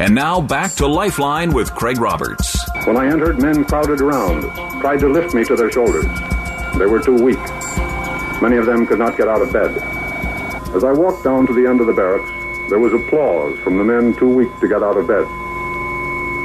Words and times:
And 0.00 0.14
now 0.14 0.40
back 0.40 0.74
to 0.74 0.86
Lifeline 0.86 1.52
with 1.52 1.74
Craig 1.74 1.98
Roberts. 1.98 2.56
When 2.84 2.96
I 2.96 3.06
entered, 3.06 3.42
men 3.42 3.64
crowded 3.64 4.00
around, 4.00 4.42
tried 4.80 5.00
to 5.00 5.08
lift 5.08 5.34
me 5.34 5.44
to 5.46 5.56
their 5.56 5.72
shoulders. 5.72 6.06
They 6.78 6.86
were 6.86 7.02
too 7.02 7.20
weak. 7.20 7.40
Many 8.40 8.58
of 8.58 8.66
them 8.66 8.86
could 8.86 9.00
not 9.00 9.16
get 9.16 9.26
out 9.26 9.42
of 9.42 9.52
bed. 9.52 9.76
As 10.72 10.84
I 10.84 10.92
walked 10.92 11.24
down 11.24 11.48
to 11.48 11.52
the 11.52 11.68
end 11.68 11.80
of 11.80 11.88
the 11.88 11.92
barracks, 11.92 12.30
there 12.70 12.78
was 12.78 12.92
applause 12.92 13.58
from 13.58 13.76
the 13.76 13.82
men 13.82 14.14
too 14.14 14.28
weak 14.28 14.50
to 14.60 14.68
get 14.68 14.84
out 14.84 14.96
of 14.96 15.08
bed. 15.08 15.26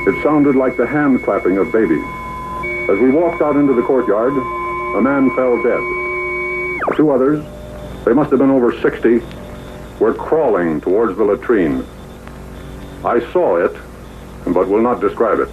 It 0.08 0.24
sounded 0.24 0.56
like 0.56 0.76
the 0.76 0.88
hand 0.88 1.22
clapping 1.22 1.58
of 1.60 1.72
babies. 1.72 2.04
As 2.90 2.98
we 3.00 3.12
walked 3.12 3.44
out 3.44 3.56
into 3.56 3.74
the 3.74 3.84
courtyard, 3.84 4.34
a 4.34 5.02
man 5.02 5.30
fell 5.36 5.62
dead. 5.62 6.98
Two 6.98 7.12
others, 7.12 7.46
they 8.04 8.14
must 8.14 8.32
have 8.32 8.40
been 8.40 8.50
over 8.50 8.74
60, 8.82 9.22
were 10.00 10.16
crawling 10.16 10.82
towards 10.82 11.16
the 11.20 11.24
latrine. 11.24 11.86
I 13.06 13.20
saw 13.32 13.58
it, 13.58 13.76
but 14.46 14.68
will 14.68 14.82
not 14.82 15.02
describe 15.02 15.40
it. 15.40 15.50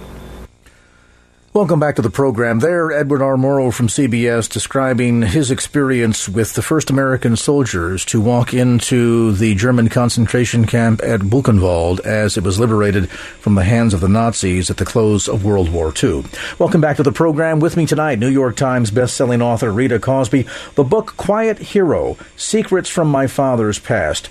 Welcome 1.53 1.81
back 1.81 1.97
to 1.97 2.01
the 2.01 2.09
program. 2.09 2.59
There, 2.59 2.93
Edward 2.93 3.21
R. 3.21 3.35
Murrow 3.35 3.73
from 3.73 3.89
CBS 3.89 4.49
describing 4.49 5.21
his 5.21 5.51
experience 5.51 6.29
with 6.29 6.53
the 6.53 6.61
first 6.61 6.89
American 6.89 7.35
soldiers 7.35 8.05
to 8.05 8.21
walk 8.21 8.53
into 8.53 9.33
the 9.33 9.53
German 9.55 9.89
concentration 9.89 10.65
camp 10.65 11.01
at 11.03 11.19
Buchenwald 11.19 11.99
as 12.05 12.37
it 12.37 12.45
was 12.45 12.57
liberated 12.57 13.09
from 13.09 13.55
the 13.55 13.65
hands 13.65 13.93
of 13.93 13.99
the 13.99 14.07
Nazis 14.07 14.69
at 14.69 14.77
the 14.77 14.85
close 14.85 15.27
of 15.27 15.43
World 15.43 15.67
War 15.73 15.91
II. 16.01 16.23
Welcome 16.57 16.79
back 16.79 16.95
to 16.95 17.03
the 17.03 17.11
program. 17.11 17.59
With 17.59 17.75
me 17.75 17.85
tonight, 17.85 18.17
New 18.17 18.29
York 18.29 18.55
Times 18.55 18.89
bestselling 18.89 19.41
author 19.41 19.73
Rita 19.73 19.99
Cosby. 19.99 20.47
The 20.75 20.85
book 20.85 21.17
Quiet 21.17 21.59
Hero 21.59 22.15
Secrets 22.37 22.87
from 22.87 23.09
My 23.09 23.27
Father's 23.27 23.77
Past. 23.77 24.29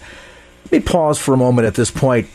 Let 0.65 0.73
me 0.73 0.81
pause 0.81 1.19
for 1.19 1.35
a 1.35 1.37
moment 1.37 1.67
at 1.67 1.75
this 1.75 1.91
point 1.91 2.31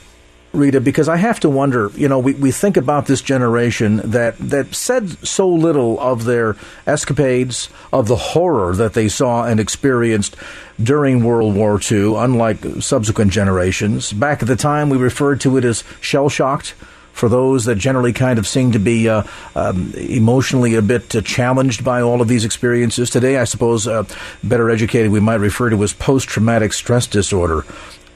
Rita, 0.55 0.81
because 0.81 1.09
I 1.09 1.17
have 1.17 1.39
to 1.41 1.49
wonder, 1.49 1.91
you 1.95 2.07
know, 2.07 2.19
we, 2.19 2.33
we 2.33 2.51
think 2.51 2.77
about 2.77 3.05
this 3.05 3.21
generation 3.21 3.97
that, 4.03 4.37
that 4.39 4.73
said 4.73 5.25
so 5.25 5.47
little 5.47 5.99
of 5.99 6.25
their 6.25 6.55
escapades, 6.87 7.69
of 7.91 8.07
the 8.07 8.15
horror 8.15 8.75
that 8.75 8.93
they 8.93 9.07
saw 9.07 9.45
and 9.45 9.59
experienced 9.59 10.35
during 10.81 11.23
World 11.23 11.55
War 11.55 11.79
II, 11.79 12.15
unlike 12.15 12.63
subsequent 12.79 13.31
generations. 13.31 14.11
Back 14.13 14.41
at 14.41 14.47
the 14.47 14.55
time, 14.55 14.89
we 14.89 14.97
referred 14.97 15.41
to 15.41 15.57
it 15.57 15.65
as 15.65 15.83
shell 16.01 16.29
shocked 16.29 16.73
for 17.15 17.29
those 17.29 17.63
that 17.63 17.75
generally 17.75 18.11
kind 18.11 18.37
of 18.37 18.45
seem 18.45 18.73
to 18.73 18.79
be 18.79 19.07
uh, 19.07 19.23
um, 19.55 19.93
emotionally 19.95 20.75
a 20.75 20.81
bit 20.81 21.15
uh, 21.15 21.21
challenged 21.21 21.83
by 21.83 22.01
all 22.01 22.21
of 22.21 22.27
these 22.27 22.43
experiences. 22.43 23.09
Today, 23.09 23.37
I 23.37 23.45
suppose, 23.45 23.87
uh, 23.87 24.03
better 24.43 24.69
educated, 24.69 25.11
we 25.11 25.21
might 25.21 25.35
refer 25.35 25.69
to 25.69 25.81
as 25.81 25.93
post 25.93 26.27
traumatic 26.27 26.73
stress 26.73 27.07
disorder. 27.07 27.65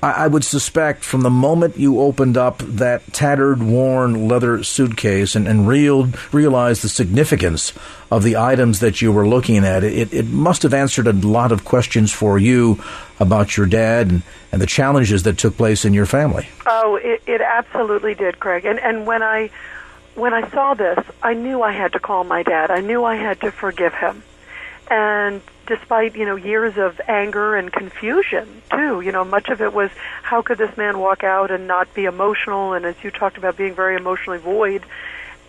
I, 0.02 0.28
would 0.28 0.46
suspect 0.46 1.04
from 1.04 1.22
the 1.22 1.30
moment 1.30 1.78
you 1.78 2.00
opened 2.00 2.38
up 2.38 2.60
that 2.60 3.12
tattered, 3.12 3.62
worn 3.62 4.30
leather 4.30 4.64
suitcase 4.64 5.36
and, 5.36 5.46
and 5.46 5.68
real, 5.68 6.10
realized 6.32 6.84
the 6.84 6.90
significance 6.90 7.74
of 8.10 8.24
the 8.24 8.38
items 8.38 8.80
that 8.80 9.02
you 9.02 9.12
were 9.12 9.28
looking 9.28 9.66
at, 9.66 9.84
it, 9.84 10.14
it 10.14 10.28
must 10.28 10.64
have 10.64 10.74
answered 10.74 11.08
a 11.08 11.12
lot 11.12 11.52
of 11.52 11.66
questions 11.66 12.14
for 12.14 12.40
you 12.40 12.82
about 13.20 13.58
your 13.58 13.66
dad 13.66 14.10
and, 14.10 14.24
and 14.54 14.62
the 14.62 14.66
challenges 14.66 15.24
that 15.24 15.38
took 15.38 15.58
place 15.58 15.84
in 15.84 15.94
your 15.94 16.06
family. 16.06 16.48
Oh, 16.66 16.96
it, 16.96 17.22
it 17.28 17.42
absolutely 17.42 18.16
did, 18.16 18.40
Craig. 18.40 18.64
And 18.66 18.80
and 18.80 19.06
when 19.06 19.22
I 19.22 19.50
when 20.16 20.34
I 20.34 20.50
saw 20.50 20.74
this, 20.76 21.00
I 21.22 21.34
knew 21.34 21.62
I 21.62 21.72
had 21.74 21.94
to 21.94 22.00
call 22.00 22.24
my 22.24 22.44
dad. 22.44 22.72
I 22.72 22.80
knew 22.80 23.04
I 23.04 23.16
had 23.16 23.42
to 23.42 23.52
forgive 23.52 23.94
him. 23.94 24.24
And 24.90 25.42
despite 25.70 26.18
you 26.18 26.26
know 26.26 26.36
years 26.36 26.78
of 26.78 27.00
anger 27.08 27.56
and 27.56 27.72
confusion 27.72 28.62
too. 28.70 29.00
You 29.00 29.14
know, 29.14 29.24
much 29.24 29.48
of 29.48 29.62
it 29.62 29.72
was 29.72 29.90
how 30.22 30.42
could 30.42 30.58
this 30.58 30.76
man 30.76 31.00
walk 31.00 31.24
out 31.24 31.52
and 31.52 31.68
not 31.68 31.94
be 31.94 32.04
emotional, 32.04 32.74
and 32.74 32.86
as 32.86 32.96
you 33.02 33.12
talked 33.12 33.38
about 33.38 33.56
being 33.56 33.74
very 33.74 33.96
emotionally 33.96 34.40
void, 34.40 34.84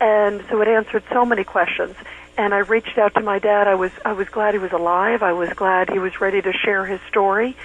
and 0.00 0.44
so 0.48 0.60
it 0.60 0.68
answered 0.68 1.02
so 1.10 1.24
many 1.24 1.42
questions. 1.42 1.96
And 2.38 2.54
I 2.54 2.58
reached 2.58 2.96
out 2.96 3.14
to 3.14 3.20
my 3.20 3.40
dad. 3.40 3.66
I 3.66 3.74
was 3.74 3.90
I 4.04 4.12
was 4.12 4.28
glad 4.28 4.54
he 4.54 4.58
was 4.58 4.72
alive. 4.72 5.24
I 5.24 5.32
was 5.32 5.50
glad 5.54 5.90
he 5.90 5.98
was 5.98 6.20
ready 6.20 6.40
to 6.40 6.52
share 6.52 6.86
his 6.86 7.00
story. 7.08 7.56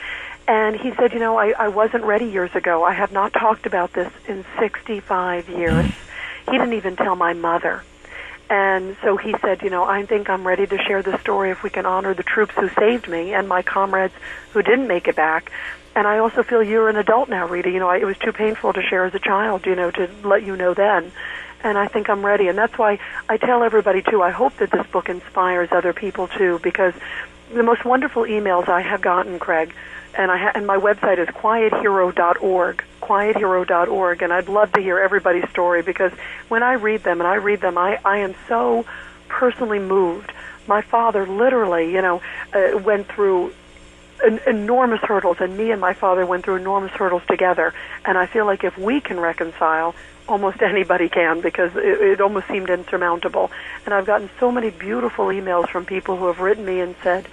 And 0.47 0.75
he 0.75 0.93
said, 0.95 1.13
you 1.13 1.19
know, 1.19 1.37
I, 1.37 1.53
I 1.57 1.67
wasn't 1.69 2.03
ready 2.03 2.25
years 2.25 2.53
ago. 2.55 2.83
I 2.83 2.93
have 2.93 3.11
not 3.11 3.33
talked 3.33 3.65
about 3.65 3.93
this 3.93 4.11
in 4.27 4.45
65 4.59 5.49
years. 5.49 5.91
He 6.45 6.51
didn't 6.51 6.73
even 6.73 6.95
tell 6.95 7.15
my 7.15 7.33
mother. 7.33 7.83
And 8.49 8.95
so 9.01 9.17
he 9.17 9.33
said, 9.41 9.63
you 9.63 9.69
know, 9.69 9.83
I 9.83 10.05
think 10.05 10.29
I'm 10.29 10.45
ready 10.45 10.67
to 10.67 10.77
share 10.77 11.01
the 11.01 11.17
story 11.19 11.49
if 11.49 11.63
we 11.63 11.69
can 11.69 11.85
honor 11.85 12.13
the 12.13 12.23
troops 12.23 12.53
who 12.55 12.69
saved 12.69 13.07
me 13.07 13.33
and 13.33 13.47
my 13.47 13.63
comrades 13.63 14.13
who 14.51 14.61
didn't 14.61 14.87
make 14.87 15.07
it 15.07 15.15
back. 15.15 15.51
And 15.95 16.05
I 16.07 16.19
also 16.19 16.43
feel 16.43 16.61
you're 16.61 16.89
an 16.89 16.97
adult 16.97 17.29
now, 17.29 17.47
Rita. 17.47 17.71
You 17.71 17.79
know, 17.79 17.89
I, 17.89 17.97
it 17.97 18.05
was 18.05 18.17
too 18.17 18.33
painful 18.33 18.73
to 18.73 18.81
share 18.81 19.05
as 19.05 19.15
a 19.15 19.19
child, 19.19 19.65
you 19.65 19.75
know, 19.75 19.89
to 19.91 20.09
let 20.23 20.43
you 20.43 20.55
know 20.55 20.73
then. 20.73 21.11
And 21.63 21.77
I 21.77 21.87
think 21.87 22.09
I'm 22.09 22.23
ready. 22.23 22.47
And 22.47 22.57
that's 22.57 22.77
why 22.77 22.99
I 23.27 23.37
tell 23.37 23.63
everybody, 23.63 24.03
too, 24.03 24.21
I 24.21 24.29
hope 24.29 24.55
that 24.57 24.69
this 24.69 24.85
book 24.87 25.09
inspires 25.09 25.69
other 25.71 25.93
people, 25.93 26.27
too, 26.27 26.59
because 26.61 26.93
the 27.51 27.63
most 27.63 27.85
wonderful 27.85 28.23
emails 28.23 28.67
I 28.67 28.81
have 28.81 29.01
gotten, 29.01 29.39
Craig, 29.39 29.73
and 30.17 30.31
I 30.31 30.37
ha- 30.37 30.51
and 30.55 30.65
my 30.65 30.77
website 30.77 31.19
is 31.19 31.27
quiethero.org, 31.29 32.83
quiethero.org, 33.01 34.21
and 34.21 34.33
I'd 34.33 34.49
love 34.49 34.71
to 34.73 34.81
hear 34.81 34.99
everybody's 34.99 35.49
story 35.49 35.81
because 35.81 36.11
when 36.47 36.63
I 36.63 36.73
read 36.73 37.03
them 37.03 37.19
and 37.21 37.27
I 37.27 37.35
read 37.35 37.61
them, 37.61 37.77
I 37.77 37.99
I 38.05 38.17
am 38.19 38.35
so 38.47 38.85
personally 39.27 39.79
moved. 39.79 40.31
My 40.67 40.81
father 40.81 41.27
literally, 41.27 41.91
you 41.91 42.01
know, 42.01 42.21
uh, 42.53 42.77
went 42.77 43.07
through 43.07 43.53
en- 44.23 44.39
enormous 44.47 45.01
hurdles, 45.01 45.37
and 45.39 45.57
me 45.57 45.71
and 45.71 45.79
my 45.81 45.93
father 45.93 46.25
went 46.25 46.45
through 46.45 46.55
enormous 46.55 46.91
hurdles 46.91 47.23
together. 47.27 47.73
And 48.05 48.17
I 48.17 48.25
feel 48.25 48.45
like 48.45 48.63
if 48.63 48.77
we 48.77 49.01
can 49.01 49.19
reconcile, 49.19 49.95
almost 50.27 50.61
anybody 50.61 51.07
can 51.09 51.41
because 51.41 51.75
it, 51.75 52.01
it 52.01 52.21
almost 52.21 52.47
seemed 52.47 52.69
insurmountable. 52.69 53.51
And 53.85 53.93
I've 53.93 54.05
gotten 54.05 54.29
so 54.39 54.51
many 54.51 54.71
beautiful 54.71 55.27
emails 55.27 55.69
from 55.69 55.85
people 55.85 56.17
who 56.17 56.27
have 56.27 56.39
written 56.39 56.65
me 56.65 56.79
and 56.79 56.95
said, 57.03 57.27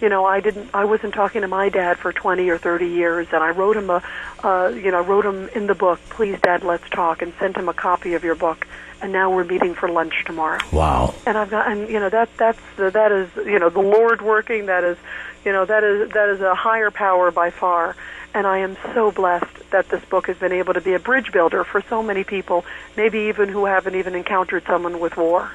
you 0.00 0.08
know, 0.08 0.24
I 0.24 0.40
didn't, 0.40 0.70
I 0.74 0.84
wasn't 0.84 1.14
talking 1.14 1.42
to 1.42 1.48
my 1.48 1.68
dad 1.68 1.98
for 1.98 2.12
20 2.12 2.48
or 2.48 2.58
30 2.58 2.86
years, 2.86 3.28
and 3.32 3.42
I 3.42 3.50
wrote 3.50 3.76
him 3.76 3.90
a, 3.90 4.02
uh, 4.44 4.68
you 4.68 4.90
know, 4.90 5.00
wrote 5.00 5.26
him 5.26 5.48
in 5.54 5.66
the 5.66 5.74
book, 5.74 6.00
please, 6.10 6.38
Dad, 6.40 6.62
let's 6.62 6.88
talk, 6.90 7.22
and 7.22 7.32
sent 7.38 7.56
him 7.56 7.68
a 7.68 7.74
copy 7.74 8.14
of 8.14 8.22
your 8.22 8.34
book, 8.34 8.66
and 9.02 9.12
now 9.12 9.30
we're 9.30 9.44
meeting 9.44 9.74
for 9.74 9.88
lunch 9.88 10.24
tomorrow. 10.24 10.60
Wow. 10.72 11.14
And 11.26 11.36
I've 11.36 11.50
got, 11.50 11.70
and 11.70 11.88
you 11.88 12.00
know, 12.00 12.08
that 12.08 12.28
that's 12.36 12.60
the, 12.76 12.90
that 12.90 13.12
is, 13.12 13.28
you 13.36 13.58
know, 13.58 13.70
the 13.70 13.80
Lord 13.80 14.22
working. 14.22 14.66
That 14.66 14.84
is, 14.84 14.96
you 15.44 15.52
know, 15.52 15.64
that 15.64 15.84
is 15.84 16.10
that 16.12 16.28
is 16.28 16.40
a 16.40 16.54
higher 16.54 16.90
power 16.90 17.30
by 17.30 17.50
far. 17.50 17.96
And 18.34 18.46
I 18.46 18.58
am 18.58 18.76
so 18.94 19.10
blessed 19.10 19.70
that 19.70 19.88
this 19.88 20.04
book 20.04 20.26
has 20.26 20.36
been 20.36 20.52
able 20.52 20.74
to 20.74 20.80
be 20.80 20.94
a 20.94 20.98
bridge 20.98 21.32
builder 21.32 21.64
for 21.64 21.80
so 21.88 22.02
many 22.02 22.24
people, 22.24 22.64
maybe 22.96 23.20
even 23.22 23.48
who 23.48 23.64
haven't 23.64 23.94
even 23.94 24.14
encountered 24.14 24.64
someone 24.66 25.00
with 25.00 25.16
war. 25.16 25.50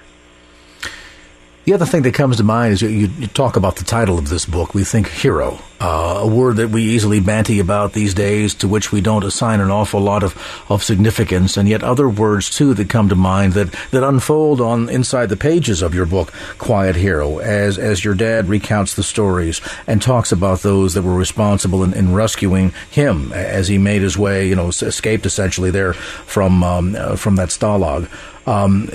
The 1.65 1.73
other 1.73 1.85
thing 1.85 2.01
that 2.01 2.13
comes 2.13 2.37
to 2.37 2.43
mind 2.43 2.73
is 2.73 2.81
you, 2.81 2.89
you 2.89 3.27
talk 3.27 3.55
about 3.55 3.77
the 3.77 3.85
title 3.85 4.19
of 4.19 4.27
this 4.27 4.45
book. 4.45 4.73
We 4.73 4.83
think 4.83 5.07
hero, 5.07 5.59
uh, 5.79 6.19
a 6.23 6.27
word 6.27 6.57
that 6.57 6.71
we 6.71 6.83
easily 6.83 7.21
banty 7.21 7.59
about 7.59 7.93
these 7.93 8.13
days, 8.13 8.53
to 8.55 8.67
which 8.67 8.91
we 8.91 8.99
don't 8.99 9.23
assign 9.23 9.61
an 9.61 9.71
awful 9.71 10.01
lot 10.01 10.23
of, 10.23 10.35
of 10.67 10.83
significance, 10.83 11.55
and 11.55 11.69
yet 11.69 11.81
other 11.81 12.09
words 12.09 12.49
too 12.49 12.73
that 12.73 12.89
come 12.89 13.07
to 13.07 13.15
mind 13.15 13.53
that, 13.53 13.71
that 13.91 14.03
unfold 14.03 14.59
on 14.59 14.89
inside 14.89 15.27
the 15.27 15.37
pages 15.37 15.81
of 15.81 15.95
your 15.95 16.05
book, 16.05 16.33
Quiet 16.57 16.97
Hero, 16.97 17.37
as 17.37 17.77
as 17.77 18.03
your 18.03 18.13
dad 18.13 18.49
recounts 18.49 18.95
the 18.95 19.03
stories 19.03 19.61
and 19.87 20.01
talks 20.01 20.33
about 20.33 20.63
those 20.63 20.95
that 20.95 21.03
were 21.03 21.15
responsible 21.15 21.81
in, 21.81 21.93
in 21.93 22.13
rescuing 22.13 22.73
him 22.91 23.31
as 23.31 23.69
he 23.69 23.77
made 23.77 24.01
his 24.01 24.17
way, 24.17 24.49
you 24.49 24.55
know, 24.55 24.67
escaped 24.67 25.25
essentially 25.25 25.71
there 25.71 25.93
from 25.93 26.61
um, 26.61 26.93
uh, 26.97 27.15
from 27.15 27.37
that 27.37 27.49
stalag. 27.49 28.09
Um, 28.45 28.89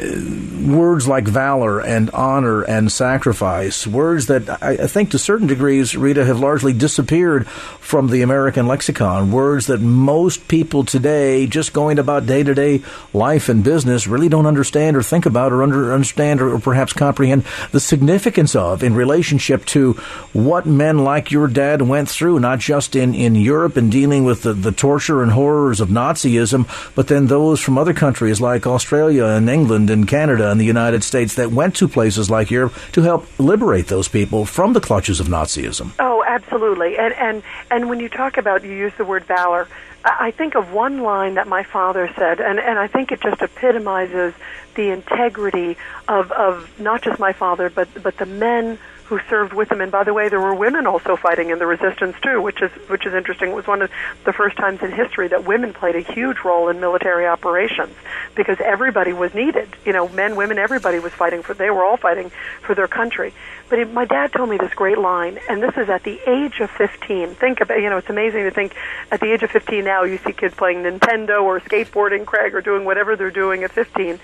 words 0.71 1.09
like 1.09 1.25
valor 1.25 1.81
and 1.81 2.11
honor 2.11 2.63
and 2.63 2.93
sacrifice, 2.93 3.87
words 3.87 4.27
that 4.27 4.63
I, 4.63 4.73
I 4.73 4.87
think 4.87 5.11
to 5.13 5.19
certain 5.19 5.47
degrees, 5.47 5.97
Rita, 5.97 6.25
have 6.27 6.39
largely 6.39 6.75
disappeared 6.75 7.49
from 7.49 8.09
the 8.09 8.21
American 8.21 8.67
lexicon. 8.67 9.33
Words 9.33 9.69
that 9.69 9.81
most 9.81 10.49
people 10.49 10.85
today, 10.85 11.47
just 11.47 11.73
going 11.73 11.99
about 11.99 12.27
day 12.27 12.43
to 12.43 12.55
day 12.55 12.83
life 13.15 13.49
and 13.49 13.65
business, 13.65 14.07
really 14.07 14.29
don't 14.29 14.45
understand 14.45 14.97
or 14.97 15.03
think 15.03 15.25
about 15.25 15.53
or 15.53 15.63
under, 15.63 15.95
understand 15.95 16.43
or, 16.43 16.55
or 16.55 16.59
perhaps 16.59 16.93
comprehend 16.93 17.45
the 17.73 17.81
significance 17.81 18.55
of 18.55 18.83
in 18.83 18.95
relationship 18.95 19.65
to 19.67 19.95
what 20.35 20.67
men 20.67 20.99
like 20.99 21.31
your 21.31 21.49
dad 21.49 21.81
went 21.81 22.11
through, 22.11 22.39
not 22.39 22.59
just 22.59 22.95
in, 22.95 23.15
in 23.15 23.35
Europe 23.35 23.79
and 23.79 23.91
dealing 23.91 24.25
with 24.25 24.43
the, 24.43 24.53
the 24.53 24.73
torture 24.73 25.23
and 25.23 25.33
horrors 25.33 25.81
of 25.81 25.89
Nazism, 25.89 26.69
but 26.95 27.09
then 27.09 27.27
those 27.29 27.61
from 27.61 27.79
other 27.79 27.95
countries 27.95 28.41
like 28.41 28.67
Australia 28.67 29.38
and 29.39 29.49
England 29.49 29.89
and 29.89 30.07
Canada 30.07 30.51
and 30.51 30.61
the 30.61 30.67
United 30.67 31.03
States 31.03 31.37
that 31.37 31.51
went 31.51 31.77
to 31.77 31.89
places 31.89 32.29
like 32.29 32.51
Europe 32.51 32.75
to 32.93 33.03
help 33.03 33.27
liberate 33.39 33.87
those 33.87 34.09
people 34.09 34.45
from 34.45 34.75
the 34.75 34.81
clutches 34.81 35.21
of 35.21 35.29
Nazism. 35.29 35.93
Oh, 35.99 36.23
absolutely. 36.27 36.99
And 36.99 37.15
and 37.15 37.43
and 37.71 37.89
when 37.89 38.01
you 38.01 38.11
talk 38.11 38.37
about 38.37 38.65
you 38.65 38.73
use 38.73 38.93
the 38.99 39.05
word 39.05 39.25
valor, 39.25 39.67
I 40.05 40.31
think 40.31 40.55
of 40.55 40.73
one 40.73 41.03
line 41.03 41.35
that 41.35 41.49
my 41.49 41.63
father 41.63 42.11
said, 42.17 42.41
and 42.41 42.59
and 42.59 42.79
I 42.79 42.87
think 42.87 43.13
it 43.13 43.21
just 43.21 43.41
epitomizes 43.41 44.35
the 44.75 44.91
integrity 44.91 45.77
of 46.07 46.31
of 46.33 46.69
not 46.79 47.03
just 47.03 47.19
my 47.19 47.33
father, 47.33 47.71
but 47.71 47.89
but 48.03 48.17
the 48.19 48.27
men 48.27 48.79
who 49.09 49.19
served 49.31 49.55
with 49.55 49.73
him. 49.73 49.81
And 49.81 49.91
by 49.91 50.05
the 50.05 50.13
way, 50.13 50.29
there 50.29 50.41
were 50.41 50.55
women 50.55 50.87
also 50.87 51.17
fighting 51.17 51.49
in 51.51 51.59
the 51.59 51.67
resistance 51.67 52.15
too, 52.23 52.43
which 52.43 52.61
is 52.61 52.71
which 52.89 53.07
is 53.07 53.15
interesting. 53.15 53.51
It 53.51 53.55
was 53.55 53.67
one 53.67 53.81
of 53.81 53.91
the 54.25 54.33
first 54.33 54.57
times 54.57 54.83
in 54.83 54.93
history 54.93 55.29
that 55.29 55.47
women 55.47 55.73
played 55.73 55.97
a 55.97 56.01
huge 56.01 56.39
role 56.45 56.69
in 56.69 56.79
military 56.79 57.27
operations 57.27 57.95
because 58.35 58.59
everybody 58.61 59.15
was 59.15 59.35
needed. 59.35 59.69
You 59.87 59.95
know, 59.95 60.09
men, 60.11 60.37
women, 60.37 60.59
everybody 60.59 60.99
was 60.99 61.13
fighting 61.13 61.43
for. 61.43 61.55
They 61.55 61.71
were 61.71 61.85
all 61.85 61.97
fighting 61.97 62.31
for 62.61 62.75
their 62.75 62.89
country. 62.89 63.33
But 63.69 63.79
it, 63.81 63.93
my 63.93 64.05
dad 64.05 64.33
told 64.33 64.49
me 64.49 64.57
this 64.57 64.73
great 64.75 64.99
line, 64.99 65.39
and 65.49 65.63
this 65.63 65.77
is 65.77 65.89
at 65.89 66.03
the 66.03 66.19
age 66.27 66.61
of 66.61 66.71
15. 66.71 67.35
Think 67.35 67.61
about, 67.61 67.81
you 67.81 67.91
know, 67.91 67.99
it's 67.99 68.09
amazing 68.09 68.45
to 68.45 68.51
think 68.51 68.75
at 69.11 69.21
the 69.21 69.33
age 69.33 69.43
of 69.43 69.51
15 69.51 69.85
now 69.85 70.05
you 70.05 70.19
see 70.19 70.33
kids 70.33 70.55
playing 70.55 70.83
Nintendo 70.83 71.43
or 71.43 71.61
skateboarding, 71.61 72.25
Craig, 72.25 72.55
or 72.55 72.63
doing 72.63 72.85
whatever 72.85 73.15
they're 73.17 73.31
doing 73.31 73.65
at 73.65 73.73
15. 73.73 74.19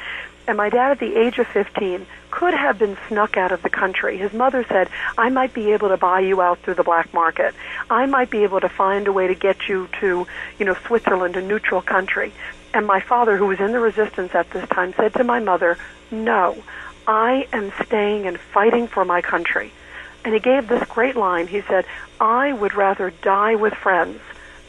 And 0.46 0.58
my 0.58 0.69
dad, 0.69 0.93
at 0.93 0.99
the 0.99 1.17
age 1.17 1.38
of 1.38 1.46
15, 1.49 2.06
could 2.31 2.52
have 2.52 2.79
been 2.79 2.99
snuck 3.08 3.37
out 3.37 3.52
of 3.52 3.62
the 3.62 3.70
country. 3.70 4.19
His 4.19 4.32
mother 4.32 4.64
said, 4.69 4.88
I 5.17 5.31
might 5.31 5.55
be 5.55 5.73
able 5.73 5.88
to 5.88 5.96
buy 5.96 6.20
you 6.20 6.43
out 6.43 6.58
through 6.58 6.75
the 6.75 6.82
black 6.82 7.14
market. 7.14 7.55
I 7.88 8.06
might 8.06 8.29
be 8.29 8.43
able 8.43 8.61
to 8.61 8.69
find 8.69 9.06
a 9.06 9.12
way 9.12 9.26
to 9.29 9.35
get 9.35 9.69
you 9.69 9.88
to, 10.00 10.26
you 10.58 10.67
know, 10.67 10.75
Switzerland, 10.87 11.37
a 11.37 11.43
neutral 11.43 11.81
country. 11.81 12.32
And 12.75 12.87
my 12.87 13.00
father, 13.00 13.37
who 13.37 13.46
was 13.46 13.61
in 13.61 13.73
the 13.73 13.81
resistance 13.81 14.35
at 14.35 14.50
this 14.50 14.69
time, 14.69 14.93
said 14.94 15.14
to 15.14 15.25
my 15.25 15.41
mother, 15.41 15.79
No, 16.11 16.62
I 17.06 17.49
am 17.52 17.73
staying 17.87 18.26
and 18.26 18.38
fighting 18.38 18.87
for 18.87 19.05
my 19.05 19.23
country. 19.23 19.73
And 20.25 20.35
he 20.35 20.41
gave 20.41 20.69
this 20.69 20.85
great 20.88 21.17
line. 21.17 21.46
He 21.46 21.62
said, 21.62 21.87
I 22.20 22.52
would 22.52 22.75
rather 22.75 23.11
die 23.23 23.55
with 23.55 23.75
friends 23.75 24.20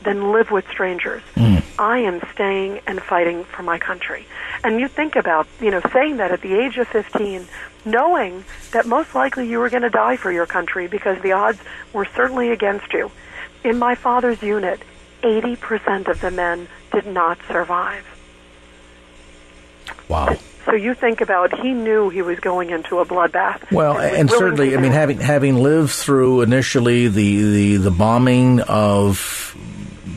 than 0.06 0.31
live 0.31 0.52
with 0.52 0.68
strangers. 0.69 1.22
Mm. 1.36 1.63
I 1.78 2.00
am 2.00 2.22
staying 2.34 2.80
and 2.88 3.02
fighting 3.02 3.44
for 3.44 3.63
my 3.63 3.78
country. 3.78 4.25
And 4.63 4.80
you 4.80 4.88
think 4.88 5.16
about, 5.16 5.48
you 5.60 5.72
know, 5.72 5.81
saying 5.92 6.18
that 6.18 6.31
at 6.31 6.42
the 6.42 6.54
age 6.54 6.78
of 6.78 6.88
15, 6.88 7.46
knowing 7.84 8.46
that 8.72 8.86
most 8.86 9.13
likely 9.13 9.50
you 9.50 9.60
were 9.60 9.69
going 9.69 9.84
to 9.84 9.90
die 9.90 10.16
for 10.16 10.31
your 10.31 10.46
country 10.46 10.88
because 10.88 11.22
the 11.22 11.34
odds 11.34 11.60
were 11.92 12.06
certainly 12.16 12.52
against 12.52 12.94
you. 12.94 13.12
In 13.63 13.78
my 13.78 13.96
father's 13.96 14.42
unit, 14.42 14.81
80% 15.22 16.08
of 16.08 16.22
the 16.22 16.31
men 16.31 16.68
did 16.94 17.08
not 17.08 17.38
survive. 17.48 18.06
Wow. 20.08 20.38
So 20.66 20.74
you 20.74 20.96
think 20.96 21.22
about 21.22 21.60
he 21.60 21.74
knew 21.74 22.10
he 22.10 22.24
was 22.24 22.40
going 22.40 22.72
into 22.72 22.98
a 22.98 23.06
bloodbath. 23.06 23.72
Well, 23.72 23.98
and, 23.98 24.16
and 24.16 24.30
certainly, 24.30 24.75
I 24.75 24.80
mean, 24.80 24.94
having 24.94 25.19
having 25.19 25.58
lived 25.58 25.92
through 25.92 26.42
initially 26.42 27.08
the 27.08 27.42
the, 27.42 27.75
the 27.78 27.92
bombing 27.92 28.62
of 28.62 29.56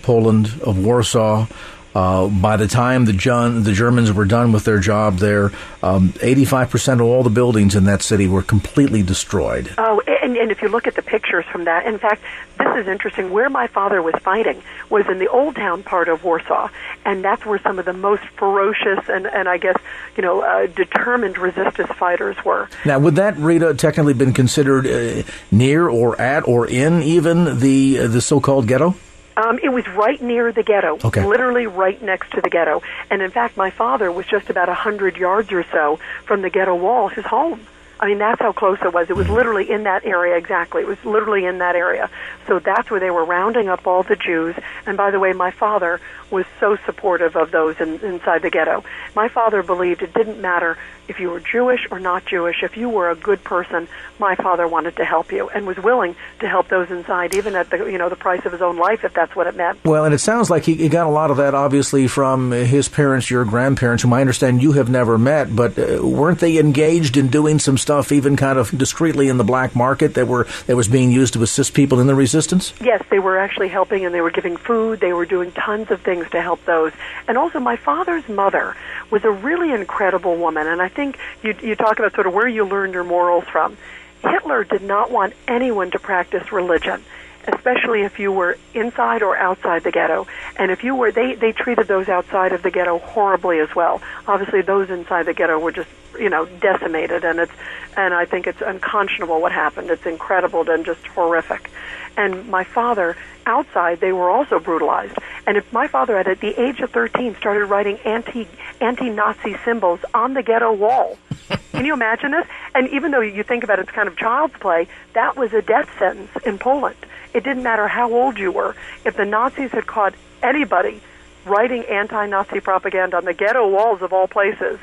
Poland 0.09 0.47
of 0.63 0.83
Warsaw, 0.83 1.47
uh, 1.95 2.29
by 2.29 2.57
the 2.57 2.67
time 2.67 3.05
the, 3.05 3.13
John, 3.13 3.63
the 3.65 3.73
Germans 3.73 4.11
were 4.11 4.25
done 4.25 4.53
with 4.53 4.65
their 4.65 4.79
job 4.79 5.19
there, 5.19 5.53
um, 5.83 6.15
85% 6.15 6.95
of 6.95 7.03
all 7.03 7.23
the 7.23 7.29
buildings 7.29 7.75
in 7.75 7.85
that 7.85 8.01
city 8.01 8.27
were 8.27 8.43
completely 8.43 9.03
destroyed. 9.03 9.71
Oh, 9.77 10.01
and, 10.07 10.35
and 10.35 10.51
if 10.51 10.63
you 10.63 10.69
look 10.69 10.87
at 10.87 10.95
the 10.95 11.03
pictures 11.03 11.45
from 11.53 11.65
that, 11.65 11.85
in 11.87 11.99
fact, 11.99 12.23
this 12.57 12.75
is 12.77 12.89
interesting. 12.89 13.31
Where 13.31 13.51
my 13.51 13.67
father 13.67 14.01
was 14.01 14.15
fighting 14.23 14.63
was 14.89 15.07
in 15.09 15.19
the 15.19 15.29
old 15.29 15.57
town 15.57 15.83
part 15.83 16.09
of 16.09 16.25
Warsaw, 16.25 16.71
and 17.05 17.23
that's 17.23 17.45
where 17.45 17.59
some 17.59 17.79
of 17.79 17.85
the 17.85 17.93
most 17.93 18.23
ferocious 18.39 19.11
and, 19.11 19.27
and 19.27 19.47
I 19.47 19.59
guess, 19.59 19.77
you 20.17 20.23
know, 20.23 20.41
uh, 20.41 20.69
determined 20.69 21.37
resistance 21.37 21.91
fighters 21.99 22.43
were. 22.47 22.71
Now, 22.87 22.99
would 22.99 23.17
that, 23.17 23.37
Rita, 23.37 23.75
technically 23.75 24.15
been 24.15 24.33
considered 24.33 24.87
uh, 24.87 25.23
near 25.51 25.87
or 25.87 26.19
at 26.19 26.49
or 26.49 26.67
in 26.67 27.03
even 27.03 27.59
the, 27.59 27.99
uh, 27.99 28.07
the 28.07 28.23
so-called 28.23 28.67
ghetto? 28.67 28.95
Um, 29.39 29.61
it 29.63 29.69
was 29.69 29.87
right 29.87 30.21
near 30.21 30.51
the 30.51 30.65
ghetto, 30.65 30.99
okay. 31.05 31.25
literally 31.25 31.69
right 31.69 32.03
next 32.03 32.33
to 32.33 32.41
the 32.41 32.51
ghetto. 32.51 32.83
And 33.09 33.23
in 33.23 33.31
fact, 33.31 33.57
my 33.57 33.71
father 33.71 34.11
was 34.11 34.27
just 34.27 34.51
about 34.51 34.69
a 34.69 34.75
hundred 34.75 35.17
yards 35.17 35.53
or 35.53 35.65
so 35.71 36.01
from 36.25 36.43
the 36.43 36.51
ghetto 36.51 36.75
wall, 36.75 37.07
his 37.07 37.25
home. 37.25 37.65
I 38.01 38.07
mean, 38.07 38.19
that's 38.19 38.41
how 38.41 38.53
close 38.53 38.79
it 38.83 38.93
was. 38.93 39.11
It 39.11 39.17
was 39.17 39.27
mm-hmm. 39.27 39.37
literally 39.37 39.71
in 39.71 39.85
that 39.85 40.05
area 40.05 40.37
exactly. 40.37 40.83
It 40.83 40.89
was 40.89 41.05
literally 41.05 41.45
in 41.45 41.59
that 41.59 41.77
area. 41.77 42.11
So 42.49 42.59
that's 42.59 42.91
where 42.91 42.99
they 42.99 43.11
were 43.11 43.25
rounding 43.25 43.69
up 43.69 43.87
all 43.87 44.03
the 44.03 44.17
Jews. 44.17 44.57
And 44.87 44.97
by 44.97 45.13
the 45.13 45.21
way, 45.21 45.33
my 45.33 45.53
father 45.53 46.01
was 46.31 46.45
so 46.59 46.77
supportive 46.85 47.37
of 47.37 47.53
those 47.53 47.81
in, 47.81 48.01
inside 48.01 48.43
the 48.43 48.51
ghetto. 48.51 48.85
My 49.15 49.29
father 49.29 49.63
believed 49.63 50.03
it 50.03 50.15
didn't 50.15 50.41
matter 50.41 50.79
if 51.09 51.19
you 51.19 51.31
were 51.31 51.41
Jewish 51.41 51.87
or 51.91 51.99
not 51.99 52.27
Jewish. 52.27 52.63
If 52.63 52.77
you 52.77 52.89
were 52.89 53.11
a 53.11 53.17
good 53.17 53.43
person, 53.43 53.89
my 54.19 54.35
father 54.37 54.69
wanted 54.69 54.97
to 54.97 55.05
help 55.05 55.33
you 55.33 55.49
and 55.49 55.67
was 55.67 55.79
willing 55.79 56.15
to 56.41 56.49
help 56.49 56.69
those 56.69 56.91
inside, 56.91 57.35
even 57.35 57.57
at 57.57 57.71
the 57.71 57.79
you 57.91 57.99
know 57.99 58.09
the 58.09 58.17
price 58.17 58.45
of 58.45 58.53
his 58.53 58.63
own 58.63 58.77
life, 58.77 59.05
if 59.05 59.15
that's 59.15 59.35
what 59.35 59.47
it 59.47 59.57
meant. 59.57 59.85
Well, 59.85 60.05
and 60.05 60.15
it 60.15 60.19
sounds 60.19 60.51
like 60.51 60.65
he, 60.65 60.75
he 60.75 60.89
got 60.89 61.07
a 61.07 61.11
lot 61.11 61.31
of 61.31 61.39
that, 61.39 61.55
obviously, 61.55 62.07
from 62.07 62.51
his 62.51 62.89
parents, 62.89 63.31
your 63.31 63.45
grandparents, 63.45 64.03
whom 64.03 64.13
I 64.13 64.21
understand 64.21 64.63
you 64.63 64.73
have 64.73 64.91
never 64.91 65.19
met. 65.19 65.55
But 65.55 65.79
uh, 65.79 66.07
weren't 66.07 66.41
they 66.41 66.59
engaged 66.59 67.17
in 67.17 67.29
doing 67.29 67.59
some 67.59 67.79
stuff, 67.79 68.13
even 68.13 68.37
kind 68.37 68.59
of 68.59 68.77
discreetly 68.77 69.29
in 69.29 69.39
the 69.39 69.45
black 69.45 69.75
market, 69.75 70.15
that 70.15 70.29
were 70.29 70.47
that 70.67 70.77
was 70.77 70.89
being 70.89 71.11
used 71.11 71.33
to 71.35 71.43
assist 71.43 71.75
people 71.75 72.01
in 72.01 72.07
the 72.07 72.15
resistance? 72.15 72.75
Yes, 72.81 73.03
they 73.11 73.19
were 73.19 73.39
actually 73.39 73.69
helping, 73.69 74.05
and 74.05 74.15
they 74.15 74.21
were 74.21 74.31
giving 74.31 74.57
food. 74.57 75.01
They 75.01 75.13
were 75.13 75.27
doing 75.27 75.53
tons 75.53 75.91
of 75.91 76.03
things 76.03 76.29
to 76.31 76.43
help 76.43 76.65
those. 76.65 76.93
And 77.27 77.39
also, 77.39 77.61
my 77.61 77.77
father's 77.77 78.29
mother 78.29 78.77
was 79.11 79.25
a 79.25 79.31
really 79.31 79.73
incredible 79.73 80.37
woman, 80.37 80.67
and 80.67 80.83
I 80.83 80.89
think 80.99 81.17
you 81.45 81.55
you 81.63 81.77
talk 81.77 82.01
about 82.01 82.13
sort 82.15 82.27
of 82.27 82.35
where 82.35 82.49
you 82.49 82.65
learned 82.65 82.93
your 82.93 83.05
morals 83.05 83.45
from. 83.45 83.77
Hitler 84.21 84.65
did 84.65 84.83
not 84.83 85.13
want 85.13 85.33
anyone 85.47 85.93
to 85.93 85.99
practice 86.01 86.51
religion 86.51 87.05
especially 87.51 88.03
if 88.03 88.19
you 88.19 88.31
were 88.31 88.59
inside 88.75 89.23
or 89.23 89.35
outside 89.35 89.83
the 89.83 89.91
ghetto. 89.91 90.27
And 90.57 90.71
if 90.71 90.85
you 90.85 90.95
were, 90.95 91.11
they, 91.11 91.35
they 91.35 91.53
treated 91.53 91.89
those 91.89 92.07
outside 92.07 92.53
of 92.53 92.63
the 92.63 92.71
ghetto 92.71 92.99
horribly 92.99 93.59
as 93.59 93.75
well. 93.75 94.03
Obviously, 94.27 94.61
those 94.61 94.91
inside 94.91 95.23
the 95.25 95.33
ghetto 95.33 95.59
were 95.59 95.73
just, 95.73 95.89
you 96.19 96.29
know, 96.29 96.45
decimated, 96.45 97.25
and 97.25 97.39
it's, 97.39 97.53
and 97.97 98.13
I 98.13 98.27
think 98.27 98.47
it's 98.47 98.61
unconscionable 98.61 99.41
what 99.41 99.53
happened. 99.53 99.89
It's 99.89 100.05
incredible 100.05 100.69
and 100.69 100.85
just 100.85 101.07
horrific. 101.07 101.71
And 102.19 102.51
my 102.51 102.65
father, 102.65 103.17
outside, 103.49 104.01
they 104.01 104.13
were 104.13 104.31
also 104.31 104.61
brutalized. 104.61 105.19
And 105.47 105.57
if 105.57 105.73
my 105.73 105.89
father, 105.89 106.17
at 106.17 106.41
the 106.41 106.61
age 106.61 106.81
of 106.81 106.91
13, 106.91 107.35
started 107.37 107.65
writing 107.67 107.99
anti 108.05 108.47
anti 108.81 109.09
Nazi 109.09 109.57
symbols 109.65 110.01
on 110.15 110.35
the 110.35 110.43
ghetto 110.43 110.73
wall. 110.73 111.19
Can 111.73 111.85
you 111.85 111.95
imagine 111.95 112.31
this? 112.33 112.47
And 112.75 112.89
even 112.91 113.11
though 113.11 113.21
you 113.21 113.43
think 113.43 113.65
about 113.65 113.79
it, 113.79 113.83
it's 113.83 113.91
kind 113.91 114.09
of 114.09 114.17
child's 114.17 114.55
play, 114.55 114.89
that 115.15 115.37
was 115.37 115.53
a 115.53 115.63
death 115.63 115.89
sentence 115.99 116.31
in 116.45 116.59
Poland. 116.59 116.97
It 117.35 117.45
didn't 117.45 117.63
matter 117.63 117.89
how 117.89 118.13
old 118.13 118.39
you 118.39 118.53
were. 118.53 118.77
If 119.05 119.17
the 119.17 119.25
Nazis 119.25 119.71
had 119.71 119.87
caught 119.87 120.15
anybody 120.43 121.01
writing 121.45 121.85
anti-Nazi 121.85 122.61
propaganda 122.61 123.17
on 123.17 123.25
the 123.25 123.35
ghetto 123.35 123.69
walls 123.69 124.03
of 124.03 124.13
all 124.13 124.29
places, 124.29 124.79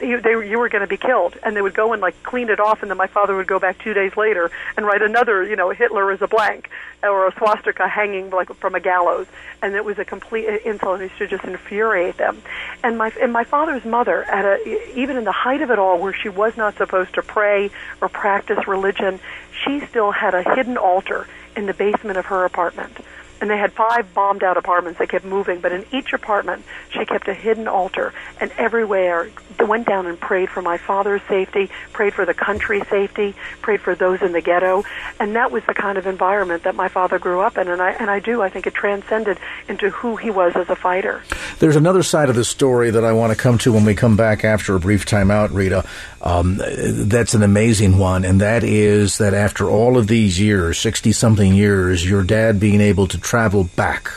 you, 0.00 0.20
they, 0.20 0.30
you 0.30 0.58
were 0.58 0.68
going 0.68 0.82
to 0.82 0.88
be 0.88 0.96
killed. 0.96 1.36
And 1.42 1.56
they 1.56 1.62
would 1.62 1.74
go 1.74 1.92
and 1.92 2.02
like 2.02 2.20
clean 2.22 2.48
it 2.48 2.60
off, 2.60 2.82
and 2.82 2.90
then 2.90 2.98
my 2.98 3.06
father 3.06 3.36
would 3.36 3.46
go 3.46 3.58
back 3.58 3.78
two 3.78 3.94
days 3.94 4.16
later 4.16 4.50
and 4.76 4.86
write 4.86 5.02
another, 5.02 5.44
you 5.44 5.56
know, 5.56 5.70
Hitler 5.70 6.10
is 6.12 6.22
a 6.22 6.28
blank 6.28 6.70
or 7.02 7.26
a 7.26 7.32
swastika 7.36 7.88
hanging 7.88 8.30
like 8.30 8.52
from 8.56 8.74
a 8.74 8.80
gallows, 8.80 9.26
and 9.62 9.74
it 9.74 9.84
was 9.84 9.98
a 9.98 10.04
complete 10.04 10.46
insult. 10.64 11.00
It 11.00 11.04
used 11.04 11.18
to 11.18 11.26
just 11.26 11.44
infuriate 11.44 12.16
them. 12.16 12.42
And 12.82 12.98
my 12.98 13.12
and 13.20 13.32
my 13.32 13.44
father's 13.44 13.84
mother, 13.84 14.24
at 14.24 14.44
a 14.44 14.98
even 14.98 15.16
in 15.16 15.24
the 15.24 15.32
height 15.32 15.62
of 15.62 15.70
it 15.70 15.78
all, 15.78 15.98
where 15.98 16.12
she 16.12 16.28
was 16.28 16.56
not 16.56 16.76
supposed 16.76 17.14
to 17.14 17.22
pray 17.22 17.70
or 18.00 18.08
practice 18.08 18.66
religion, 18.66 19.20
she 19.64 19.80
still 19.80 20.10
had 20.10 20.34
a 20.34 20.42
hidden 20.54 20.76
altar 20.76 21.26
in 21.56 21.66
the 21.66 21.74
basement 21.74 22.16
of 22.16 22.26
her 22.26 22.44
apartment 22.44 22.98
and 23.40 23.50
they 23.50 23.56
had 23.56 23.72
five 23.72 24.12
bombed 24.14 24.42
out 24.42 24.56
apartments. 24.56 24.98
They 24.98 25.06
kept 25.06 25.24
moving, 25.24 25.60
but 25.60 25.72
in 25.72 25.84
each 25.92 26.12
apartment, 26.12 26.64
she 26.90 27.04
kept 27.04 27.28
a 27.28 27.34
hidden 27.34 27.68
altar, 27.68 28.12
and 28.40 28.50
everywhere 28.58 29.30
they 29.58 29.64
went 29.64 29.86
down 29.86 30.06
and 30.06 30.18
prayed 30.18 30.50
for 30.50 30.62
my 30.62 30.78
father's 30.78 31.22
safety, 31.28 31.70
prayed 31.92 32.14
for 32.14 32.24
the 32.24 32.34
country's 32.34 32.86
safety, 32.88 33.34
prayed 33.62 33.80
for 33.80 33.94
those 33.94 34.22
in 34.22 34.32
the 34.32 34.40
ghetto, 34.40 34.84
and 35.18 35.36
that 35.36 35.50
was 35.50 35.62
the 35.66 35.74
kind 35.74 35.98
of 35.98 36.06
environment 36.06 36.64
that 36.64 36.74
my 36.74 36.88
father 36.88 37.18
grew 37.18 37.40
up 37.40 37.58
in. 37.58 37.68
And 37.68 37.80
I 37.80 37.90
and 37.92 38.10
I 38.10 38.20
do, 38.20 38.42
I 38.42 38.48
think 38.48 38.66
it 38.66 38.74
transcended 38.74 39.38
into 39.68 39.90
who 39.90 40.16
he 40.16 40.30
was 40.30 40.54
as 40.56 40.68
a 40.68 40.76
fighter. 40.76 41.22
There's 41.58 41.76
another 41.76 42.02
side 42.02 42.28
of 42.28 42.36
the 42.36 42.44
story 42.44 42.90
that 42.90 43.04
I 43.04 43.12
want 43.12 43.32
to 43.32 43.38
come 43.38 43.58
to 43.58 43.72
when 43.72 43.84
we 43.84 43.94
come 43.94 44.16
back 44.16 44.44
after 44.44 44.74
a 44.74 44.80
brief 44.80 45.06
timeout, 45.06 45.52
Rita. 45.52 45.86
Um, 46.22 46.58
that's 46.58 47.34
an 47.34 47.42
amazing 47.42 47.98
one, 47.98 48.24
and 48.24 48.40
that 48.40 48.62
is 48.64 49.18
that 49.18 49.34
after 49.34 49.70
all 49.70 49.96
of 49.96 50.06
these 50.06 50.38
years, 50.40 50.78
60 50.78 51.12
something 51.12 51.54
years, 51.54 52.08
your 52.08 52.22
dad 52.22 52.60
being 52.60 52.80
able 52.80 53.06
to 53.08 53.18
travel 53.30 53.62
back 53.76 54.10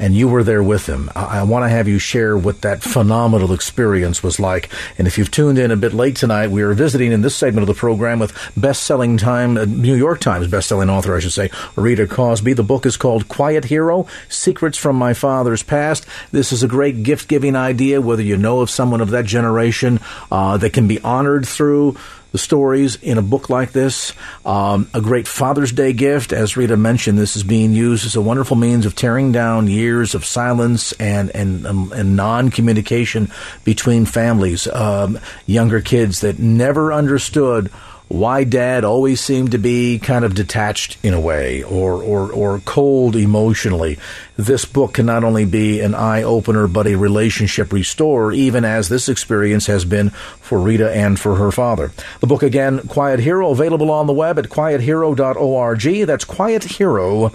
and 0.00 0.12
you 0.12 0.26
were 0.26 0.42
there 0.42 0.62
with 0.62 0.88
him. 0.88 1.08
I, 1.14 1.38
I 1.38 1.42
want 1.44 1.64
to 1.64 1.68
have 1.68 1.86
you 1.86 2.00
share 2.00 2.36
what 2.36 2.62
that 2.62 2.82
phenomenal 2.82 3.52
experience 3.52 4.24
was 4.24 4.40
like. 4.40 4.70
And 4.98 5.06
if 5.06 5.16
you've 5.18 5.30
tuned 5.30 5.56
in 5.56 5.70
a 5.70 5.76
bit 5.76 5.92
late 5.92 6.16
tonight, 6.16 6.50
we 6.50 6.62
are 6.62 6.72
visiting 6.72 7.12
in 7.12 7.20
this 7.20 7.36
segment 7.36 7.62
of 7.62 7.72
the 7.72 7.78
program 7.78 8.18
with 8.18 8.32
best-selling 8.56 9.18
time, 9.18 9.56
uh, 9.56 9.66
New 9.66 9.94
York 9.94 10.18
Times 10.18 10.48
best-selling 10.48 10.90
author, 10.90 11.14
I 11.14 11.20
should 11.20 11.32
say, 11.32 11.50
Rita 11.76 12.08
Cosby. 12.08 12.54
The 12.54 12.64
book 12.64 12.86
is 12.86 12.96
called 12.96 13.28
Quiet 13.28 13.66
Hero: 13.66 14.06
Secrets 14.28 14.78
from 14.78 14.96
My 14.96 15.14
Father's 15.14 15.62
Past. 15.62 16.06
This 16.32 16.50
is 16.50 16.64
a 16.64 16.68
great 16.68 17.04
gift-giving 17.04 17.54
idea, 17.54 18.00
whether 18.00 18.22
you 18.22 18.36
know 18.36 18.62
of 18.62 18.70
someone 18.70 19.02
of 19.02 19.10
that 19.10 19.26
generation 19.26 20.00
uh, 20.32 20.56
that 20.56 20.72
can 20.72 20.88
be 20.88 20.98
honored 21.02 21.46
through 21.46 21.96
the 22.32 22.38
stories 22.38 22.96
in 22.96 23.18
a 23.18 23.22
book 23.22 23.50
like 23.50 23.72
this. 23.72 24.12
Um, 24.44 24.88
a 24.94 25.00
great 25.00 25.26
Father's 25.26 25.72
Day 25.72 25.92
gift. 25.92 26.32
As 26.32 26.56
Rita 26.56 26.76
mentioned, 26.76 27.18
this 27.18 27.36
is 27.36 27.42
being 27.42 27.72
used 27.72 28.06
as 28.06 28.16
a 28.16 28.20
wonderful 28.20 28.56
means 28.56 28.86
of 28.86 28.94
tearing 28.94 29.32
down 29.32 29.66
years 29.66 30.14
of 30.14 30.24
silence 30.24 30.92
and, 30.92 31.30
and, 31.30 31.66
um, 31.66 31.92
and 31.92 32.16
non 32.16 32.50
communication 32.50 33.30
between 33.64 34.04
families. 34.06 34.66
Um, 34.68 35.18
younger 35.46 35.80
kids 35.80 36.20
that 36.20 36.38
never 36.38 36.92
understood 36.92 37.70
why 38.10 38.42
dad 38.42 38.84
always 38.84 39.20
seemed 39.20 39.52
to 39.52 39.58
be 39.58 39.96
kind 40.00 40.24
of 40.24 40.34
detached 40.34 40.98
in 41.00 41.14
a 41.14 41.20
way 41.20 41.62
or, 41.62 42.02
or, 42.02 42.32
or 42.32 42.58
cold 42.64 43.14
emotionally. 43.14 43.96
This 44.36 44.64
book 44.64 44.94
can 44.94 45.06
not 45.06 45.22
only 45.22 45.44
be 45.44 45.80
an 45.80 45.94
eye 45.94 46.24
opener, 46.24 46.66
but 46.66 46.88
a 46.88 46.96
relationship 46.96 47.72
restorer, 47.72 48.32
even 48.32 48.64
as 48.64 48.88
this 48.88 49.08
experience 49.08 49.66
has 49.66 49.84
been 49.84 50.10
for 50.10 50.58
Rita 50.58 50.90
and 50.90 51.20
for 51.20 51.36
her 51.36 51.52
father. 51.52 51.92
The 52.18 52.26
book 52.26 52.42
again, 52.42 52.80
Quiet 52.88 53.20
Hero, 53.20 53.52
available 53.52 53.92
on 53.92 54.08
the 54.08 54.12
web 54.12 54.40
at 54.40 54.46
quiethero.org. 54.46 56.06
That's 56.06 56.24
quiethero.org. 56.24 57.30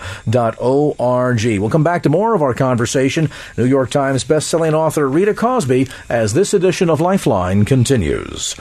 We'll 1.60 1.70
come 1.70 1.84
back 1.86 2.04
to 2.04 2.10
more 2.10 2.36
of 2.36 2.42
our 2.42 2.54
conversation. 2.54 3.30
New 3.56 3.66
York 3.66 3.92
Times 3.92 4.26
bestselling 4.26 4.74
author 4.74 5.08
Rita 5.08 5.34
Cosby 5.34 5.88
as 6.10 6.34
this 6.34 6.54
edition 6.54 6.90
of 6.90 7.00
Lifeline 7.00 7.64
continues. 7.64 8.56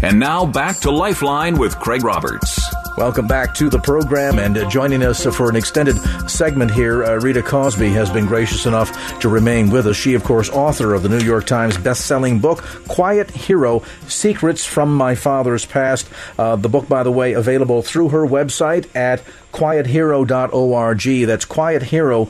And 0.00 0.20
now 0.20 0.46
back 0.46 0.78
to 0.80 0.92
Lifeline 0.92 1.58
with 1.58 1.76
Craig 1.80 2.04
Roberts. 2.04 2.60
Welcome 2.96 3.26
back 3.26 3.52
to 3.56 3.68
the 3.68 3.80
program 3.80 4.38
and 4.38 4.56
uh, 4.56 4.70
joining 4.70 5.02
us 5.02 5.26
for 5.26 5.50
an 5.50 5.56
extended 5.56 5.96
segment 6.30 6.70
here. 6.70 7.02
Uh, 7.02 7.16
Rita 7.16 7.42
Cosby 7.42 7.88
has 7.90 8.08
been 8.08 8.26
gracious 8.26 8.64
enough 8.64 9.18
to 9.20 9.28
remain 9.28 9.70
with 9.70 9.88
us. 9.88 9.96
She, 9.96 10.14
of 10.14 10.22
course, 10.22 10.50
author 10.50 10.94
of 10.94 11.02
the 11.02 11.08
New 11.08 11.18
York 11.18 11.46
Times 11.46 11.76
best-selling 11.76 12.38
book 12.38 12.62
Quiet 12.86 13.32
Hero: 13.32 13.82
Secrets 14.06 14.64
from 14.64 14.94
My 14.94 15.16
Father's 15.16 15.66
Past. 15.66 16.08
Uh, 16.38 16.54
the 16.54 16.68
book, 16.68 16.88
by 16.88 17.02
the 17.02 17.12
way, 17.12 17.32
available 17.32 17.82
through 17.82 18.10
her 18.10 18.24
website 18.24 18.94
at 18.94 19.24
quiethero.org. 19.52 21.26
That's 21.26 21.44
quiethero.org. 21.44 22.28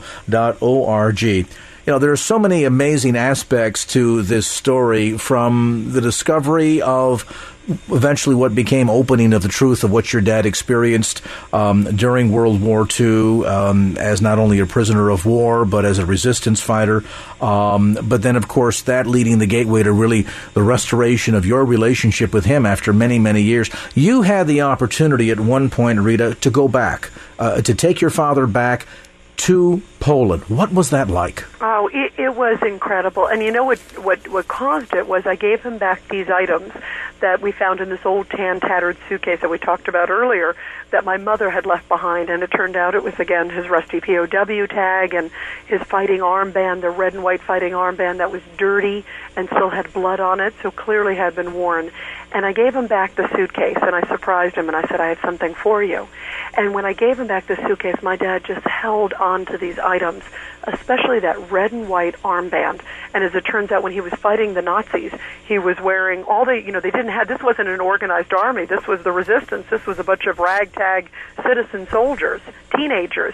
You 1.89 1.93
know, 1.93 1.99
there 1.99 2.11
are 2.11 2.17
so 2.17 2.37
many 2.37 2.65
amazing 2.65 3.15
aspects 3.15 3.83
to 3.87 4.21
this 4.21 4.45
story 4.45 5.17
from 5.17 5.91
the 5.91 6.01
discovery 6.01 6.83
of 6.83 7.23
eventually 7.89 8.35
what 8.35 8.55
became 8.55 8.89
opening 8.89 9.33
of 9.33 9.41
the 9.41 9.47
truth 9.47 9.83
of 9.83 9.91
what 9.91 10.11
your 10.11 10.21
dad 10.21 10.45
experienced 10.45 11.21
um, 11.53 11.83
during 11.95 12.31
World 12.31 12.61
War 12.61 12.87
II 12.99 13.45
um, 13.45 13.97
as 13.97 14.21
not 14.21 14.39
only 14.39 14.59
a 14.59 14.65
prisoner 14.65 15.09
of 15.09 15.25
war 15.25 15.65
but 15.65 15.85
as 15.85 15.99
a 15.99 16.05
resistance 16.05 16.61
fighter. 16.61 17.03
Um, 17.41 17.97
but 18.01 18.21
then, 18.21 18.35
of 18.35 18.47
course, 18.47 18.81
that 18.83 19.07
leading 19.07 19.39
the 19.39 19.45
gateway 19.45 19.83
to 19.83 19.91
really 19.91 20.25
the 20.53 20.63
restoration 20.63 21.35
of 21.35 21.45
your 21.45 21.63
relationship 21.65 22.33
with 22.33 22.45
him 22.45 22.65
after 22.65 22.93
many, 22.93 23.19
many 23.19 23.41
years. 23.41 23.69
You 23.95 24.23
had 24.23 24.47
the 24.47 24.61
opportunity 24.61 25.31
at 25.31 25.39
one 25.39 25.69
point, 25.69 25.99
Rita, 25.99 26.35
to 26.35 26.49
go 26.49 26.67
back, 26.67 27.11
uh, 27.37 27.61
to 27.61 27.73
take 27.75 28.01
your 28.01 28.09
father 28.09 28.47
back 28.47 28.87
to 29.37 29.81
Poland. 30.01 30.43
What 30.43 30.73
was 30.73 30.89
that 30.89 31.07
like? 31.07 31.45
Oh, 31.61 31.89
it, 31.93 32.13
it 32.17 32.35
was 32.35 32.59
incredible. 32.61 33.25
And 33.27 33.41
you 33.41 33.51
know 33.51 33.63
what, 33.63 33.79
what, 33.97 34.27
what 34.27 34.49
caused 34.49 34.93
it 34.93 35.07
was 35.07 35.25
I 35.25 35.35
gave 35.35 35.61
him 35.61 35.77
back 35.77 36.05
these 36.09 36.29
items 36.29 36.73
that 37.19 37.41
we 37.41 37.51
found 37.51 37.79
in 37.79 37.89
this 37.89 38.05
old 38.05 38.29
tan 38.29 38.59
tattered 38.59 38.97
suitcase 39.07 39.41
that 39.41 39.49
we 39.49 39.57
talked 39.57 39.87
about 39.87 40.09
earlier 40.09 40.55
that 40.91 41.05
my 41.05 41.17
mother 41.17 41.49
had 41.49 41.65
left 41.65 41.87
behind 41.87 42.29
and 42.29 42.43
it 42.43 42.47
turned 42.47 42.75
out 42.75 42.95
it 42.95 43.03
was 43.03 43.19
again 43.19 43.49
his 43.49 43.67
rusty 43.69 43.99
POW 43.99 44.65
tag 44.67 45.13
and 45.13 45.31
his 45.67 45.81
fighting 45.81 46.19
armband 46.19 46.81
the 46.81 46.89
red 46.89 47.13
and 47.13 47.23
white 47.23 47.41
fighting 47.41 47.73
armband 47.73 48.17
that 48.17 48.31
was 48.31 48.41
dirty 48.57 49.05
and 49.35 49.47
still 49.47 49.69
had 49.69 49.91
blood 49.93 50.19
on 50.19 50.39
it 50.39 50.53
so 50.61 50.71
clearly 50.71 51.15
had 51.15 51.35
been 51.35 51.53
worn. 51.53 51.91
And 52.31 52.45
I 52.45 52.53
gave 52.53 52.75
him 52.75 52.87
back 52.87 53.15
the 53.15 53.27
suitcase 53.35 53.77
and 53.81 53.95
I 53.95 54.07
surprised 54.07 54.55
him 54.55 54.67
and 54.67 54.75
I 54.75 54.87
said 54.87 54.99
I 54.99 55.09
have 55.09 55.19
something 55.21 55.53
for 55.53 55.83
you. 55.83 56.07
And 56.55 56.73
when 56.73 56.85
I 56.85 56.93
gave 56.93 57.19
him 57.19 57.27
back 57.27 57.47
the 57.47 57.55
suitcase 57.55 58.01
my 58.01 58.15
dad 58.15 58.43
just 58.43 58.65
held 58.65 59.13
on 59.13 59.45
to 59.47 59.57
these 59.57 59.79
items 59.79 60.23
especially 60.63 61.19
that 61.19 61.51
red 61.51 61.71
and 61.71 61.89
white 61.89 62.15
armband. 62.23 62.81
And 63.13 63.23
as 63.23 63.33
it 63.35 63.41
turns 63.41 63.71
out, 63.71 63.83
when 63.83 63.91
he 63.91 64.01
was 64.01 64.13
fighting 64.13 64.53
the 64.53 64.61
Nazis, 64.61 65.13
he 65.45 65.59
was 65.59 65.79
wearing 65.79 66.23
all 66.23 66.45
the, 66.45 66.61
you 66.61 66.71
know, 66.71 66.79
they 66.79 66.91
didn't 66.91 67.11
have, 67.11 67.27
this 67.27 67.41
wasn't 67.41 67.69
an 67.69 67.79
organized 67.79 68.33
army. 68.33 68.65
This 68.65 68.85
was 68.87 69.03
the 69.03 69.11
resistance. 69.11 69.67
This 69.69 69.85
was 69.85 69.99
a 69.99 70.03
bunch 70.03 70.25
of 70.25 70.39
ragtag 70.39 71.09
citizen 71.43 71.87
soldiers, 71.89 72.41
teenagers. 72.75 73.33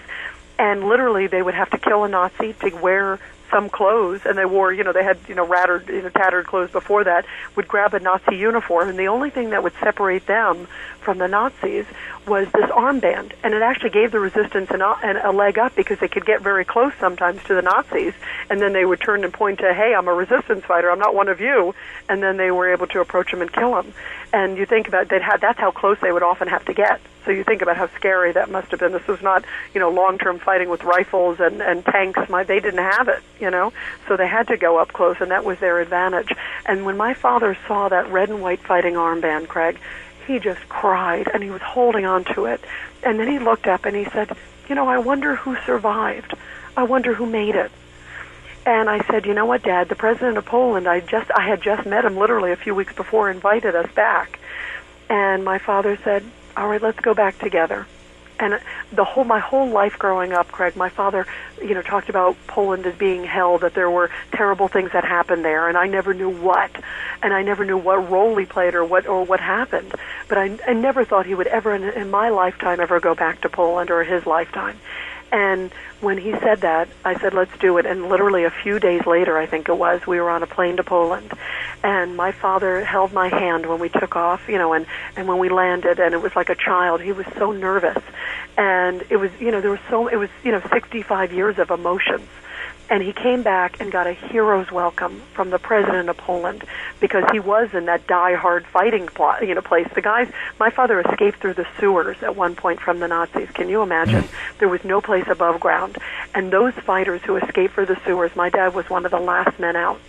And 0.58 0.86
literally, 0.86 1.28
they 1.28 1.42
would 1.42 1.56
have 1.56 1.70
to 1.72 1.78
kill 1.78 2.06
a 2.06 2.08
Nazi 2.08 2.54
to 2.54 2.70
wear 2.76 3.20
some 3.52 3.70
clothes, 3.70 4.22
and 4.26 4.38
they 4.38 4.46
wore, 4.46 4.74
you 4.74 4.84
know, 4.84 4.92
they 4.92 5.04
had, 5.04 5.18
you 5.28 5.36
know, 5.36 5.46
rattered, 5.46 5.88
you 5.88 6.02
know, 6.02 6.10
tattered 6.10 6.48
clothes 6.48 6.72
before 6.72 7.04
that, 7.04 7.26
would 7.56 7.68
grab 7.68 7.94
a 7.94 8.00
Nazi 8.00 8.36
uniform, 8.36 8.90
and 8.90 8.98
the 8.98 9.08
only 9.08 9.30
thing 9.30 9.52
that 9.52 9.64
would 9.64 9.74
separate 9.80 10.26
them 10.26 10.68
from 11.06 11.20
the 11.20 11.28
Nazis 11.28 11.86
was 12.28 12.48
this 12.52 12.70
armband, 12.72 13.34
and 13.44 13.54
it 13.54 13.62
actually 13.62 13.92
gave 13.92 14.12
the 14.12 14.20
resistance 14.20 14.72
an, 14.72 14.82
an, 14.82 15.18
a 15.18 15.32
leg 15.32 15.60
up 15.60 15.76
because 15.76 16.00
they 16.00 16.08
could 16.08 16.26
get 16.26 16.42
very 16.42 16.66
close 16.66 16.92
sometimes 17.00 17.42
to 17.44 17.54
the 17.54 17.62
Nazis, 17.62 18.14
and 18.50 18.60
then 18.60 18.74
they 18.74 18.84
would 18.84 19.00
turn 19.00 19.24
and 19.24 19.32
point 19.32 19.60
to, 19.60 19.74
"Hey, 19.74 19.94
I'm 19.94 20.08
a 20.08 20.14
resistance 20.14 20.66
fighter. 20.66 20.90
I'm 20.90 21.00
not 21.00 21.14
one 21.14 21.30
of 21.30 21.40
you," 21.40 21.76
and 22.10 22.22
then 22.22 22.38
they 22.38 22.52
were 22.52 22.74
able 22.74 22.88
to 22.88 23.00
approach 23.00 23.32
them 23.32 23.42
and 23.42 23.54
kill 23.54 23.76
them. 23.76 23.94
And 24.34 24.58
you 24.58 24.66
think 24.66 24.88
about 24.88 25.10
that 25.10 25.40
that's 25.40 25.60
how 25.60 25.72
close 25.72 25.98
they 26.02 26.12
would 26.12 26.24
often 26.24 26.48
have 26.48 26.66
to 26.66 26.74
get. 26.74 27.00
So 27.24 27.32
you 27.32 27.44
think 27.44 27.62
about 27.62 27.78
how 27.78 27.88
scary 27.96 28.32
that 28.34 28.50
must 28.50 28.70
have 28.72 28.80
been. 28.80 28.92
This 28.92 29.08
was 29.08 29.22
not, 29.22 29.46
you 29.74 29.80
know, 29.80 29.90
long-term 29.90 30.40
fighting 30.40 30.70
with 30.70 30.84
rifles 30.84 31.40
and 31.40 31.62
and 31.62 31.86
tanks. 31.86 32.28
My 32.30 32.44
they 32.44 32.60
didn't 32.60 32.84
have 32.84 33.08
it, 33.08 33.22
you 33.40 33.52
know, 33.52 33.72
so 34.08 34.18
they 34.18 34.28
had 34.28 34.48
to 34.48 34.58
go 34.58 34.78
up 34.78 34.94
close, 34.94 35.18
and 35.20 35.32
that 35.32 35.46
was 35.46 35.60
their 35.60 35.80
advantage. 35.80 36.32
And 36.66 36.86
when 36.86 36.98
my 36.98 37.14
father 37.14 37.58
saw 37.68 37.90
that 37.90 38.12
red 38.12 38.30
and 38.30 38.42
white 38.42 38.62
fighting 38.62 38.96
armband, 38.96 39.48
Craig, 39.48 39.80
he 40.26 40.40
just 40.40 40.68
cried 40.70 41.30
and 41.34 41.44
he 41.44 41.50
was 41.50 41.62
holding 41.62 42.06
on 42.06 42.24
to 42.36 42.46
it. 42.46 42.62
And 43.04 43.20
then 43.20 43.28
he 43.28 43.40
looked 43.40 43.68
up 43.68 43.86
and 43.86 43.96
he 43.96 44.06
said, 44.06 44.36
You 44.68 44.76
know, 44.76 44.88
I 44.88 44.98
wonder 44.98 45.36
who 45.36 45.56
survived. 45.66 46.34
I 46.76 46.84
wonder 46.84 47.14
who 47.14 47.26
made 47.26 47.56
it. 47.56 47.72
And 48.66 48.90
I 48.90 49.06
said, 49.06 49.26
You 49.26 49.34
know 49.34 49.46
what, 49.46 49.64
Dad, 49.64 49.90
the 49.90 49.96
president 49.96 50.38
of 50.38 50.46
Poland, 50.46 50.88
I 50.88 51.00
just 51.00 51.30
I 51.36 51.48
had 51.48 51.62
just 51.62 51.86
met 51.86 52.06
him 52.06 52.18
literally 52.18 52.52
a 52.52 52.56
few 52.56 52.76
weeks 52.76 52.94
before, 52.94 53.30
invited 53.30 53.76
us 53.76 53.92
back. 53.94 54.40
And 55.10 55.46
my 55.46 55.60
father 55.60 55.98
said, 56.04 56.24
All 56.58 56.68
right, 56.68 56.82
let's 56.82 57.00
go 57.00 57.14
back 57.14 57.38
together 57.40 57.86
and 58.40 58.60
the 58.92 59.04
whole 59.04 59.24
my 59.24 59.40
whole 59.40 59.68
life 59.68 59.98
growing 59.98 60.34
up, 60.34 60.52
Craig, 60.52 60.76
my 60.76 60.90
father, 60.90 61.26
you 61.62 61.74
know, 61.74 61.82
talked 61.82 62.10
about 62.10 62.36
Poland 62.48 62.86
as 62.86 62.96
being 62.96 63.24
hell, 63.24 63.58
that 63.60 63.74
there 63.74 63.90
were 63.90 64.10
terrible 64.32 64.68
things 64.68 64.92
that 64.92 65.04
happened 65.06 65.46
there, 65.46 65.70
and 65.70 65.78
I 65.78 65.88
never 65.88 66.14
knew 66.14 66.30
what, 66.30 66.72
and 67.22 67.34
I 67.34 67.42
never 67.44 67.66
knew 67.66 67.78
what 67.78 68.10
role 68.10 68.36
he 68.36 68.46
played 68.46 68.76
or 68.76 68.84
what 68.84 69.08
or 69.08 69.24
what 69.24 69.40
happened. 69.40 69.94
But 70.28 70.38
I, 70.38 70.58
I 70.68 70.74
never 70.74 71.06
thought 71.06 71.26
he 71.26 71.36
would 71.36 71.48
ever, 71.48 71.74
in, 71.74 71.84
in 71.84 72.10
my 72.12 72.30
lifetime, 72.30 72.80
ever 72.80 73.00
go 73.00 73.16
back 73.16 73.42
to 73.42 73.50
Poland 73.50 73.92
or 73.92 74.04
his 74.04 74.26
lifetime. 74.26 74.78
And 75.32 75.72
when 76.02 76.18
he 76.18 76.32
said 76.32 76.62
that, 76.62 76.88
I 77.04 77.20
said, 77.20 77.34
let's 77.34 77.56
do 77.58 77.78
it. 77.78 77.86
And 77.86 78.10
literally 78.10 78.44
a 78.44 78.52
few 78.52 78.80
days 78.80 79.06
later, 79.06 79.38
I 79.38 79.46
think 79.46 79.68
it 79.70 79.78
was, 79.78 80.06
we 80.06 80.20
were 80.20 80.30
on 80.30 80.44
a 80.44 80.48
plane 80.48 80.78
to 80.78 80.84
Poland. 80.84 81.34
And 81.84 82.16
my 82.16 82.32
father 82.32 82.84
held 82.84 83.12
my 83.12 83.28
hand 83.28 83.66
when 83.66 83.80
we 83.80 83.90
took 83.90 84.16
off, 84.16 84.48
you 84.48 84.58
know, 84.58 84.74
and, 84.74 84.86
and 85.16 85.28
when 85.28 85.40
we 85.40 85.50
landed, 85.50 86.00
and 86.00 86.14
it 86.14 86.22
was 86.22 86.36
like 86.36 86.50
a 86.50 86.56
child. 86.56 87.02
He 87.02 87.12
was 87.12 87.26
so 87.38 87.52
nervous. 87.52 88.02
And 88.58 89.04
it 89.10 89.18
was, 89.18 89.32
you 89.40 89.52
know, 89.52 89.62
there 89.62 89.72
was 89.72 89.80
so, 89.90 90.08
it 90.08 90.16
was, 90.16 90.30
you 90.44 90.52
know, 90.52 90.62
65 90.72 91.34
years 91.34 91.60
of 91.60 91.70
emotions 91.72 92.28
and 92.90 93.02
he 93.02 93.14
came 93.14 93.44
back 93.44 93.80
and 93.80 93.92
got 93.92 94.08
a 94.08 94.14
hero's 94.14 94.72
welcome 94.72 95.22
from 95.34 95.50
the 95.50 95.60
president 95.60 96.10
of 96.10 96.18
Poland 96.18 96.64
because 97.00 97.24
he 97.32 97.40
was 97.40 97.74
in 97.74 97.86
that 97.86 98.06
die-hard 98.08 98.66
fighting 98.68 99.08
plot, 99.08 99.46
you 99.48 99.56
know, 99.56 99.62
place. 99.62 99.88
The 99.94 100.02
guys, 100.02 100.32
my 100.60 100.70
father 100.70 101.00
escaped 101.00 101.40
through 101.40 101.56
the 101.56 101.68
sewers 101.80 102.22
at 102.22 102.36
one 102.36 102.56
point 102.56 102.80
from 102.80 103.00
the 103.00 103.08
Nazis. 103.08 103.50
Can 103.52 103.70
you 103.70 103.82
imagine? 103.82 104.24
Mm. 104.24 104.60
There 104.60 104.70
was 104.70 104.84
no 104.84 105.02
place 105.02 105.28
above 105.28 105.60
ground, 105.60 105.98
and 106.34 106.52
those 106.52 106.74
fighters 106.74 107.22
who 107.24 107.36
escaped 107.38 107.74
through 107.74 107.88
the 107.88 108.00
sewers, 108.06 108.36
my 108.36 108.50
dad 108.50 108.76
was 108.76 108.90
one 108.90 109.06
of 109.06 109.12
the 109.12 109.20
last 109.20 109.60
men 109.60 109.76
out 109.76 110.00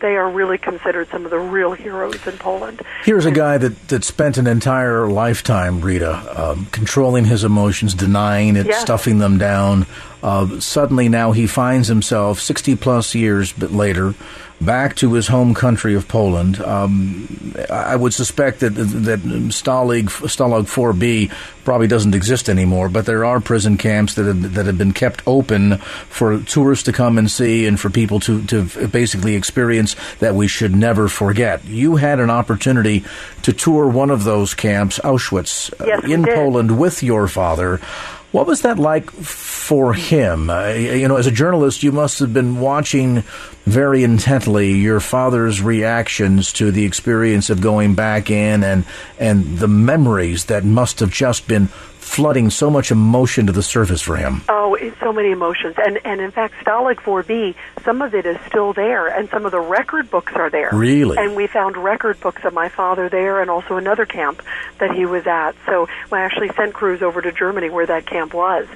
they 0.00 0.16
are 0.16 0.28
really 0.28 0.58
considered 0.58 1.08
some 1.08 1.24
of 1.24 1.30
the 1.30 1.38
real 1.38 1.72
heroes 1.72 2.26
in 2.26 2.36
Poland. 2.38 2.82
Here's 3.04 3.24
a 3.24 3.30
guy 3.30 3.58
that, 3.58 3.88
that 3.88 4.04
spent 4.04 4.36
an 4.36 4.46
entire 4.46 5.08
lifetime, 5.08 5.80
Rita, 5.80 6.50
um, 6.50 6.66
controlling 6.66 7.24
his 7.24 7.44
emotions, 7.44 7.94
denying 7.94 8.56
it, 8.56 8.66
yes. 8.66 8.80
stuffing 8.82 9.18
them 9.18 9.38
down, 9.38 9.86
Uh, 10.22 10.60
suddenly 10.60 11.08
now 11.08 11.32
he 11.32 11.46
finds 11.46 11.88
himself 11.88 12.40
60 12.40 12.76
plus 12.76 13.14
years 13.14 13.56
later 13.60 14.14
back 14.60 14.96
to 14.96 15.12
his 15.12 15.28
home 15.28 15.54
country 15.54 15.94
of 15.94 16.08
Poland. 16.08 16.60
Um, 16.60 17.54
I 17.70 17.94
would 17.94 18.14
suspect 18.14 18.60
that 18.60 18.70
that 18.70 19.20
Stalag 19.20 20.04
Stalag 20.04 20.64
4B 20.64 21.30
probably 21.64 21.86
doesn't 21.86 22.14
exist 22.14 22.48
anymore, 22.48 22.88
but 22.88 23.06
there 23.06 23.24
are 23.24 23.40
prison 23.40 23.76
camps 23.76 24.14
that 24.14 24.24
have, 24.24 24.54
that 24.54 24.66
have 24.66 24.78
been 24.78 24.92
kept 24.92 25.22
open 25.26 25.76
for 25.78 26.40
tourists 26.40 26.84
to 26.84 26.92
come 26.92 27.18
and 27.18 27.30
see 27.30 27.66
and 27.66 27.78
for 27.78 27.90
people 27.90 28.20
to 28.20 28.42
to 28.46 28.88
basically 28.88 29.34
experience 29.34 29.96
that 30.20 30.34
we 30.34 30.48
should 30.48 30.74
never 30.74 31.08
forget. 31.08 31.64
You 31.64 31.96
had 31.96 32.20
an 32.20 32.30
opportunity 32.30 33.04
to 33.42 33.52
tour 33.52 33.88
one 33.88 34.10
of 34.10 34.24
those 34.24 34.54
camps, 34.54 34.98
Auschwitz, 35.00 35.72
yes, 35.86 36.04
in 36.04 36.24
Poland 36.24 36.78
with 36.78 37.02
your 37.02 37.28
father. 37.28 37.80
What 38.32 38.46
was 38.46 38.62
that 38.62 38.78
like 38.78 39.10
for 39.10 39.94
him? 39.94 40.50
Uh, 40.50 40.68
you 40.68 41.08
know, 41.08 41.16
as 41.16 41.26
a 41.26 41.32
journalist, 41.32 41.82
you 41.82 41.92
must 41.92 42.18
have 42.18 42.34
been 42.34 42.60
watching 42.60 43.22
very 43.64 44.04
intently 44.04 44.72
your 44.72 45.00
father's 45.00 45.62
reactions 45.62 46.52
to 46.54 46.70
the 46.70 46.84
experience 46.84 47.50
of 47.50 47.60
going 47.60 47.94
back 47.94 48.30
in 48.30 48.62
and 48.62 48.84
and 49.18 49.58
the 49.58 49.68
memories 49.68 50.46
that 50.46 50.64
must 50.64 51.00
have 51.00 51.10
just 51.10 51.48
been 51.48 51.68
flooding 52.06 52.48
so 52.50 52.70
much 52.70 52.90
emotion 52.90 53.46
to 53.46 53.52
the 53.52 53.62
surface 53.62 54.00
for 54.00 54.16
him. 54.16 54.40
Oh, 54.48 54.74
it's 54.74 54.98
so 55.00 55.12
many 55.12 55.32
emotions. 55.32 55.74
And 55.76 55.98
and 56.04 56.20
in 56.20 56.30
fact, 56.30 56.54
Stalag 56.64 56.96
4B, 56.96 57.54
some 57.84 58.00
of 58.00 58.14
it 58.14 58.24
is 58.24 58.38
still 58.46 58.72
there, 58.72 59.08
and 59.08 59.28
some 59.28 59.44
of 59.44 59.52
the 59.52 59.60
record 59.60 60.10
books 60.10 60.32
are 60.34 60.48
there. 60.48 60.70
Really? 60.72 61.18
And 61.18 61.36
we 61.36 61.46
found 61.46 61.76
record 61.76 62.18
books 62.20 62.44
of 62.44 62.54
my 62.54 62.68
father 62.68 63.08
there, 63.08 63.40
and 63.42 63.50
also 63.50 63.76
another 63.76 64.06
camp 64.06 64.40
that 64.78 64.92
he 64.92 65.04
was 65.04 65.26
at. 65.26 65.56
So 65.66 65.88
I 66.12 66.20
actually 66.20 66.50
sent 66.50 66.72
crews 66.72 67.02
over 67.02 67.20
to 67.20 67.32
Germany 67.32 67.70
where 67.70 67.86
that 67.86 68.06
camp 68.06 68.32
was. 68.32 68.66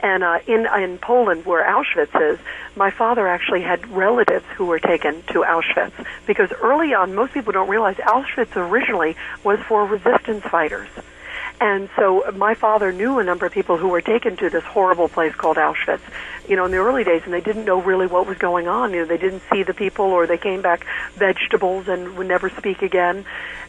And 0.00 0.24
uh, 0.24 0.38
in 0.46 0.66
in 0.66 0.98
Poland, 0.98 1.44
where 1.44 1.64
Auschwitz 1.64 2.32
is, 2.32 2.38
my 2.74 2.90
father 2.90 3.28
actually 3.28 3.62
had 3.62 3.86
relatives 3.88 4.46
who 4.56 4.66
were 4.66 4.78
taken 4.78 5.22
to 5.28 5.42
Auschwitz 5.42 5.92
because 6.26 6.50
early 6.62 6.94
on, 6.94 7.14
most 7.14 7.34
people 7.34 7.52
don't 7.52 7.68
realize 7.68 7.96
Auschwitz 7.96 8.56
originally 8.56 9.16
was 9.44 9.58
for 9.60 9.84
resistance 9.84 10.44
fighters. 10.44 10.88
And 11.60 11.88
so 11.96 12.24
my 12.36 12.54
father 12.54 12.92
knew 12.92 13.18
a 13.18 13.24
number 13.24 13.44
of 13.44 13.52
people 13.52 13.76
who 13.76 13.88
were 13.88 14.00
taken 14.00 14.36
to 14.36 14.48
this 14.48 14.62
horrible 14.62 15.08
place 15.08 15.34
called 15.34 15.56
Auschwitz, 15.56 16.00
you 16.48 16.54
know, 16.56 16.64
in 16.66 16.70
the 16.70 16.76
early 16.76 17.02
days, 17.02 17.22
and 17.24 17.32
they 17.32 17.40
didn't 17.40 17.64
know 17.64 17.80
really 17.80 18.06
what 18.06 18.26
was 18.26 18.38
going 18.38 18.68
on. 18.68 18.92
You 18.92 19.00
know, 19.00 19.06
they 19.06 19.18
didn't 19.18 19.42
see 19.50 19.64
the 19.64 19.74
people, 19.74 20.06
or 20.06 20.26
they 20.26 20.38
came 20.38 20.62
back 20.62 20.86
vegetables 21.14 21.88
and 21.88 22.16
would 22.16 22.28
never 22.28 22.48
speak 22.50 22.82
again. 22.82 23.24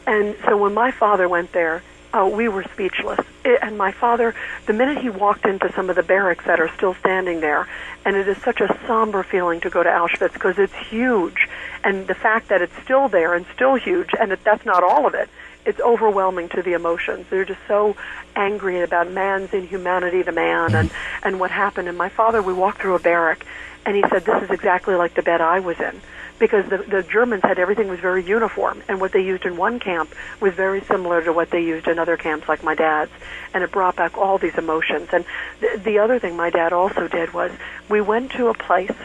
And 0.06 0.36
so 0.46 0.56
when 0.56 0.74
my 0.74 0.92
father 0.92 1.28
went 1.28 1.52
there, 1.52 1.82
uh, 2.14 2.30
we 2.32 2.48
were 2.48 2.64
speechless. 2.74 3.20
It, 3.44 3.60
and 3.62 3.78
my 3.78 3.92
father, 3.92 4.36
the 4.68 4.74
minute 4.74 5.00
he 5.00 5.10
walked 5.10 5.46
into 5.46 5.72
some 5.74 5.90
of 5.90 5.96
the 5.96 6.04
barracks 6.04 6.46
that 6.46 6.60
are 6.60 6.70
still 6.76 6.94
standing 6.96 7.40
there, 7.40 7.68
and 8.06 8.16
it 8.16 8.28
is 8.28 8.38
such 8.38 8.62
a 8.62 8.80
somber 8.86 9.24
feeling 9.24 9.62
to 9.62 9.70
go 9.70 9.82
to 9.82 9.90
Auschwitz 9.90 10.34
because 10.34 10.58
it's 10.60 10.76
huge, 10.76 11.48
and 11.84 12.08
the 12.08 12.16
fact 12.16 12.50
that 12.50 12.62
it's 12.62 12.78
still 12.84 13.10
there 13.10 13.34
and 13.34 13.46
still 13.54 13.76
huge, 13.76 14.10
and 14.20 14.32
that 14.32 14.44
that's 14.44 14.66
not 14.66 14.84
all 14.84 15.08
of 15.08 15.14
it 15.16 15.30
it's 15.70 15.80
overwhelming 15.80 16.50
to 16.50 16.64
the 16.64 16.74
emotions. 16.74 17.28
They're 17.30 17.46
just 17.46 17.60
so 17.68 17.96
angry 18.36 18.82
about 18.82 19.12
man's 19.12 19.54
inhumanity 19.54 20.24
to 20.24 20.32
man 20.32 20.74
and 20.74 20.90
and 21.22 21.40
what 21.40 21.52
happened. 21.52 21.88
And 21.88 21.96
my 21.96 22.10
father, 22.10 22.42
we 22.42 22.54
walked 22.54 22.82
through 22.82 22.96
a 22.96 23.00
barrack, 23.00 23.46
and 23.86 23.96
he 23.96 24.04
said, 24.10 24.26
"This 24.26 24.42
is 24.42 24.50
exactly 24.50 24.96
like 24.96 25.14
the 25.14 25.22
bed 25.22 25.42
I 25.42 25.60
was 25.60 25.80
in." 25.80 26.02
Because 26.40 26.68
the, 26.70 26.78
the 26.78 27.04
Germans 27.04 27.44
had 27.44 27.60
everything 27.60 27.88
was 27.88 28.00
very 28.00 28.24
uniform, 28.24 28.82
and 28.88 29.00
what 29.00 29.12
they 29.12 29.22
used 29.22 29.46
in 29.46 29.58
one 29.58 29.80
camp 29.80 30.10
was 30.40 30.54
very 30.56 30.82
similar 30.82 31.22
to 31.24 31.34
what 31.34 31.52
they 31.52 31.62
used 31.62 31.88
in 31.88 32.00
other 32.00 32.18
camps, 32.18 32.50
like 32.50 32.64
my 32.64 32.74
dad's, 32.74 33.12
and 33.54 33.64
it 33.64 33.72
brought 33.72 33.98
back 33.98 34.18
all 34.18 34.40
these 34.40 34.58
emotions. 34.58 35.10
And 35.12 35.26
th- 35.60 35.84
the 35.84 36.00
other 36.00 36.18
thing 36.18 36.36
my 36.36 36.50
dad 36.50 36.74
also 36.74 37.08
did 37.08 37.34
was 37.34 37.52
we 37.90 38.02
went 38.02 38.32
to 38.32 38.48
a 38.48 38.54
place 38.56 38.96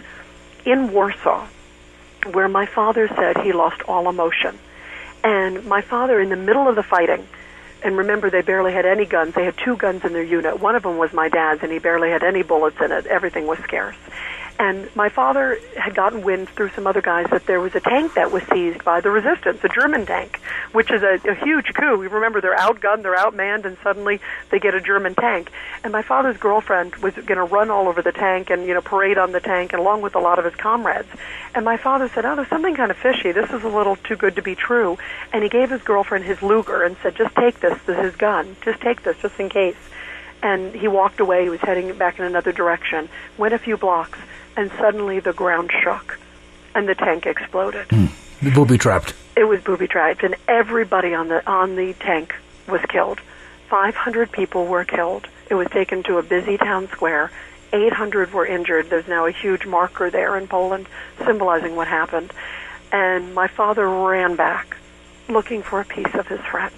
in 0.65 0.93
Warsaw 0.93 1.47
where 2.33 2.49
my 2.49 2.65
father 2.65 3.07
said 3.09 3.37
he 3.39 3.53
lost 3.53 3.83
all 3.83 4.09
emotion 4.09 4.59
and 5.25 5.65
my 5.65 5.81
father, 5.81 6.21
in 6.21 6.29
the 6.29 6.37
middle 6.37 6.69
of 6.69 6.77
the 6.77 6.83
fighting, 6.83 7.27
and 7.83 7.97
remember 7.97 8.31
they 8.31 8.43
barely 8.43 8.73
had 8.73 8.87
any 8.87 9.07
guns. 9.07 9.35
They 9.35 9.45
had 9.45 9.57
two 9.57 9.77
guns 9.77 10.05
in 10.05 10.13
their 10.13 10.23
unit. 10.23 10.61
One 10.61 10.77
of 10.77 10.83
them 10.83 10.99
was 10.99 11.13
my 11.13 11.29
dad's, 11.29 11.63
and 11.63 11.73
he 11.73 11.79
barely 11.79 12.11
had 12.11 12.23
any 12.23 12.43
bullets 12.43 12.77
in 12.81 12.93
it. 12.93 13.07
Everything 13.07 13.47
was 13.47 13.59
scarce. 13.61 13.97
And 14.57 14.89
my 14.95 15.09
father 15.09 15.59
had 15.77 15.97
gotten 15.97 16.23
wind 16.23 16.49
through 16.49 16.71
some 16.71 16.87
other 16.87 17.03
guys 17.03 17.27
that 17.31 17.45
there 17.47 17.61
was 17.61 17.75
a 17.75 17.81
tank 17.81 18.15
that 18.15 18.31
was 18.31 18.45
seized 18.45 18.85
by 18.85 19.01
the 19.01 19.11
resistance, 19.11 19.59
a 19.65 19.69
German 19.69 20.07
tank, 20.07 20.41
which 20.71 20.93
is 20.93 21.03
a, 21.03 21.19
a 21.29 21.35
huge 21.35 21.75
coup. 21.75 22.01
You 22.03 22.09
remember 22.09 22.41
they're 22.41 22.57
outgunned, 22.57 23.03
they're 23.03 23.17
outmanned, 23.17 23.65
and 23.65 23.77
suddenly 23.83 24.21
they 24.51 24.61
get 24.61 24.75
a 24.75 24.81
German 24.81 25.17
tank. 25.17 25.51
And 25.83 25.93
my 25.93 26.03
father's 26.03 26.37
girlfriend 26.37 26.95
was 26.97 27.15
going 27.15 27.39
to 27.39 27.45
run 27.45 27.69
all 27.69 27.89
over 27.89 28.01
the 28.01 28.13
tank 28.13 28.51
and 28.51 28.65
you 28.65 28.75
know 28.75 28.81
parade 28.81 29.19
on 29.19 29.33
the 29.33 29.41
tank, 29.41 29.73
and 29.73 29.81
along 29.81 30.03
with 30.03 30.15
a 30.15 30.21
lot 30.21 30.39
of 30.39 30.45
his 30.45 30.55
comrades. 30.55 31.09
And 31.57 31.65
my 31.65 31.77
father 31.77 32.09
said, 32.09 32.25
"Oh, 32.25 32.37
there's 32.37 32.49
something 32.49 32.77
kind 32.77 32.93
of 32.93 32.97
fishy. 32.97 33.33
This 33.33 33.51
is 33.51 33.65
a 33.65 33.69
little 33.69 33.97
too 33.97 34.17
good 34.17 34.37
to 34.37 34.43
be 34.43 34.55
true." 34.55 34.99
And 35.33 35.43
he 35.43 35.49
gave 35.49 35.71
his 35.71 35.83
girlfriend 35.83 36.27
his 36.27 36.43
Luger 36.43 36.85
and 36.85 36.97
said, 37.03 37.17
"Just 37.17 37.35
take 37.35 37.59
this. 37.59 37.77
This 37.87 37.99
is 37.99 38.05
his 38.05 38.17
gun. 38.17 38.55
Just 38.65 38.81
take 38.81 39.03
this, 39.03 39.17
just 39.21 39.39
in 39.41 39.49
case." 39.49 39.77
And 40.43 40.75
he 40.75 40.89
walked 40.89 41.21
away. 41.21 41.43
He 41.43 41.49
was 41.49 41.61
heading 41.61 41.97
back 41.97 42.19
in 42.19 42.25
another 42.25 42.53
direction. 42.53 43.09
Went 43.37 43.55
a 43.55 43.59
few 43.59 43.77
blocks 43.77 44.19
and 44.57 44.71
suddenly 44.79 45.21
the 45.21 45.33
ground 45.33 45.71
shook 45.83 46.19
and 46.75 46.89
the 46.89 46.95
tank 46.95 47.27
exploded. 47.27 47.89
Mm. 47.89 48.11
Booby 48.55 48.79
trapped. 48.79 49.15
It 49.37 49.45
was 49.45 49.63
booby 49.63 49.89
trapped, 49.89 50.23
and 50.23 50.37
everybody 50.47 51.15
on 51.15 51.29
the 51.29 51.47
on 51.49 51.77
the 51.77 51.95
tank 51.95 52.35
was 52.69 52.81
killed. 52.89 53.21
Five 53.69 53.95
hundred 53.95 54.33
people 54.33 54.67
were 54.67 54.85
killed. 54.85 55.29
It 55.51 55.55
was 55.55 55.69
taken 55.69 56.03
to 56.05 56.19
a 56.19 56.23
busy 56.23 56.57
town 56.57 56.89
square. 56.89 57.31
Eight 57.73 57.93
hundred 57.93 58.33
were 58.33 58.47
injured. 58.47 58.91
There's 58.91 59.09
now 59.09 59.27
a 59.27 59.33
huge 59.33 59.67
marker 59.67 60.11
there 60.11 60.37
in 60.37 60.47
Poland 60.47 60.89
symbolizing 61.25 61.75
what 61.75 61.89
happened. 61.89 62.33
And 62.93 63.35
my 63.35 63.49
father 63.49 63.89
ran 63.89 64.37
back, 64.37 64.77
looking 65.29 65.63
for 65.63 65.81
a 65.81 65.85
piece 65.85 66.15
of 66.15 66.29
his 66.29 66.41
friends. 66.41 66.77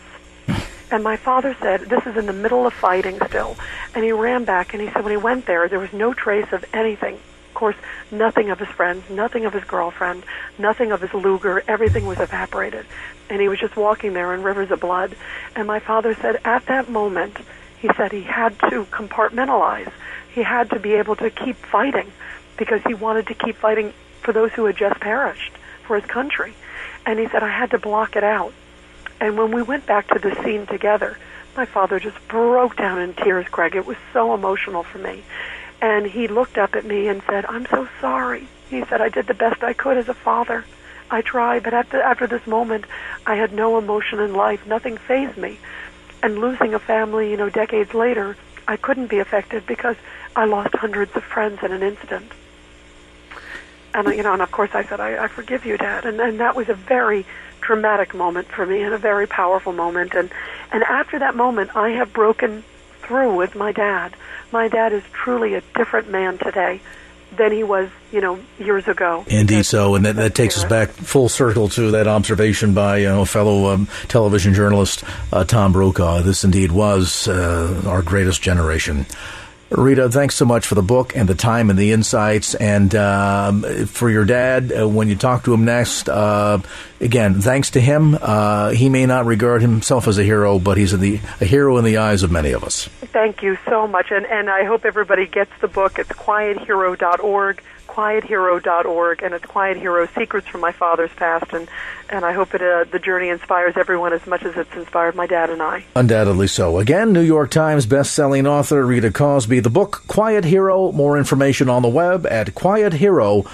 And 0.88 1.02
my 1.02 1.16
father 1.16 1.56
said, 1.60 1.80
this 1.80 2.06
is 2.06 2.16
in 2.16 2.26
the 2.26 2.32
middle 2.32 2.64
of 2.64 2.72
fighting 2.72 3.18
still. 3.26 3.56
And 3.92 4.04
he 4.04 4.12
ran 4.12 4.44
back 4.44 4.72
and 4.72 4.80
he 4.80 4.88
said 4.88 5.02
when 5.02 5.10
he 5.10 5.16
went 5.16 5.44
there, 5.44 5.68
there 5.68 5.80
was 5.80 5.92
no 5.92 6.14
trace 6.14 6.46
of 6.52 6.64
anything 6.72 7.18
course, 7.56 7.76
nothing 8.12 8.50
of 8.50 8.60
his 8.60 8.68
friends, 8.68 9.10
nothing 9.10 9.44
of 9.44 9.52
his 9.52 9.64
girlfriend, 9.64 10.22
nothing 10.58 10.92
of 10.92 11.00
his 11.00 11.12
Luger. 11.12 11.64
Everything 11.66 12.06
was 12.06 12.20
evaporated. 12.20 12.86
And 13.28 13.40
he 13.40 13.48
was 13.48 13.58
just 13.58 13.76
walking 13.76 14.12
there 14.12 14.32
in 14.34 14.44
rivers 14.44 14.70
of 14.70 14.80
blood. 14.80 15.16
And 15.56 15.66
my 15.66 15.80
father 15.80 16.14
said 16.14 16.40
at 16.44 16.66
that 16.66 16.88
moment, 16.88 17.38
he 17.80 17.90
said 17.96 18.12
he 18.12 18.22
had 18.22 18.56
to 18.70 18.84
compartmentalize. 18.84 19.90
He 20.32 20.42
had 20.42 20.70
to 20.70 20.78
be 20.78 20.92
able 20.94 21.16
to 21.16 21.30
keep 21.30 21.56
fighting 21.56 22.12
because 22.56 22.82
he 22.86 22.94
wanted 22.94 23.26
to 23.26 23.34
keep 23.34 23.56
fighting 23.56 23.92
for 24.22 24.32
those 24.32 24.52
who 24.52 24.66
had 24.66 24.76
just 24.76 25.00
perished 25.00 25.52
for 25.86 25.98
his 25.98 26.08
country. 26.08 26.54
And 27.04 27.18
he 27.18 27.26
said, 27.28 27.42
I 27.42 27.48
had 27.48 27.70
to 27.72 27.78
block 27.78 28.16
it 28.16 28.24
out. 28.24 28.52
And 29.20 29.38
when 29.38 29.50
we 29.50 29.62
went 29.62 29.86
back 29.86 30.08
to 30.08 30.18
the 30.18 30.34
scene 30.42 30.66
together, 30.66 31.16
my 31.56 31.64
father 31.64 31.98
just 31.98 32.16
broke 32.28 32.76
down 32.76 33.00
in 33.00 33.14
tears, 33.14 33.46
Craig. 33.48 33.74
It 33.76 33.86
was 33.86 33.96
so 34.12 34.34
emotional 34.34 34.82
for 34.82 34.98
me. 34.98 35.22
And 35.80 36.06
he 36.06 36.28
looked 36.28 36.58
up 36.58 36.74
at 36.74 36.84
me 36.84 37.08
and 37.08 37.22
said, 37.28 37.44
I'm 37.46 37.66
so 37.66 37.88
sorry. 38.00 38.48
He 38.70 38.84
said, 38.84 39.00
I 39.00 39.08
did 39.08 39.26
the 39.26 39.34
best 39.34 39.62
I 39.62 39.72
could 39.72 39.96
as 39.96 40.08
a 40.08 40.14
father. 40.14 40.64
I 41.10 41.22
tried, 41.22 41.62
but 41.62 41.74
after, 41.74 42.00
after 42.00 42.26
this 42.26 42.46
moment, 42.46 42.84
I 43.26 43.36
had 43.36 43.52
no 43.52 43.78
emotion 43.78 44.18
in 44.18 44.34
life. 44.34 44.66
Nothing 44.66 44.96
fazed 44.96 45.36
me. 45.36 45.58
And 46.22 46.38
losing 46.38 46.74
a 46.74 46.78
family, 46.78 47.30
you 47.30 47.36
know, 47.36 47.50
decades 47.50 47.94
later, 47.94 48.36
I 48.66 48.76
couldn't 48.76 49.06
be 49.08 49.18
affected 49.18 49.66
because 49.66 49.96
I 50.34 50.46
lost 50.46 50.74
hundreds 50.74 51.14
of 51.14 51.22
friends 51.22 51.60
in 51.62 51.72
an 51.72 51.82
instant. 51.82 52.32
And, 53.94 54.08
you 54.08 54.22
know, 54.22 54.32
and 54.32 54.42
of 54.42 54.50
course 54.50 54.70
I 54.74 54.84
said, 54.84 55.00
I, 55.00 55.24
I 55.24 55.28
forgive 55.28 55.64
you, 55.64 55.78
Dad. 55.78 56.04
And, 56.04 56.20
and 56.20 56.40
that 56.40 56.56
was 56.56 56.68
a 56.68 56.74
very 56.74 57.24
dramatic 57.60 58.14
moment 58.14 58.48
for 58.48 58.66
me 58.66 58.82
and 58.82 58.92
a 58.92 58.98
very 58.98 59.26
powerful 59.26 59.72
moment. 59.72 60.14
And, 60.14 60.30
and 60.72 60.82
after 60.84 61.18
that 61.20 61.36
moment, 61.36 61.74
I 61.76 61.90
have 61.90 62.12
broken 62.12 62.64
through 63.06 63.34
with 63.34 63.54
my 63.54 63.72
dad 63.72 64.14
my 64.52 64.68
dad 64.68 64.92
is 64.92 65.02
truly 65.12 65.54
a 65.54 65.62
different 65.74 66.10
man 66.10 66.38
today 66.38 66.80
than 67.32 67.52
he 67.52 67.62
was, 67.62 67.90
you 68.12 68.20
know, 68.20 68.38
years 68.58 68.88
ago. 68.88 69.24
Indeed, 69.28 69.66
so, 69.66 69.94
and 69.94 70.06
that, 70.06 70.16
that 70.16 70.34
takes 70.34 70.56
us 70.56 70.64
back 70.64 70.90
full 70.90 71.28
circle 71.28 71.68
to 71.70 71.90
that 71.90 72.06
observation 72.06 72.72
by 72.72 72.98
you 72.98 73.08
know, 73.08 73.24
fellow 73.24 73.72
um, 73.72 73.88
television 74.08 74.54
journalist 74.54 75.04
uh, 75.32 75.44
Tom 75.44 75.72
Brokaw. 75.72 76.22
This 76.22 76.44
indeed 76.44 76.72
was 76.72 77.28
uh, 77.28 77.82
our 77.86 78.02
greatest 78.02 78.42
generation. 78.42 79.06
Rita, 79.70 80.08
thanks 80.08 80.36
so 80.36 80.44
much 80.44 80.66
for 80.66 80.76
the 80.76 80.82
book 80.82 81.16
and 81.16 81.28
the 81.28 81.34
time 81.34 81.70
and 81.70 81.78
the 81.78 81.90
insights. 81.90 82.54
And 82.54 82.94
um, 82.94 83.86
for 83.86 84.08
your 84.08 84.24
dad, 84.24 84.72
uh, 84.72 84.88
when 84.88 85.08
you 85.08 85.16
talk 85.16 85.44
to 85.44 85.54
him 85.54 85.64
next, 85.64 86.08
uh, 86.08 86.60
again, 87.00 87.40
thanks 87.40 87.70
to 87.70 87.80
him. 87.80 88.16
Uh, 88.20 88.70
he 88.70 88.88
may 88.88 89.06
not 89.06 89.26
regard 89.26 89.62
himself 89.62 90.06
as 90.06 90.18
a 90.18 90.22
hero, 90.22 90.60
but 90.60 90.76
he's 90.76 90.92
a, 90.92 90.96
the, 90.96 91.20
a 91.40 91.44
hero 91.44 91.78
in 91.78 91.84
the 91.84 91.96
eyes 91.96 92.22
of 92.22 92.30
many 92.30 92.52
of 92.52 92.62
us. 92.62 92.84
Thank 93.12 93.42
you 93.42 93.58
so 93.66 93.88
much. 93.88 94.12
And, 94.12 94.24
and 94.26 94.48
I 94.48 94.64
hope 94.64 94.84
everybody 94.84 95.26
gets 95.26 95.50
the 95.60 95.68
book. 95.68 95.98
It's 95.98 96.10
quiethero.org 96.10 97.62
quiethero.org, 97.96 99.22
and 99.22 99.32
it's 99.32 99.46
Quiet 99.46 99.78
Hero 99.78 100.06
Secrets 100.14 100.46
from 100.46 100.60
My 100.60 100.72
Father's 100.72 101.12
Past. 101.14 101.52
And, 101.54 101.66
and 102.10 102.26
I 102.26 102.32
hope 102.32 102.54
it, 102.54 102.60
uh, 102.60 102.84
the 102.84 102.98
journey 102.98 103.30
inspires 103.30 103.74
everyone 103.76 104.12
as 104.12 104.26
much 104.26 104.42
as 104.42 104.54
it's 104.54 104.74
inspired 104.74 105.14
my 105.14 105.26
dad 105.26 105.48
and 105.48 105.62
I. 105.62 105.84
Undoubtedly 105.94 106.46
so. 106.46 106.78
Again, 106.78 107.14
New 107.14 107.22
York 107.22 107.50
Times 107.50 107.86
best-selling 107.86 108.46
author 108.46 108.84
Rita 108.84 109.10
Cosby. 109.10 109.60
The 109.60 109.70
book 109.70 110.02
Quiet 110.08 110.44
Hero. 110.44 110.92
More 110.92 111.16
information 111.16 111.70
on 111.70 111.80
the 111.80 111.88
web 111.88 112.26
at 112.26 112.48
quiethero.org. 112.48 113.46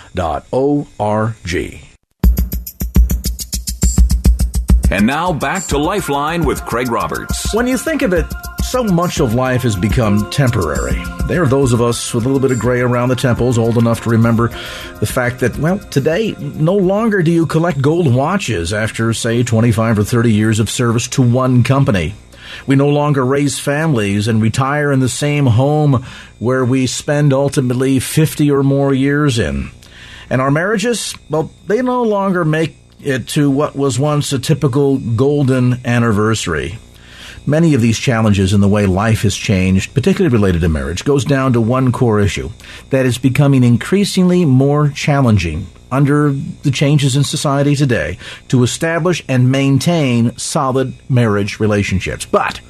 And 4.91 5.07
now 5.07 5.33
back 5.33 5.65
to 5.69 5.79
Lifeline 5.79 6.45
with 6.45 6.65
Craig 6.67 6.91
Roberts. 6.91 7.55
When 7.55 7.67
you 7.67 7.79
think 7.79 8.03
of 8.03 8.13
it, 8.13 8.27
so 8.73 8.83
much 8.83 9.21
of 9.21 9.35
life 9.35 9.65
has 9.65 9.77
become 9.77 10.31
temporary. 10.31 10.99
There 11.27 11.43
are 11.43 11.47
those 11.47 11.75
of 11.75 11.83
us 11.83 12.15
with 12.15 12.25
a 12.25 12.27
little 12.27 12.41
bit 12.41 12.53
of 12.53 12.59
gray 12.59 12.81
around 12.81 13.11
the 13.11 13.17
temples, 13.17 13.59
old 13.59 13.77
enough 13.77 14.01
to 14.05 14.09
remember 14.09 14.49
the 14.99 15.05
fact 15.05 15.41
that, 15.41 15.59
well, 15.59 15.79
today, 15.79 16.35
no 16.39 16.75
longer 16.75 17.23
do 17.23 17.31
you 17.31 17.45
collect 17.45 17.83
gold 17.83 18.11
watches 18.15 18.73
after, 18.73 19.13
say, 19.13 19.43
25 19.43 19.99
or 19.99 20.05
30 20.05 20.33
years 20.33 20.59
of 20.59 20.71
service 20.71 21.07
to 21.09 21.21
one 21.21 21.63
company. 21.65 22.15
We 22.67 22.75
no 22.75 22.89
longer 22.89 23.27
raise 23.27 23.59
families 23.59 24.27
and 24.27 24.41
retire 24.41 24.91
in 24.91 25.01
the 25.01 25.09
same 25.11 25.45
home 25.45 26.07
where 26.39 26.65
we 26.65 26.87
spend 26.87 27.35
ultimately 27.35 27.99
50 27.99 28.51
or 28.51 28.63
more 28.63 28.95
years 28.95 29.39
in. 29.39 29.71
And 30.31 30.41
our 30.41 30.51
marriages, 30.51 31.15
well, 31.29 31.51
they 31.67 31.83
no 31.83 32.05
longer 32.05 32.43
make 32.43 32.75
it 33.03 33.29
to 33.29 33.51
what 33.51 33.77
was 33.77 33.99
once 33.99 34.33
a 34.33 34.39
typical 34.39 34.97
golden 34.97 35.85
anniversary. 35.85 36.79
Many 37.45 37.75
of 37.75 37.81
these 37.81 37.99
challenges 37.99 38.53
in 38.53 38.61
the 38.61 38.69
way 38.69 38.87
life 38.87 39.23
has 39.23 39.35
changed, 39.35 39.95
particularly 39.95 40.33
related 40.33 40.61
to 40.61 40.69
marriage, 40.69 41.05
goes 41.05 41.25
down 41.25 41.53
to 41.55 41.61
one 41.61 41.91
core 41.91 42.21
issue 42.21 42.51
that 42.91 43.05
is 43.05 43.19
becoming 43.19 43.65
increasingly 43.65 44.45
more 44.45 44.91
challenging 44.91 45.67
under 45.91 46.31
the 46.31 46.71
changes 46.71 47.17
in 47.17 47.25
society 47.25 47.75
today 47.75 48.17
to 48.49 48.63
establish 48.63 49.25
and 49.29 49.51
maintain 49.51 50.37
solid 50.39 50.95
marriage 51.11 51.59
relationships. 51.59 52.25
But 52.25 52.61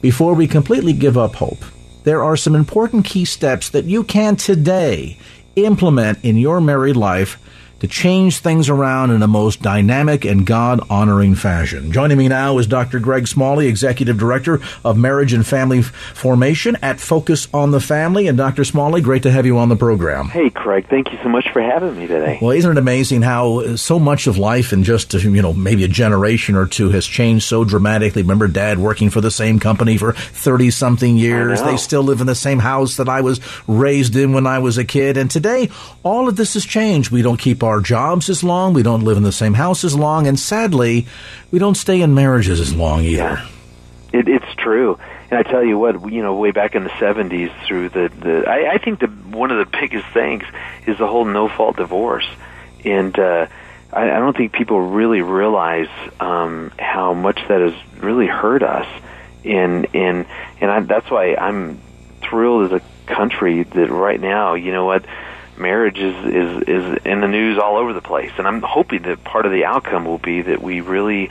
before 0.00 0.34
we 0.34 0.48
completely 0.48 0.92
give 0.92 1.16
up 1.16 1.36
hope, 1.36 1.64
there 2.02 2.22
are 2.22 2.36
some 2.36 2.54
important 2.54 3.04
key 3.04 3.24
steps 3.24 3.68
that 3.70 3.84
you 3.84 4.02
can 4.02 4.36
today 4.36 5.18
implement 5.54 6.24
in 6.24 6.36
your 6.36 6.60
married 6.60 6.96
life 6.96 7.38
to 7.80 7.86
change 7.86 8.38
things 8.38 8.68
around 8.68 9.10
in 9.10 9.22
a 9.22 9.26
most 9.26 9.60
dynamic 9.60 10.24
and 10.24 10.46
God 10.46 10.80
honoring 10.88 11.34
fashion. 11.34 11.92
Joining 11.92 12.16
me 12.16 12.28
now 12.28 12.58
is 12.58 12.66
Dr. 12.66 12.98
Greg 12.98 13.28
Smalley, 13.28 13.66
Executive 13.66 14.18
Director 14.18 14.60
of 14.84 14.96
Marriage 14.96 15.32
and 15.32 15.46
Family 15.46 15.82
Formation 15.82 16.76
at 16.82 17.00
Focus 17.00 17.48
on 17.52 17.72
the 17.72 17.80
Family. 17.80 18.28
And 18.28 18.38
Dr. 18.38 18.64
Smalley, 18.64 19.00
great 19.02 19.22
to 19.24 19.30
have 19.30 19.44
you 19.44 19.58
on 19.58 19.68
the 19.68 19.76
program. 19.76 20.28
Hey, 20.28 20.48
Craig, 20.48 20.86
thank 20.88 21.12
you 21.12 21.18
so 21.22 21.28
much 21.28 21.50
for 21.50 21.60
having 21.60 21.98
me 21.98 22.06
today. 22.06 22.38
Well, 22.40 22.52
isn't 22.52 22.70
it 22.70 22.78
amazing 22.78 23.22
how 23.22 23.60
uh, 23.60 23.76
so 23.76 23.98
much 23.98 24.26
of 24.26 24.38
life 24.38 24.72
in 24.72 24.82
just, 24.82 25.14
uh, 25.14 25.18
you 25.18 25.42
know, 25.42 25.52
maybe 25.52 25.84
a 25.84 25.88
generation 25.88 26.54
or 26.56 26.66
two 26.66 26.90
has 26.90 27.06
changed 27.06 27.44
so 27.44 27.64
dramatically? 27.64 28.22
Remember 28.22 28.48
dad 28.48 28.78
working 28.78 29.10
for 29.10 29.20
the 29.20 29.30
same 29.30 29.60
company 29.60 29.98
for 29.98 30.12
30 30.12 30.70
something 30.70 31.16
years. 31.16 31.60
They 31.62 31.76
still 31.76 32.02
live 32.02 32.20
in 32.20 32.26
the 32.26 32.34
same 32.34 32.58
house 32.58 32.96
that 32.96 33.08
I 33.08 33.20
was 33.20 33.40
raised 33.66 34.16
in 34.16 34.32
when 34.32 34.46
I 34.46 34.60
was 34.60 34.78
a 34.78 34.84
kid. 34.84 35.16
And 35.16 35.30
today, 35.30 35.70
all 36.02 36.28
of 36.28 36.36
this 36.36 36.54
has 36.54 36.64
changed. 36.64 37.10
We 37.10 37.22
don't 37.22 37.36
keep 37.36 37.62
our 37.66 37.80
jobs 37.80 38.28
as 38.30 38.42
long. 38.42 38.72
We 38.72 38.82
don't 38.82 39.02
live 39.02 39.16
in 39.16 39.22
the 39.22 39.32
same 39.32 39.54
house 39.54 39.84
as 39.84 39.94
long. 39.94 40.26
And 40.26 40.38
sadly, 40.38 41.06
we 41.50 41.58
don't 41.58 41.76
stay 41.76 42.00
in 42.00 42.14
marriages 42.14 42.60
as 42.60 42.74
long 42.74 43.02
either. 43.02 43.16
Yeah. 43.16 43.48
It, 44.12 44.28
it's 44.28 44.54
true. 44.56 44.98
And 45.30 45.38
I 45.38 45.42
tell 45.42 45.64
you 45.64 45.78
what, 45.78 46.12
you 46.12 46.22
know, 46.22 46.34
way 46.36 46.52
back 46.52 46.74
in 46.74 46.84
the 46.84 46.90
'70s, 46.90 47.52
through 47.66 47.88
the 47.88 48.10
the, 48.20 48.48
I, 48.48 48.74
I 48.74 48.78
think 48.78 49.00
the 49.00 49.08
one 49.08 49.50
of 49.50 49.58
the 49.58 49.78
biggest 49.78 50.06
things 50.14 50.44
is 50.86 50.98
the 50.98 51.06
whole 51.06 51.24
no 51.24 51.48
fault 51.48 51.76
divorce, 51.76 52.26
and 52.84 53.18
uh, 53.18 53.46
I, 53.92 54.02
I 54.10 54.18
don't 54.18 54.36
think 54.36 54.52
people 54.52 54.80
really 54.80 55.22
realize 55.22 55.88
um, 56.20 56.70
how 56.78 57.12
much 57.12 57.40
that 57.48 57.60
has 57.60 57.74
really 57.98 58.28
hurt 58.28 58.62
us, 58.62 58.86
and 59.44 59.88
and 59.94 60.26
and 60.60 60.70
I, 60.70 60.80
that's 60.80 61.10
why 61.10 61.34
I'm 61.34 61.80
thrilled 62.22 62.72
as 62.72 62.80
a 62.80 63.12
country 63.12 63.64
that 63.64 63.90
right 63.90 64.20
now, 64.20 64.54
you 64.54 64.72
know 64.72 64.84
what, 64.84 65.04
marriage 65.58 65.98
is 65.98 66.16
is 66.26 66.62
is 66.68 66.98
in 67.04 67.20
the 67.20 67.28
news 67.28 67.58
all 67.58 67.76
over 67.76 67.92
the 67.92 68.00
place, 68.00 68.32
and 68.38 68.46
I'm 68.46 68.62
hoping 68.62 69.02
that 69.02 69.24
part 69.24 69.46
of 69.46 69.52
the 69.52 69.64
outcome 69.64 70.04
will 70.04 70.18
be 70.18 70.42
that 70.42 70.62
we 70.62 70.80
really, 70.80 71.30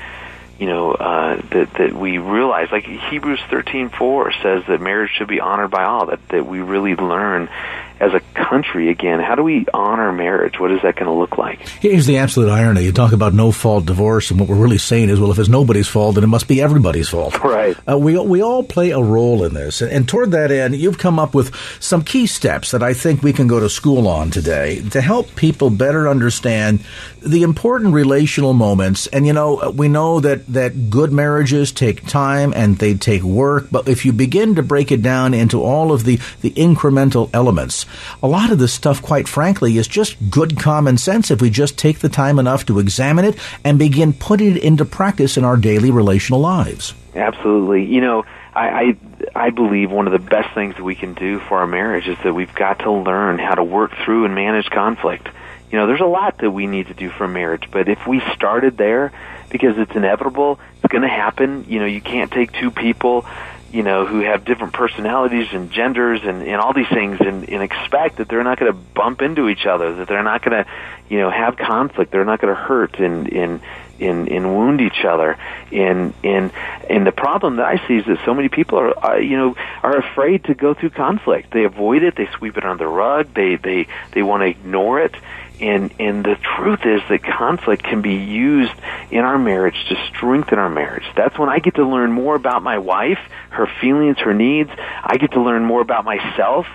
you 0.59 0.67
know, 0.67 0.93
uh, 0.93 1.41
that 1.51 1.73
that 1.73 1.93
we 1.93 2.17
realize, 2.17 2.69
like 2.71 2.85
Hebrews 2.85 3.41
thirteen 3.49 3.89
four 3.89 4.31
says, 4.41 4.63
that 4.67 4.81
marriage 4.81 5.11
should 5.11 5.27
be 5.27 5.39
honored 5.39 5.71
by 5.71 5.83
all. 5.83 6.07
That 6.07 6.27
that 6.29 6.45
we 6.45 6.59
really 6.59 6.95
learn 6.95 7.49
as 7.99 8.13
a 8.13 8.19
country 8.33 8.89
again, 8.89 9.19
how 9.19 9.35
do 9.35 9.43
we 9.43 9.65
honor 9.73 10.11
marriage? 10.11 10.59
What 10.59 10.71
is 10.71 10.81
that 10.83 10.95
going 10.95 11.07
to 11.07 11.13
look 11.13 11.37
like? 11.37 11.67
Here's 11.67 12.05
the 12.05 12.17
absolute 12.17 12.49
irony. 12.49 12.83
You 12.83 12.91
talk 12.91 13.13
about 13.13 13.33
no 13.33 13.51
fault 13.51 13.85
divorce, 13.85 14.31
and 14.31 14.39
what 14.39 14.49
we're 14.49 14.55
really 14.55 14.77
saying 14.77 15.09
is, 15.09 15.19
well, 15.19 15.31
if 15.31 15.39
it's 15.39 15.49
nobody's 15.49 15.87
fault, 15.87 16.15
then 16.15 16.23
it 16.23 16.27
must 16.27 16.47
be 16.47 16.61
everybody's 16.61 17.09
fault. 17.09 17.39
Right. 17.43 17.77
Uh, 17.89 17.97
we, 17.97 18.17
we 18.19 18.41
all 18.41 18.63
play 18.63 18.91
a 18.91 18.99
role 18.99 19.43
in 19.43 19.53
this. 19.53 19.81
And, 19.81 19.91
and 19.91 20.07
toward 20.07 20.31
that 20.31 20.51
end, 20.51 20.75
you've 20.75 20.97
come 20.97 21.19
up 21.19 21.33
with 21.33 21.55
some 21.79 22.03
key 22.03 22.27
steps 22.27 22.71
that 22.71 22.83
I 22.83 22.93
think 22.93 23.23
we 23.23 23.33
can 23.33 23.47
go 23.47 23.59
to 23.59 23.69
school 23.69 24.07
on 24.07 24.31
today 24.31 24.81
to 24.89 25.01
help 25.01 25.35
people 25.35 25.69
better 25.69 26.07
understand 26.07 26.83
the 27.21 27.43
important 27.43 27.93
relational 27.93 28.53
moments. 28.53 29.07
And, 29.07 29.25
you 29.25 29.33
know, 29.33 29.73
we 29.75 29.87
know 29.87 30.19
that, 30.19 30.45
that 30.47 30.89
good 30.89 31.11
marriages 31.11 31.71
take 31.71 32.05
time 32.07 32.53
and 32.55 32.77
they 32.77 32.93
take 32.93 33.23
work, 33.23 33.67
but 33.71 33.87
if 33.87 34.05
you 34.05 34.13
begin 34.13 34.55
to 34.55 34.63
break 34.63 34.91
it 34.91 35.01
down 35.01 35.33
into 35.33 35.63
all 35.63 35.91
of 35.91 36.03
the, 36.03 36.19
the 36.41 36.51
incremental 36.51 37.29
elements, 37.33 37.84
a 38.21 38.27
lot 38.27 38.51
of 38.51 38.59
this 38.59 38.73
stuff, 38.73 39.01
quite 39.01 39.27
frankly, 39.27 39.77
is 39.77 39.87
just 39.87 40.29
good 40.29 40.59
common 40.59 40.97
sense 40.97 41.31
if 41.31 41.41
we 41.41 41.49
just 41.49 41.77
take 41.77 41.99
the 41.99 42.09
time 42.09 42.39
enough 42.39 42.65
to 42.65 42.79
examine 42.79 43.25
it 43.25 43.37
and 43.63 43.79
begin 43.79 44.13
putting 44.13 44.55
it 44.55 44.63
into 44.63 44.85
practice 44.85 45.37
in 45.37 45.43
our 45.43 45.57
daily 45.57 45.91
relational 45.91 46.39
lives. 46.39 46.93
Absolutely. 47.15 47.85
You 47.85 48.01
know, 48.01 48.25
I, 48.53 48.67
I 48.67 48.97
I 49.35 49.49
believe 49.49 49.91
one 49.91 50.07
of 50.07 50.13
the 50.13 50.19
best 50.19 50.53
things 50.53 50.75
that 50.75 50.83
we 50.83 50.95
can 50.95 51.13
do 51.13 51.39
for 51.39 51.59
our 51.59 51.67
marriage 51.67 52.07
is 52.07 52.17
that 52.23 52.33
we've 52.33 52.53
got 52.53 52.79
to 52.79 52.91
learn 52.91 53.39
how 53.39 53.55
to 53.55 53.63
work 53.63 53.91
through 54.03 54.25
and 54.25 54.35
manage 54.35 54.69
conflict. 54.69 55.27
You 55.71 55.79
know, 55.79 55.87
there's 55.87 56.01
a 56.01 56.05
lot 56.05 56.37
that 56.39 56.51
we 56.51 56.67
need 56.67 56.87
to 56.87 56.93
do 56.93 57.09
for 57.09 57.27
marriage, 57.27 57.69
but 57.71 57.89
if 57.89 58.05
we 58.07 58.21
started 58.33 58.77
there, 58.77 59.11
because 59.49 59.77
it's 59.77 59.95
inevitable, 59.95 60.59
it's 60.83 60.91
going 60.91 61.01
to 61.01 61.07
happen. 61.07 61.65
You 61.67 61.79
know, 61.79 61.85
you 61.85 62.01
can't 62.01 62.31
take 62.31 62.51
two 62.53 62.71
people 62.71 63.25
you 63.75 63.83
know, 63.83 64.05
who 64.05 64.21
have 64.21 64.45
different 64.45 64.71
personalities 64.71 65.49
and 65.51 65.69
genders 65.69 66.21
and, 66.23 66.41
and 66.43 66.61
all 66.61 66.71
these 66.71 66.87
things 66.87 67.17
and, 67.19 67.49
and 67.49 67.61
expect 67.61 68.15
that 68.15 68.29
they're 68.29 68.41
not 68.41 68.57
going 68.57 68.71
to 68.71 68.77
bump 68.77 69.21
into 69.21 69.49
each 69.49 69.65
other, 69.65 69.95
that 69.95 70.07
they're 70.07 70.23
not 70.23 70.41
going 70.41 70.63
to, 70.63 70.71
you 71.09 71.19
know, 71.19 71.29
have 71.29 71.57
conflict, 71.57 72.09
they're 72.09 72.23
not 72.23 72.39
going 72.39 72.55
to 72.55 72.59
hurt 72.59 72.97
and, 73.01 73.27
and, 73.27 73.59
and, 73.99 74.29
and 74.29 74.45
wound 74.45 74.79
each 74.79 75.03
other. 75.03 75.37
And, 75.73 76.13
and, 76.23 76.53
and 76.89 77.05
the 77.05 77.11
problem 77.11 77.57
that 77.57 77.65
I 77.65 77.85
see 77.85 77.97
is 77.97 78.05
that 78.05 78.19
so 78.23 78.33
many 78.33 78.47
people 78.47 78.79
are, 78.79 79.05
uh, 79.05 79.17
you 79.17 79.35
know, 79.35 79.57
are 79.83 79.97
afraid 79.97 80.45
to 80.45 80.53
go 80.53 80.73
through 80.73 80.91
conflict. 80.91 81.51
They 81.51 81.65
avoid 81.65 82.01
it, 82.03 82.15
they 82.15 82.29
sweep 82.37 82.55
it 82.57 82.63
under 82.63 82.85
the 82.85 82.89
rug, 82.89 83.33
they, 83.33 83.57
they, 83.57 83.87
they 84.13 84.23
want 84.23 84.39
to 84.39 84.47
ignore 84.47 85.01
it 85.01 85.15
and 85.59 85.93
and 85.99 86.23
the 86.23 86.35
truth 86.35 86.85
is 86.85 87.01
that 87.09 87.23
conflict 87.23 87.83
can 87.83 88.01
be 88.01 88.15
used 88.15 88.73
in 89.11 89.19
our 89.19 89.37
marriage 89.37 89.85
to 89.89 89.95
strengthen 90.07 90.59
our 90.59 90.69
marriage. 90.69 91.05
That's 91.15 91.37
when 91.37 91.49
I 91.49 91.59
get 91.59 91.75
to 91.75 91.87
learn 91.87 92.11
more 92.11 92.35
about 92.35 92.63
my 92.63 92.77
wife, 92.77 93.19
her 93.49 93.67
feelings, 93.81 94.17
her 94.19 94.33
needs. 94.33 94.69
I 95.03 95.17
get 95.17 95.31
to 95.31 95.41
learn 95.41 95.63
more 95.63 95.81
about 95.81 96.05
myself, 96.05 96.67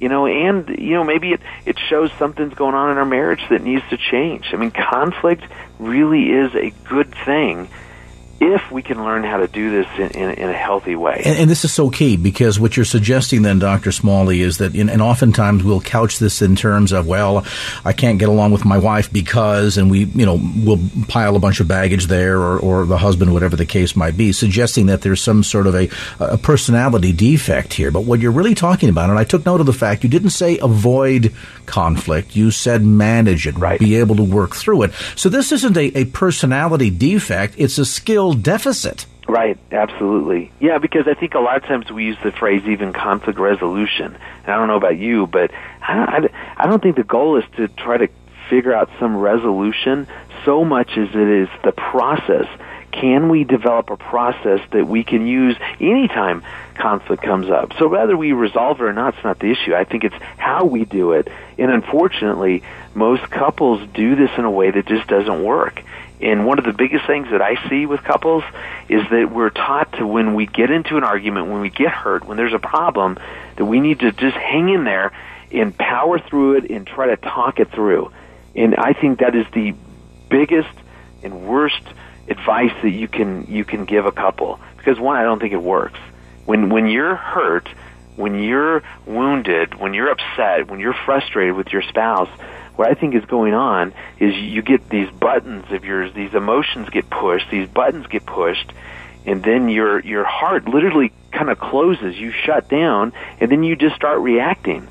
you 0.00 0.08
know, 0.08 0.26
and 0.26 0.68
you 0.68 0.94
know 0.94 1.04
maybe 1.04 1.32
it 1.32 1.40
it 1.64 1.78
shows 1.78 2.10
something's 2.18 2.54
going 2.54 2.74
on 2.74 2.90
in 2.90 2.98
our 2.98 3.06
marriage 3.06 3.42
that 3.50 3.62
needs 3.62 3.84
to 3.90 3.96
change. 3.96 4.46
I 4.52 4.56
mean, 4.56 4.70
conflict 4.70 5.44
really 5.78 6.30
is 6.30 6.54
a 6.54 6.70
good 6.88 7.14
thing 7.24 7.68
if 8.40 8.70
we 8.70 8.82
can 8.82 9.02
learn 9.02 9.24
how 9.24 9.38
to 9.38 9.48
do 9.48 9.70
this 9.70 9.86
in, 9.98 10.10
in, 10.22 10.30
in 10.30 10.48
a 10.48 10.52
healthy 10.52 10.94
way. 10.94 11.22
And, 11.24 11.38
and, 11.38 11.50
this 11.50 11.64
is 11.64 11.72
so 11.72 11.90
key 11.90 12.16
because 12.16 12.60
what 12.60 12.76
you're 12.76 12.84
suggesting 12.84 13.42
then, 13.42 13.58
Dr. 13.58 13.90
Smalley, 13.90 14.42
is 14.42 14.58
that, 14.58 14.76
in, 14.76 14.88
and 14.88 15.02
oftentimes 15.02 15.64
we'll 15.64 15.80
couch 15.80 16.20
this 16.20 16.40
in 16.40 16.54
terms 16.54 16.92
of, 16.92 17.08
well, 17.08 17.44
I 17.84 17.92
can't 17.92 18.18
get 18.18 18.28
along 18.28 18.52
with 18.52 18.64
my 18.64 18.78
wife 18.78 19.12
because, 19.12 19.76
and 19.76 19.90
we, 19.90 20.04
you 20.04 20.24
know, 20.24 20.40
we'll 20.64 20.80
pile 21.08 21.34
a 21.34 21.40
bunch 21.40 21.58
of 21.58 21.66
baggage 21.66 22.06
there 22.06 22.38
or, 22.38 22.58
or 22.58 22.86
the 22.86 22.98
husband, 22.98 23.32
whatever 23.32 23.56
the 23.56 23.66
case 23.66 23.96
might 23.96 24.16
be, 24.16 24.32
suggesting 24.32 24.86
that 24.86 25.02
there's 25.02 25.20
some 25.20 25.42
sort 25.42 25.66
of 25.66 25.74
a, 25.74 25.88
a 26.20 26.38
personality 26.38 27.12
defect 27.12 27.72
here. 27.72 27.90
But 27.90 28.02
what 28.02 28.20
you're 28.20 28.30
really 28.30 28.54
talking 28.54 28.88
about, 28.88 29.10
and 29.10 29.18
I 29.18 29.24
took 29.24 29.44
note 29.44 29.60
of 29.60 29.66
the 29.66 29.72
fact 29.72 30.04
you 30.04 30.10
didn't 30.10 30.30
say 30.30 30.58
avoid 30.58 31.34
conflict, 31.66 32.36
you 32.36 32.52
said 32.52 32.84
manage 32.84 33.46
it, 33.48 33.58
right. 33.58 33.80
be 33.80 33.96
able 33.96 34.16
to 34.16 34.24
work 34.24 34.54
through 34.54 34.82
it. 34.82 34.92
So 35.16 35.28
this 35.28 35.50
isn't 35.50 35.76
a, 35.76 35.98
a 35.98 36.04
personality 36.04 36.90
defect, 36.90 37.54
it's 37.58 37.78
a 37.78 37.84
skill 37.84 38.27
deficit. 38.34 39.06
Right, 39.28 39.58
absolutely. 39.72 40.50
Yeah, 40.58 40.78
because 40.78 41.06
I 41.06 41.14
think 41.14 41.34
a 41.34 41.38
lot 41.38 41.56
of 41.56 41.64
times 41.64 41.90
we 41.90 42.04
use 42.04 42.16
the 42.22 42.32
phrase 42.32 42.62
even 42.66 42.92
conflict 42.92 43.38
resolution. 43.38 44.16
And 44.44 44.46
I 44.46 44.56
don't 44.56 44.68
know 44.68 44.76
about 44.76 44.96
you, 44.96 45.26
but 45.26 45.50
I, 45.82 46.28
I, 46.56 46.64
I 46.64 46.66
don't 46.66 46.82
think 46.82 46.96
the 46.96 47.04
goal 47.04 47.36
is 47.36 47.44
to 47.56 47.68
try 47.68 47.98
to 47.98 48.08
figure 48.48 48.72
out 48.72 48.88
some 48.98 49.16
resolution 49.16 50.06
so 50.46 50.64
much 50.64 50.96
as 50.96 51.08
it 51.10 51.28
is 51.28 51.48
the 51.62 51.72
process. 51.72 52.46
Can 52.90 53.28
we 53.28 53.44
develop 53.44 53.90
a 53.90 53.98
process 53.98 54.60
that 54.70 54.88
we 54.88 55.04
can 55.04 55.26
use 55.26 55.56
anytime 55.78 56.42
conflict 56.78 57.22
comes 57.22 57.50
up. 57.50 57.72
So 57.78 57.88
whether 57.88 58.16
we 58.16 58.32
resolve 58.32 58.80
it 58.80 58.84
or 58.84 58.92
not, 58.92 59.14
it's 59.14 59.24
not 59.24 59.38
the 59.38 59.50
issue. 59.50 59.74
I 59.74 59.84
think 59.84 60.04
it's 60.04 60.14
how 60.38 60.64
we 60.64 60.84
do 60.84 61.12
it. 61.12 61.28
And 61.58 61.70
unfortunately, 61.70 62.62
most 62.94 63.28
couples 63.30 63.86
do 63.92 64.16
this 64.16 64.30
in 64.38 64.44
a 64.44 64.50
way 64.50 64.70
that 64.70 64.86
just 64.86 65.06
doesn't 65.08 65.42
work. 65.42 65.82
And 66.20 66.46
one 66.46 66.58
of 66.58 66.64
the 66.64 66.72
biggest 66.72 67.06
things 67.06 67.28
that 67.30 67.40
I 67.40 67.68
see 67.68 67.86
with 67.86 68.02
couples 68.02 68.42
is 68.88 69.02
that 69.10 69.30
we're 69.32 69.50
taught 69.50 69.92
to 69.94 70.06
when 70.06 70.34
we 70.34 70.46
get 70.46 70.70
into 70.70 70.96
an 70.96 71.04
argument, 71.04 71.46
when 71.46 71.60
we 71.60 71.70
get 71.70 71.90
hurt, 71.90 72.24
when 72.24 72.36
there's 72.36 72.54
a 72.54 72.58
problem, 72.58 73.18
that 73.56 73.64
we 73.64 73.78
need 73.80 74.00
to 74.00 74.10
just 74.12 74.36
hang 74.36 74.68
in 74.68 74.84
there 74.84 75.12
and 75.52 75.76
power 75.76 76.18
through 76.18 76.58
it 76.58 76.70
and 76.70 76.86
try 76.86 77.06
to 77.06 77.16
talk 77.16 77.60
it 77.60 77.70
through. 77.70 78.10
And 78.56 78.74
I 78.76 78.92
think 78.92 79.20
that 79.20 79.36
is 79.36 79.46
the 79.52 79.74
biggest 80.28 80.74
and 81.22 81.46
worst 81.46 81.82
advice 82.28 82.72
that 82.82 82.90
you 82.90 83.08
can 83.08 83.46
you 83.48 83.64
can 83.64 83.84
give 83.84 84.04
a 84.04 84.12
couple 84.12 84.60
because 84.76 84.98
one 84.98 85.16
I 85.16 85.22
don't 85.22 85.40
think 85.40 85.52
it 85.52 85.62
works. 85.62 85.98
When 86.44 86.68
when 86.68 86.88
you're 86.88 87.14
hurt, 87.14 87.68
when 88.16 88.34
you're 88.42 88.82
wounded, 89.06 89.74
when 89.78 89.94
you're 89.94 90.10
upset, 90.10 90.68
when 90.68 90.80
you're 90.80 90.96
frustrated 91.06 91.54
with 91.54 91.68
your 91.68 91.82
spouse, 91.82 92.28
what 92.78 92.88
I 92.88 92.94
think 92.94 93.16
is 93.16 93.24
going 93.24 93.54
on 93.54 93.92
is 94.20 94.36
you 94.36 94.62
get 94.62 94.88
these 94.88 95.10
buttons 95.10 95.64
of 95.72 95.84
yours, 95.84 96.14
these 96.14 96.32
emotions 96.32 96.88
get 96.90 97.10
pushed, 97.10 97.50
these 97.50 97.68
buttons 97.68 98.06
get 98.06 98.24
pushed, 98.24 98.72
and 99.26 99.42
then 99.42 99.68
your 99.68 99.98
your 99.98 100.22
heart 100.22 100.68
literally 100.68 101.12
kind 101.32 101.50
of 101.50 101.58
closes, 101.58 102.16
you 102.16 102.30
shut 102.30 102.68
down, 102.68 103.12
and 103.40 103.50
then 103.50 103.64
you 103.64 103.74
just 103.74 103.96
start 103.96 104.20
reacting. 104.20 104.86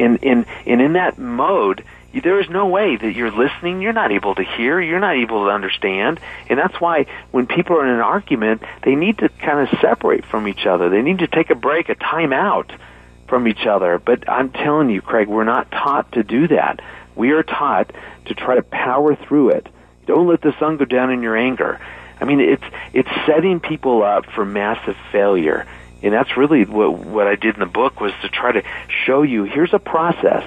And 0.00 0.18
and 0.24 0.44
and 0.66 0.82
in 0.82 0.94
that 0.94 1.18
mode, 1.18 1.84
there 2.12 2.40
is 2.40 2.50
no 2.50 2.66
way 2.66 2.96
that 2.96 3.14
you're 3.14 3.30
listening. 3.30 3.80
You're 3.80 3.92
not 3.92 4.10
able 4.10 4.34
to 4.34 4.42
hear. 4.42 4.80
You're 4.80 4.98
not 4.98 5.14
able 5.14 5.44
to 5.44 5.52
understand. 5.52 6.18
And 6.48 6.58
that's 6.58 6.80
why 6.80 7.06
when 7.30 7.46
people 7.46 7.76
are 7.76 7.86
in 7.86 7.94
an 7.94 8.00
argument, 8.00 8.62
they 8.82 8.96
need 8.96 9.18
to 9.18 9.28
kind 9.28 9.68
of 9.68 9.78
separate 9.78 10.24
from 10.24 10.48
each 10.48 10.66
other. 10.66 10.88
They 10.88 11.02
need 11.02 11.20
to 11.20 11.28
take 11.28 11.50
a 11.50 11.54
break, 11.54 11.90
a 11.90 11.94
time 11.94 12.32
out 12.32 12.72
from 13.28 13.46
each 13.46 13.66
other. 13.66 14.00
But 14.00 14.28
I'm 14.28 14.50
telling 14.50 14.90
you, 14.90 15.00
Craig, 15.00 15.28
we're 15.28 15.44
not 15.44 15.70
taught 15.70 16.10
to 16.12 16.24
do 16.24 16.48
that. 16.48 16.80
We 17.14 17.30
are 17.32 17.42
taught 17.42 17.92
to 18.26 18.34
try 18.34 18.56
to 18.56 18.62
power 18.62 19.14
through 19.14 19.50
it. 19.50 19.68
Don't 20.06 20.26
let 20.26 20.40
the 20.40 20.54
sun 20.58 20.76
go 20.76 20.84
down 20.84 21.10
in 21.10 21.22
your 21.22 21.36
anger. 21.36 21.80
I 22.20 22.24
mean, 22.24 22.40
it's 22.40 22.64
it's 22.92 23.08
setting 23.26 23.60
people 23.60 24.02
up 24.02 24.26
for 24.26 24.44
massive 24.44 24.96
failure. 25.10 25.66
And 26.02 26.12
that's 26.12 26.36
really 26.36 26.64
what 26.64 26.98
what 26.98 27.26
I 27.26 27.36
did 27.36 27.54
in 27.54 27.60
the 27.60 27.66
book 27.66 28.00
was 28.00 28.12
to 28.22 28.28
try 28.28 28.52
to 28.52 28.62
show 29.04 29.22
you 29.22 29.44
here's 29.44 29.72
a 29.72 29.78
process 29.78 30.44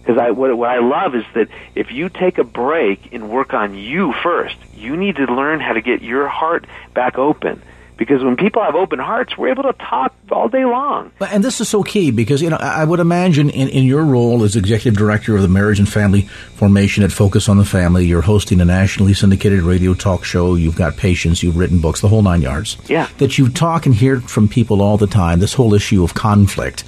because 0.00 0.18
I 0.18 0.30
what, 0.30 0.56
what 0.56 0.70
I 0.70 0.78
love 0.78 1.14
is 1.14 1.24
that 1.34 1.48
if 1.74 1.92
you 1.92 2.08
take 2.08 2.38
a 2.38 2.44
break 2.44 3.12
and 3.12 3.30
work 3.30 3.54
on 3.54 3.74
you 3.74 4.12
first, 4.22 4.56
you 4.74 4.96
need 4.96 5.16
to 5.16 5.26
learn 5.26 5.60
how 5.60 5.74
to 5.74 5.80
get 5.80 6.02
your 6.02 6.26
heart 6.28 6.66
back 6.94 7.18
open 7.18 7.62
because 8.00 8.24
when 8.24 8.34
people 8.34 8.62
have 8.62 8.74
open 8.74 8.98
hearts, 8.98 9.36
we're 9.36 9.50
able 9.50 9.64
to 9.64 9.74
talk 9.74 10.14
all 10.32 10.48
day 10.48 10.64
long. 10.64 11.12
And 11.20 11.44
this 11.44 11.60
is 11.60 11.68
so 11.68 11.82
key 11.82 12.10
because, 12.10 12.40
you 12.40 12.48
know, 12.48 12.56
I 12.56 12.82
would 12.82 12.98
imagine 12.98 13.50
in, 13.50 13.68
in 13.68 13.84
your 13.84 14.02
role 14.06 14.42
as 14.42 14.56
executive 14.56 14.96
director 14.98 15.36
of 15.36 15.42
the 15.42 15.48
Marriage 15.48 15.78
and 15.78 15.86
Family 15.86 16.22
Formation 16.22 17.04
at 17.04 17.12
Focus 17.12 17.46
on 17.46 17.58
the 17.58 17.64
Family, 17.64 18.06
you're 18.06 18.22
hosting 18.22 18.58
a 18.62 18.64
nationally 18.64 19.12
syndicated 19.12 19.60
radio 19.60 19.92
talk 19.92 20.24
show. 20.24 20.54
You've 20.54 20.76
got 20.76 20.96
patients, 20.96 21.42
you've 21.42 21.58
written 21.58 21.82
books, 21.82 22.00
the 22.00 22.08
whole 22.08 22.22
nine 22.22 22.40
yards. 22.40 22.78
Yeah. 22.88 23.06
That 23.18 23.36
you 23.36 23.50
talk 23.50 23.84
and 23.84 23.94
hear 23.94 24.22
from 24.22 24.48
people 24.48 24.80
all 24.80 24.96
the 24.96 25.06
time, 25.06 25.38
this 25.38 25.52
whole 25.52 25.74
issue 25.74 26.02
of 26.02 26.14
conflict. 26.14 26.84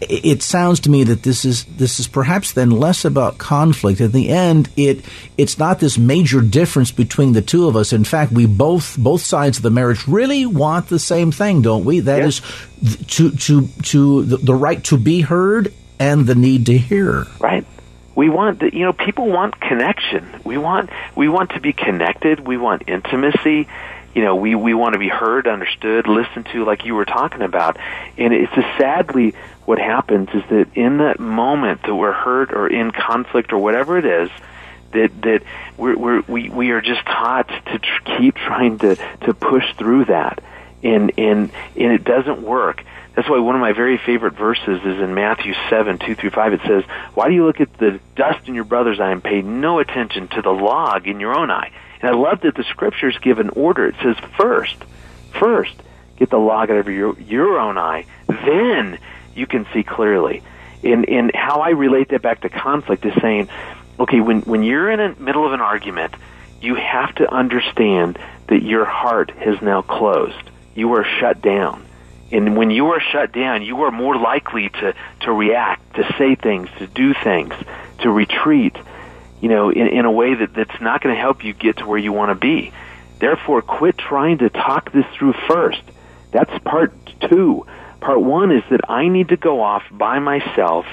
It 0.00 0.42
sounds 0.42 0.80
to 0.80 0.90
me 0.90 1.04
that 1.04 1.22
this 1.22 1.44
is, 1.44 1.64
this 1.64 2.00
is 2.00 2.08
perhaps 2.08 2.52
then 2.52 2.70
less 2.70 3.04
about 3.04 3.38
conflict. 3.38 4.00
At 4.00 4.12
the 4.12 4.30
end, 4.30 4.68
it, 4.76 5.04
it's 5.38 5.58
not 5.58 5.78
this 5.78 5.96
major 5.96 6.40
difference 6.40 6.90
between 6.90 7.34
the 7.34 7.40
two 7.40 7.68
of 7.68 7.76
us. 7.76 7.92
In 7.92 8.04
fact, 8.04 8.32
we 8.32 8.46
both, 8.46 8.98
both 8.98 9.22
sides 9.22 9.58
of 9.58 9.62
the 9.62 9.70
marriage 9.70 10.06
really 10.08 10.44
want 10.56 10.88
the 10.88 10.98
same 10.98 11.32
thing, 11.32 11.62
don't 11.62 11.84
we? 11.84 12.00
That 12.00 12.20
yeah. 12.20 12.26
is 12.26 12.42
to 13.08 13.30
to 13.30 13.66
to 13.84 14.22
the, 14.24 14.36
the 14.38 14.54
right 14.54 14.82
to 14.84 14.96
be 14.96 15.20
heard 15.20 15.72
and 15.98 16.26
the 16.26 16.34
need 16.34 16.66
to 16.66 16.78
hear. 16.78 17.26
Right. 17.40 17.64
We 18.14 18.28
want 18.28 18.60
the, 18.60 18.74
you 18.74 18.84
know 18.84 18.92
people 18.92 19.26
want 19.28 19.60
connection. 19.60 20.40
We 20.44 20.58
want 20.58 20.90
we 21.14 21.28
want 21.28 21.50
to 21.50 21.60
be 21.60 21.72
connected. 21.72 22.40
We 22.40 22.56
want 22.56 22.88
intimacy. 22.88 23.68
You 24.14 24.22
know, 24.24 24.36
we 24.36 24.54
we 24.54 24.72
want 24.72 24.94
to 24.94 24.98
be 24.98 25.08
heard, 25.08 25.46
understood, 25.46 26.08
listened 26.08 26.46
to, 26.52 26.64
like 26.64 26.86
you 26.86 26.94
were 26.94 27.04
talking 27.04 27.42
about. 27.42 27.76
And 28.16 28.32
it's 28.32 28.52
just 28.54 28.78
sadly 28.78 29.34
what 29.66 29.78
happens 29.78 30.30
is 30.32 30.42
that 30.48 30.68
in 30.74 30.98
that 30.98 31.20
moment 31.20 31.82
that 31.82 31.94
we're 31.94 32.12
hurt 32.12 32.52
or 32.52 32.68
in 32.68 32.92
conflict 32.92 33.52
or 33.52 33.58
whatever 33.58 33.98
it 33.98 34.06
is, 34.06 34.30
that 34.92 35.10
that 35.22 35.42
we're, 35.76 35.96
we're, 35.96 36.22
we 36.28 36.48
we 36.48 36.70
are 36.70 36.80
just 36.80 37.04
taught 37.04 37.48
to 37.48 37.78
tr- 37.78 38.18
keep 38.18 38.34
trying 38.34 38.78
to 38.78 38.96
to 39.22 39.34
push 39.34 39.64
through 39.76 40.06
that 40.06 40.42
and 40.82 41.12
and 41.18 41.50
and 41.76 41.92
it 41.92 42.04
doesn't 42.04 42.42
work. 42.42 42.84
That's 43.14 43.28
why 43.30 43.38
one 43.38 43.54
of 43.54 43.62
my 43.62 43.72
very 43.72 43.96
favorite 43.96 44.34
verses 44.34 44.80
is 44.84 45.00
in 45.00 45.14
Matthew 45.14 45.54
seven 45.70 45.98
two 45.98 46.14
through 46.14 46.30
five. 46.30 46.52
It 46.52 46.60
says, 46.66 46.84
"Why 47.14 47.28
do 47.28 47.34
you 47.34 47.46
look 47.46 47.60
at 47.60 47.72
the 47.78 47.98
dust 48.14 48.46
in 48.46 48.54
your 48.54 48.64
brother's 48.64 49.00
eye 49.00 49.10
and 49.10 49.24
pay 49.24 49.42
no 49.42 49.78
attention 49.78 50.28
to 50.28 50.42
the 50.42 50.50
log 50.50 51.06
in 51.06 51.18
your 51.18 51.34
own 51.34 51.50
eye?" 51.50 51.70
And 52.02 52.10
I 52.10 52.14
love 52.14 52.42
that 52.42 52.54
the 52.54 52.64
scriptures 52.64 53.16
give 53.22 53.38
an 53.38 53.48
order. 53.50 53.86
It 53.86 53.94
says, 54.02 54.16
first, 54.36 54.76
first, 55.40 55.74
get 56.16 56.28
the 56.28 56.36
log 56.36 56.70
out 56.70 56.76
of 56.76 56.88
your 56.88 57.18
your 57.18 57.58
own 57.58 57.78
eye, 57.78 58.04
then 58.26 58.98
you 59.34 59.46
can 59.46 59.66
see 59.72 59.82
clearly." 59.82 60.42
And 60.84 61.08
and 61.08 61.34
how 61.34 61.60
I 61.60 61.70
relate 61.70 62.10
that 62.10 62.20
back 62.20 62.42
to 62.42 62.50
conflict 62.50 63.06
is 63.06 63.14
saying, 63.22 63.48
okay, 63.98 64.20
when 64.20 64.42
when 64.42 64.62
you're 64.62 64.90
in 64.90 64.98
the 64.98 65.20
middle 65.20 65.46
of 65.46 65.52
an 65.52 65.60
argument, 65.60 66.14
you 66.60 66.74
have 66.74 67.14
to 67.16 67.32
understand 67.32 68.18
that 68.48 68.62
your 68.62 68.84
heart 68.84 69.30
has 69.30 69.60
now 69.60 69.82
closed 69.82 70.50
you 70.76 70.92
are 70.92 71.04
shut 71.18 71.42
down. 71.42 71.84
And 72.30 72.56
when 72.56 72.70
you 72.70 72.88
are 72.88 73.00
shut 73.00 73.32
down, 73.32 73.62
you 73.62 73.82
are 73.82 73.90
more 73.90 74.16
likely 74.16 74.68
to, 74.68 74.94
to 75.20 75.32
react, 75.32 75.94
to 75.96 76.14
say 76.18 76.34
things, 76.34 76.68
to 76.78 76.86
do 76.86 77.14
things, 77.14 77.54
to 78.00 78.10
retreat, 78.10 78.76
you 79.40 79.48
know, 79.48 79.70
in, 79.70 79.88
in 79.88 80.04
a 80.04 80.10
way 80.10 80.34
that, 80.34 80.52
that's 80.54 80.80
not 80.80 81.02
going 81.02 81.14
to 81.14 81.20
help 81.20 81.44
you 81.44 81.52
get 81.52 81.78
to 81.78 81.86
where 81.86 81.98
you 81.98 82.12
want 82.12 82.30
to 82.30 82.34
be. 82.34 82.72
Therefore, 83.18 83.62
quit 83.62 83.96
trying 83.96 84.38
to 84.38 84.50
talk 84.50 84.92
this 84.92 85.06
through 85.16 85.34
first. 85.48 85.82
That's 86.32 86.52
part 86.64 86.92
two. 87.20 87.66
Part 88.00 88.20
one 88.20 88.52
is 88.52 88.62
that 88.70 88.90
I 88.90 89.08
need 89.08 89.28
to 89.28 89.36
go 89.36 89.62
off 89.62 89.84
by 89.90 90.18
myself 90.18 90.84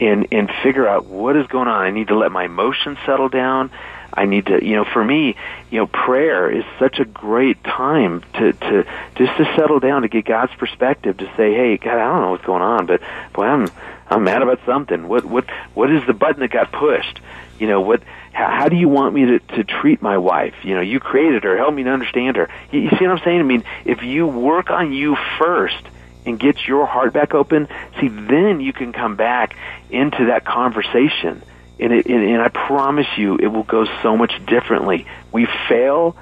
and, 0.00 0.26
and 0.32 0.50
figure 0.62 0.88
out 0.88 1.06
what 1.06 1.36
is 1.36 1.46
going 1.46 1.68
on. 1.68 1.82
I 1.82 1.90
need 1.90 2.08
to 2.08 2.16
let 2.16 2.32
my 2.32 2.44
emotions 2.44 2.98
settle 3.04 3.28
down. 3.28 3.70
I 4.12 4.24
need 4.26 4.46
to, 4.46 4.64
you 4.64 4.74
know, 4.74 4.84
for 4.84 5.04
me, 5.04 5.36
you 5.70 5.78
know, 5.78 5.86
prayer 5.86 6.50
is 6.50 6.64
such 6.78 6.98
a 6.98 7.04
great 7.04 7.62
time 7.62 8.24
to, 8.34 8.52
to, 8.52 8.84
just 9.14 9.36
to 9.36 9.44
settle 9.56 9.78
down, 9.78 10.02
to 10.02 10.08
get 10.08 10.24
God's 10.24 10.52
perspective, 10.54 11.18
to 11.18 11.26
say, 11.36 11.54
hey, 11.54 11.76
God, 11.76 11.94
I 11.94 12.12
don't 12.12 12.22
know 12.22 12.30
what's 12.30 12.44
going 12.44 12.62
on, 12.62 12.86
but 12.86 13.00
boy, 13.32 13.44
I'm, 13.44 13.70
I'm 14.08 14.24
mad 14.24 14.42
about 14.42 14.60
something. 14.66 15.06
What, 15.06 15.24
what, 15.24 15.48
what 15.74 15.92
is 15.92 16.04
the 16.06 16.12
button 16.12 16.40
that 16.40 16.50
got 16.50 16.72
pushed? 16.72 17.20
You 17.60 17.68
know, 17.68 17.80
what, 17.82 18.02
how, 18.32 18.48
how 18.50 18.68
do 18.68 18.76
you 18.76 18.88
want 18.88 19.14
me 19.14 19.26
to, 19.26 19.38
to 19.38 19.64
treat 19.64 20.02
my 20.02 20.18
wife? 20.18 20.54
You 20.64 20.74
know, 20.74 20.80
you 20.80 20.98
created 20.98 21.44
her, 21.44 21.56
help 21.56 21.74
me 21.74 21.84
to 21.84 21.90
understand 21.90 22.36
her. 22.36 22.48
You, 22.72 22.80
you 22.80 22.90
see 22.90 23.06
what 23.06 23.18
I'm 23.18 23.24
saying? 23.24 23.38
I 23.38 23.44
mean, 23.44 23.64
if 23.84 24.02
you 24.02 24.26
work 24.26 24.70
on 24.70 24.92
you 24.92 25.16
first, 25.38 25.82
and 26.26 26.38
get 26.38 26.66
your 26.66 26.86
heart 26.86 27.12
back 27.12 27.34
open, 27.34 27.68
see, 28.00 28.08
then 28.08 28.60
you 28.60 28.72
can 28.72 28.92
come 28.92 29.16
back 29.16 29.56
into 29.90 30.26
that 30.26 30.44
conversation 30.44 31.42
and, 31.80 31.94
it, 31.94 32.06
and, 32.06 32.22
and 32.22 32.42
I 32.42 32.48
promise 32.48 33.06
you, 33.16 33.36
it 33.38 33.46
will 33.46 33.62
go 33.62 33.86
so 34.02 34.16
much 34.16 34.32
differently. 34.46 35.06
We 35.32 35.48
fail 35.68 36.14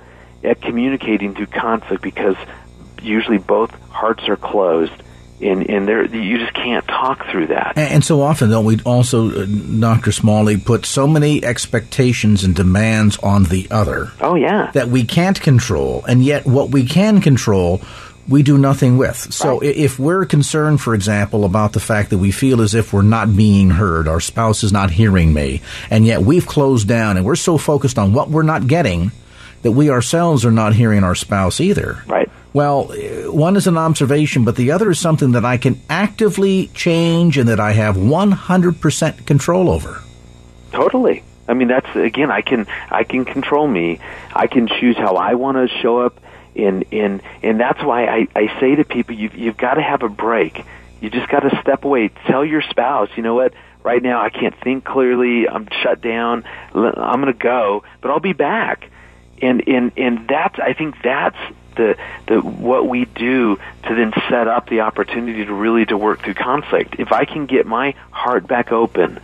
at 0.44 0.62
communicating 0.62 1.34
through 1.34 1.46
conflict 1.46 2.00
because 2.00 2.36
usually 3.02 3.38
both 3.38 3.72
hearts 3.90 4.28
are 4.28 4.36
closed 4.36 4.92
and 5.40 5.70
and 5.70 5.86
there 5.86 6.04
you 6.04 6.38
just 6.38 6.52
can't 6.52 6.84
talk 6.86 7.24
through 7.30 7.48
that. 7.48 7.74
And, 7.76 7.94
and 7.94 8.04
so 8.04 8.22
often, 8.22 8.50
don't 8.50 8.64
we 8.64 8.80
also, 8.84 9.42
uh, 9.42 9.46
Doctor 9.46 10.10
Smalley, 10.10 10.56
put 10.56 10.84
so 10.84 11.06
many 11.06 11.44
expectations 11.44 12.42
and 12.42 12.56
demands 12.56 13.18
on 13.18 13.44
the 13.44 13.68
other? 13.70 14.10
Oh 14.20 14.34
yeah, 14.34 14.72
that 14.74 14.88
we 14.88 15.04
can't 15.04 15.40
control, 15.40 16.04
and 16.06 16.24
yet 16.24 16.44
what 16.44 16.70
we 16.70 16.84
can 16.84 17.20
control 17.20 17.80
we 18.28 18.42
do 18.42 18.58
nothing 18.58 18.98
with. 18.98 19.32
So 19.32 19.60
right. 19.60 19.74
if 19.74 19.98
we're 19.98 20.26
concerned, 20.26 20.80
for 20.80 20.94
example, 20.94 21.44
about 21.44 21.72
the 21.72 21.80
fact 21.80 22.10
that 22.10 22.18
we 22.18 22.30
feel 22.30 22.60
as 22.60 22.74
if 22.74 22.92
we're 22.92 23.02
not 23.02 23.34
being 23.34 23.70
heard, 23.70 24.06
our 24.06 24.20
spouse 24.20 24.62
is 24.62 24.72
not 24.72 24.90
hearing 24.90 25.32
me, 25.32 25.62
and 25.90 26.04
yet 26.04 26.22
we've 26.22 26.46
closed 26.46 26.86
down 26.86 27.16
and 27.16 27.24
we're 27.24 27.36
so 27.36 27.58
focused 27.58 27.98
on 27.98 28.12
what 28.12 28.28
we're 28.28 28.42
not 28.42 28.66
getting 28.66 29.10
that 29.62 29.72
we 29.72 29.90
ourselves 29.90 30.44
are 30.44 30.52
not 30.52 30.74
hearing 30.74 31.02
our 31.02 31.14
spouse 31.14 31.60
either. 31.60 32.02
Right. 32.06 32.30
Well, 32.52 32.92
eh, 32.92 33.26
one 33.26 33.56
is 33.56 33.66
an 33.66 33.76
observation, 33.76 34.44
but 34.44 34.56
the 34.56 34.70
other 34.70 34.90
is 34.90 34.98
something 34.98 35.32
that 35.32 35.44
I 35.44 35.56
can 35.56 35.80
actively 35.90 36.68
change 36.74 37.38
and 37.38 37.48
that 37.48 37.60
I 37.60 37.72
have 37.72 37.96
100% 37.96 39.26
control 39.26 39.68
over. 39.68 40.02
Totally. 40.72 41.22
I 41.48 41.54
mean, 41.54 41.68
that's 41.68 41.88
again, 41.96 42.30
I 42.30 42.42
can 42.42 42.66
I 42.90 43.04
can 43.04 43.24
control 43.24 43.66
me. 43.66 44.00
I 44.34 44.48
can 44.48 44.68
choose 44.68 44.98
how 44.98 45.14
I 45.14 45.34
want 45.34 45.56
to 45.56 45.78
show 45.80 45.98
up 45.98 46.20
and 46.58 46.84
and 46.92 47.22
and 47.42 47.60
that's 47.60 47.82
why 47.82 48.06
I, 48.06 48.28
I 48.34 48.60
say 48.60 48.74
to 48.74 48.84
people, 48.84 49.14
you've 49.14 49.34
you've 49.34 49.56
got 49.56 49.74
to 49.74 49.82
have 49.82 50.02
a 50.02 50.08
break. 50.08 50.64
You 51.00 51.10
just 51.10 51.28
got 51.28 51.40
to 51.40 51.60
step 51.60 51.84
away. 51.84 52.08
Tell 52.26 52.44
your 52.44 52.62
spouse, 52.62 53.08
you 53.16 53.22
know 53.22 53.34
what? 53.34 53.54
Right 53.84 54.02
now, 54.02 54.20
I 54.20 54.30
can't 54.30 54.58
think 54.60 54.84
clearly. 54.84 55.48
I'm 55.48 55.68
shut 55.82 56.00
down. 56.00 56.44
I'm 56.74 57.20
going 57.20 57.26
to 57.26 57.32
go, 57.32 57.84
but 58.00 58.10
I'll 58.10 58.20
be 58.20 58.32
back. 58.32 58.90
And 59.40 59.66
and 59.68 59.92
and 59.96 60.26
that's 60.28 60.58
I 60.58 60.72
think 60.72 60.96
that's 61.02 61.38
the 61.76 61.96
the 62.26 62.40
what 62.40 62.88
we 62.88 63.04
do 63.06 63.56
to 63.84 63.94
then 63.94 64.12
set 64.28 64.48
up 64.48 64.68
the 64.68 64.80
opportunity 64.80 65.44
to 65.44 65.54
really 65.54 65.86
to 65.86 65.96
work 65.96 66.22
through 66.22 66.34
conflict. 66.34 66.96
If 66.98 67.12
I 67.12 67.24
can 67.24 67.46
get 67.46 67.66
my 67.66 67.94
heart 68.10 68.48
back 68.48 68.72
open, 68.72 69.20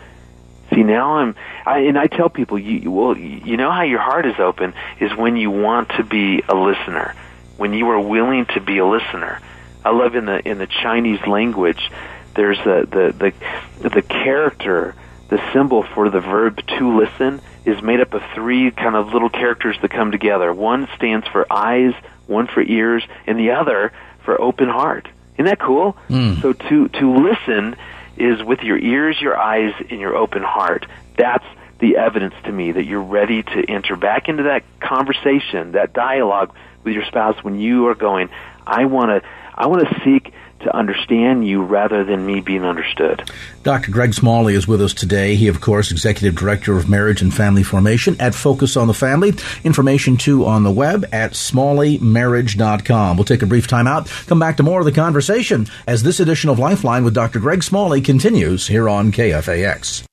see 0.73 0.83
now 0.83 1.17
I'm, 1.17 1.35
I, 1.67 1.81
and 1.81 1.99
I 1.99 2.07
tell 2.07 2.31
people, 2.31 2.59
you 2.59 2.91
well, 2.91 3.17
you 3.17 3.57
know 3.57 3.71
how 3.71 3.83
your 3.83 4.01
heart 4.01 4.25
is 4.25 4.39
open 4.39 4.73
is 5.01 5.15
when 5.17 5.37
you 5.37 5.51
want 5.51 5.91
to 5.97 6.05
be 6.05 6.43
a 6.49 6.55
listener, 6.55 7.15
when 7.57 7.73
you 7.73 7.89
are 7.91 8.01
willing 8.01 8.47
to 8.47 8.61
be 8.61 8.79
a 8.79 8.87
listener. 8.87 9.41
I 9.85 9.91
love 9.91 10.15
in 10.15 10.25
the 10.25 10.47
in 10.49 10.59
the 10.59 10.67
Chinese 10.67 11.21
language, 11.27 11.91
there's 12.35 12.59
a, 12.61 12.87
the 12.87 13.33
the 13.81 13.89
the 13.89 14.03
character, 14.03 14.95
the 15.29 15.41
symbol 15.53 15.83
for 15.83 16.11
the 16.11 16.21
verb 16.21 16.61
to 16.79 16.99
listen 16.99 17.41
is 17.65 17.83
made 17.83 18.01
up 18.01 18.13
of 18.15 18.23
three 18.35 18.71
kind 18.71 18.95
of 18.95 19.13
little 19.13 19.31
characters 19.31 19.77
that 19.83 19.91
come 19.91 20.11
together. 20.11 20.53
One 20.53 20.89
stands 20.97 21.27
for 21.29 21.47
eyes, 21.51 21.95
one 22.27 22.47
for 22.47 22.63
ears, 22.63 23.03
and 23.27 23.39
the 23.39 23.53
other 23.53 23.93
for 24.25 24.41
open 24.41 24.69
heart. 24.69 25.09
Isn't 25.35 25.47
that 25.47 25.61
cool? 25.61 25.97
Mm. 26.09 26.41
So 26.41 26.53
to 26.53 26.89
to 26.89 27.15
listen 27.29 27.77
is 28.17 28.43
with 28.43 28.61
your 28.61 28.79
ears, 28.79 29.21
your 29.21 29.37
eyes, 29.37 29.75
and 29.91 30.01
your 30.01 30.17
open 30.17 30.43
heart. 30.43 30.87
That's 31.17 31.45
the 31.81 31.97
evidence 31.97 32.35
to 32.45 32.53
me 32.53 32.73
that 32.73 32.85
you're 32.85 33.03
ready 33.03 33.43
to 33.43 33.65
enter 33.69 33.97
back 33.97 34.29
into 34.29 34.45
that 34.45 34.63
conversation, 34.81 35.73
that 35.73 35.93
dialogue 35.93 36.55
with 36.85 36.95
your 36.95 37.05
spouse 37.05 37.43
when 37.43 37.59
you 37.59 37.87
are 37.89 37.95
going, 37.95 38.29
I 38.67 38.85
want 38.87 39.11
to 39.11 39.29
I 39.57 39.67
want 39.67 39.89
to 39.89 40.01
seek 40.05 40.33
to 40.61 40.77
understand 40.77 41.47
you 41.47 41.63
rather 41.63 42.05
than 42.05 42.27
me 42.27 42.41
being 42.41 42.65
understood. 42.65 43.31
Dr. 43.63 43.91
Greg 43.91 44.15
Smalley 44.15 44.55
is 44.55 44.67
with 44.67 44.83
us 44.83 44.93
today. 44.93 45.37
He, 45.37 45.49
of 45.49 45.61
course, 45.61 45.91
Executive 45.91 46.35
Director 46.35 46.77
of 46.77 46.89
Marriage 46.89 47.23
and 47.23 47.33
Family 47.33 47.63
Formation 47.63 48.17
at 48.19 48.35
Focus 48.35 48.77
on 48.77 48.89
the 48.89 48.95
Family. 48.95 49.35
Information, 49.63 50.17
too, 50.17 50.45
on 50.45 50.63
the 50.65 50.71
web 50.71 51.05
at 51.13 51.33
smalleymarriage.com. 51.33 53.17
We'll 53.17 53.25
take 53.25 53.43
a 53.43 53.47
brief 53.47 53.67
time 53.67 53.87
out, 53.87 54.09
come 54.27 54.39
back 54.39 54.57
to 54.57 54.63
more 54.63 54.81
of 54.81 54.87
the 54.87 54.93
conversation 54.93 55.67
as 55.87 56.03
this 56.03 56.19
edition 56.19 56.51
of 56.51 56.59
Lifeline 56.59 57.05
with 57.05 57.15
Dr. 57.15 57.41
Greg 57.41 57.63
Smalley 57.63 58.01
continues 58.01 58.67
here 58.67 58.89
on 58.89 59.13
KFAX. 59.13 60.05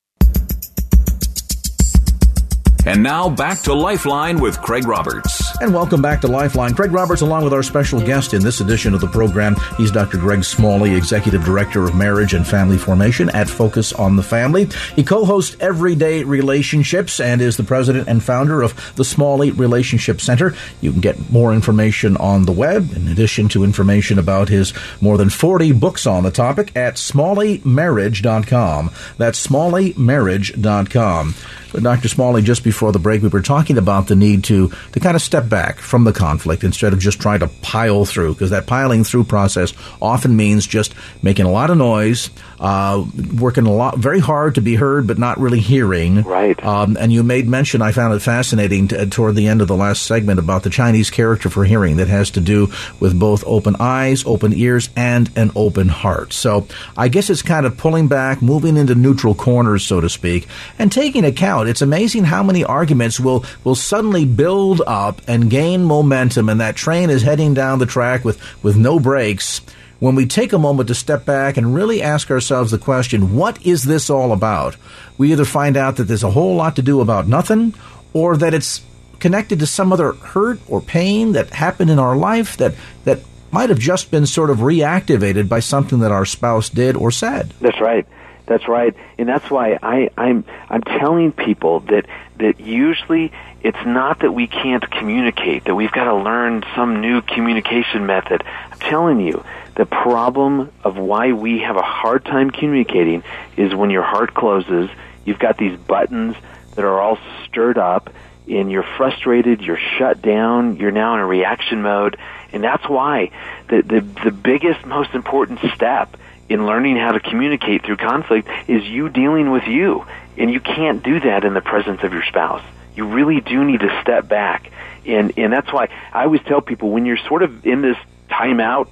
And 2.85 3.03
now 3.03 3.29
back 3.29 3.61
to 3.61 3.73
Lifeline 3.73 4.39
with 4.39 4.59
Craig 4.59 4.87
Roberts. 4.87 5.40
And 5.61 5.73
welcome 5.75 6.01
back 6.01 6.21
to 6.21 6.27
Lifeline. 6.27 6.73
Craig 6.73 6.91
Roberts, 6.91 7.21
along 7.21 7.43
with 7.43 7.53
our 7.53 7.61
special 7.61 8.01
guest 8.01 8.33
in 8.33 8.41
this 8.41 8.61
edition 8.61 8.95
of 8.95 8.99
the 8.99 9.07
program. 9.07 9.55
He's 9.77 9.91
Dr. 9.91 10.17
Greg 10.17 10.43
Smalley, 10.43 10.95
Executive 10.95 11.45
Director 11.45 11.83
of 11.83 11.93
Marriage 11.93 12.33
and 12.33 12.47
Family 12.47 12.79
Formation 12.79 13.29
at 13.29 13.47
Focus 13.47 13.93
on 13.93 14.15
the 14.15 14.23
Family. 14.23 14.67
He 14.95 15.03
co 15.03 15.23
hosts 15.23 15.55
Everyday 15.59 16.23
Relationships 16.23 17.19
and 17.19 17.43
is 17.43 17.57
the 17.57 17.63
president 17.63 18.07
and 18.07 18.23
founder 18.23 18.63
of 18.63 18.95
the 18.95 19.05
Smalley 19.05 19.51
Relationship 19.51 20.19
Center. 20.19 20.55
You 20.81 20.93
can 20.93 21.01
get 21.01 21.29
more 21.31 21.53
information 21.53 22.17
on 22.17 22.45
the 22.45 22.51
web, 22.51 22.91
in 22.95 23.07
addition 23.07 23.47
to 23.49 23.63
information 23.63 24.17
about 24.17 24.49
his 24.49 24.73
more 24.99 25.19
than 25.19 25.29
40 25.29 25.73
books 25.73 26.07
on 26.07 26.23
the 26.23 26.31
topic 26.31 26.75
at 26.75 26.95
smalleymarriage.com. 26.95 28.91
That's 29.19 29.45
smalleymarriage.com. 29.45 31.35
But 31.71 31.83
Dr. 31.83 32.07
Smalley, 32.07 32.41
just 32.41 32.63
before 32.63 32.91
the 32.91 32.99
break, 32.99 33.21
we 33.21 33.29
were 33.29 33.41
talking 33.41 33.77
about 33.77 34.07
the 34.07 34.15
need 34.15 34.43
to, 34.45 34.71
to 34.91 34.99
kind 34.99 35.15
of 35.15 35.21
step 35.21 35.49
back 35.49 35.79
from 35.79 36.03
the 36.03 36.13
conflict 36.13 36.63
instead 36.63 36.93
of 36.93 36.99
just 36.99 37.19
trying 37.19 37.39
to 37.39 37.47
pile 37.47 38.05
through, 38.05 38.33
because 38.33 38.49
that 38.49 38.67
piling 38.67 39.03
through 39.03 39.23
process 39.23 39.73
often 40.01 40.35
means 40.35 40.67
just 40.67 40.93
making 41.21 41.45
a 41.45 41.51
lot 41.51 41.69
of 41.69 41.77
noise, 41.77 42.29
uh, 42.59 43.03
working 43.39 43.65
a 43.65 43.73
lot, 43.73 43.97
very 43.97 44.19
hard 44.19 44.55
to 44.55 44.61
be 44.61 44.75
heard, 44.75 45.07
but 45.07 45.17
not 45.17 45.39
really 45.39 45.59
hearing. 45.59 46.23
Right. 46.23 46.61
Um, 46.63 46.97
and 46.99 47.11
you 47.11 47.23
made 47.23 47.47
mention, 47.47 47.81
I 47.81 47.91
found 47.91 48.13
it 48.13 48.19
fascinating 48.19 48.89
to, 48.89 49.05
toward 49.07 49.35
the 49.35 49.47
end 49.47 49.61
of 49.61 49.67
the 49.67 49.75
last 49.75 50.03
segment 50.03 50.39
about 50.39 50.63
the 50.63 50.69
Chinese 50.69 51.09
character 51.09 51.49
for 51.49 51.63
hearing 51.63 51.97
that 51.97 52.07
has 52.07 52.31
to 52.31 52.41
do 52.41 52.71
with 52.99 53.17
both 53.17 53.43
open 53.45 53.75
eyes, 53.79 54.25
open 54.25 54.53
ears, 54.53 54.89
and 54.95 55.29
an 55.35 55.51
open 55.55 55.87
heart. 55.87 56.33
So 56.33 56.67
I 56.97 57.07
guess 57.07 57.29
it's 57.29 57.41
kind 57.41 57.65
of 57.65 57.77
pulling 57.77 58.07
back, 58.07 58.41
moving 58.41 58.77
into 58.77 58.95
neutral 58.95 59.35
corners, 59.35 59.85
so 59.85 60.01
to 60.01 60.09
speak, 60.09 60.47
and 60.77 60.91
taking 60.91 61.25
account. 61.25 61.60
It's 61.67 61.81
amazing 61.81 62.23
how 62.23 62.43
many 62.43 62.63
arguments 62.63 63.19
will, 63.19 63.45
will 63.63 63.75
suddenly 63.75 64.25
build 64.25 64.81
up 64.85 65.21
and 65.27 65.49
gain 65.49 65.83
momentum, 65.83 66.49
and 66.49 66.61
that 66.61 66.75
train 66.75 67.09
is 67.09 67.21
heading 67.21 67.53
down 67.53 67.79
the 67.79 67.85
track 67.85 68.23
with, 68.23 68.41
with 68.63 68.77
no 68.77 68.99
brakes 68.99 69.61
when 70.01 70.15
we 70.15 70.25
take 70.25 70.51
a 70.51 70.57
moment 70.57 70.87
to 70.87 70.95
step 70.95 71.25
back 71.25 71.57
and 71.57 71.75
really 71.75 72.01
ask 72.01 72.31
ourselves 72.31 72.71
the 72.71 72.79
question, 72.79 73.35
what 73.35 73.63
is 73.63 73.83
this 73.83 74.09
all 74.09 74.31
about? 74.31 74.75
We 75.19 75.31
either 75.31 75.45
find 75.45 75.77
out 75.77 75.97
that 75.97 76.05
there's 76.05 76.23
a 76.23 76.31
whole 76.31 76.55
lot 76.55 76.75
to 76.77 76.81
do 76.81 77.01
about 77.01 77.27
nothing, 77.27 77.75
or 78.11 78.35
that 78.37 78.55
it's 78.55 78.81
connected 79.19 79.59
to 79.59 79.67
some 79.67 79.93
other 79.93 80.13
hurt 80.13 80.59
or 80.67 80.81
pain 80.81 81.33
that 81.33 81.51
happened 81.51 81.91
in 81.91 81.99
our 81.99 82.17
life 82.17 82.57
that, 82.57 82.73
that 83.03 83.19
might 83.51 83.69
have 83.69 83.77
just 83.77 84.09
been 84.09 84.25
sort 84.25 84.49
of 84.49 84.57
reactivated 84.57 85.47
by 85.47 85.59
something 85.59 85.99
that 85.99 86.11
our 86.11 86.25
spouse 86.25 86.67
did 86.67 86.95
or 86.95 87.11
said. 87.11 87.53
That's 87.61 87.79
right. 87.79 88.07
That's 88.51 88.67
right, 88.67 88.93
and 89.17 89.29
that's 89.29 89.49
why 89.49 89.79
I, 89.81 90.09
I'm 90.17 90.43
I'm 90.69 90.81
telling 90.81 91.31
people 91.31 91.79
that 91.91 92.05
that 92.35 92.59
usually 92.59 93.31
it's 93.63 93.85
not 93.85 94.19
that 94.19 94.33
we 94.33 94.47
can't 94.47 94.91
communicate, 94.91 95.63
that 95.63 95.75
we've 95.75 95.93
got 95.93 96.03
to 96.03 96.15
learn 96.15 96.65
some 96.75 96.99
new 96.99 97.21
communication 97.21 98.05
method. 98.05 98.43
I'm 98.69 98.79
telling 98.79 99.21
you, 99.21 99.41
the 99.75 99.85
problem 99.85 100.69
of 100.83 100.97
why 100.97 101.31
we 101.31 101.59
have 101.59 101.77
a 101.77 101.81
hard 101.81 102.25
time 102.25 102.51
communicating 102.51 103.23
is 103.55 103.73
when 103.73 103.89
your 103.89 104.03
heart 104.03 104.33
closes, 104.33 104.89
you've 105.23 105.39
got 105.39 105.57
these 105.57 105.79
buttons 105.79 106.35
that 106.75 106.83
are 106.83 106.99
all 106.99 107.19
stirred 107.45 107.77
up, 107.77 108.13
and 108.49 108.69
you're 108.69 108.83
frustrated, 108.97 109.61
you're 109.61 109.79
shut 109.97 110.21
down, 110.21 110.75
you're 110.75 110.91
now 110.91 111.13
in 111.13 111.21
a 111.21 111.25
reaction 111.25 111.81
mode, 111.83 112.17
and 112.51 112.61
that's 112.61 112.83
why 112.89 113.31
the 113.69 113.81
the, 113.81 114.01
the 114.25 114.31
biggest, 114.31 114.85
most 114.85 115.13
important 115.13 115.59
step 115.73 116.17
in 116.51 116.65
learning 116.65 116.97
how 116.97 117.13
to 117.13 117.19
communicate 117.19 117.85
through 117.85 117.97
conflict 117.97 118.49
is 118.67 118.83
you 118.83 119.09
dealing 119.09 119.51
with 119.51 119.63
you. 119.67 120.05
And 120.37 120.51
you 120.51 120.59
can't 120.59 121.03
do 121.03 121.19
that 121.21 121.45
in 121.45 121.53
the 121.53 121.61
presence 121.61 122.03
of 122.03 122.13
your 122.13 122.23
spouse. 122.23 122.63
You 122.95 123.07
really 123.07 123.41
do 123.41 123.63
need 123.63 123.79
to 123.79 124.01
step 124.01 124.27
back. 124.27 124.71
And, 125.05 125.33
and 125.37 125.51
that's 125.51 125.71
why 125.71 125.89
I 126.13 126.23
always 126.25 126.41
tell 126.41 126.61
people 126.61 126.89
when 126.89 127.05
you're 127.05 127.17
sort 127.17 127.43
of 127.43 127.65
in 127.65 127.81
this 127.81 127.97
timeout 128.29 128.91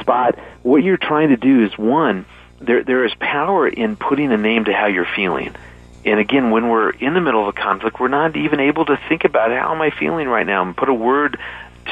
spot, 0.00 0.38
what 0.62 0.82
you're 0.82 0.96
trying 0.96 1.30
to 1.30 1.36
do 1.36 1.64
is 1.64 1.76
one, 1.78 2.26
there, 2.60 2.84
there 2.84 3.04
is 3.04 3.14
power 3.14 3.66
in 3.66 3.96
putting 3.96 4.30
a 4.32 4.36
name 4.36 4.66
to 4.66 4.72
how 4.72 4.86
you're 4.86 5.08
feeling. 5.16 5.54
And 6.04 6.18
again, 6.18 6.50
when 6.50 6.68
we're 6.68 6.90
in 6.90 7.14
the 7.14 7.20
middle 7.20 7.42
of 7.42 7.48
a 7.48 7.52
conflict, 7.52 8.00
we're 8.00 8.08
not 8.08 8.36
even 8.36 8.60
able 8.60 8.84
to 8.86 8.98
think 9.08 9.24
about 9.24 9.50
how 9.50 9.74
am 9.74 9.82
I 9.82 9.90
feeling 9.90 10.28
right 10.28 10.46
now 10.46 10.62
and 10.62 10.76
put 10.76 10.88
a 10.88 10.94
word 10.94 11.38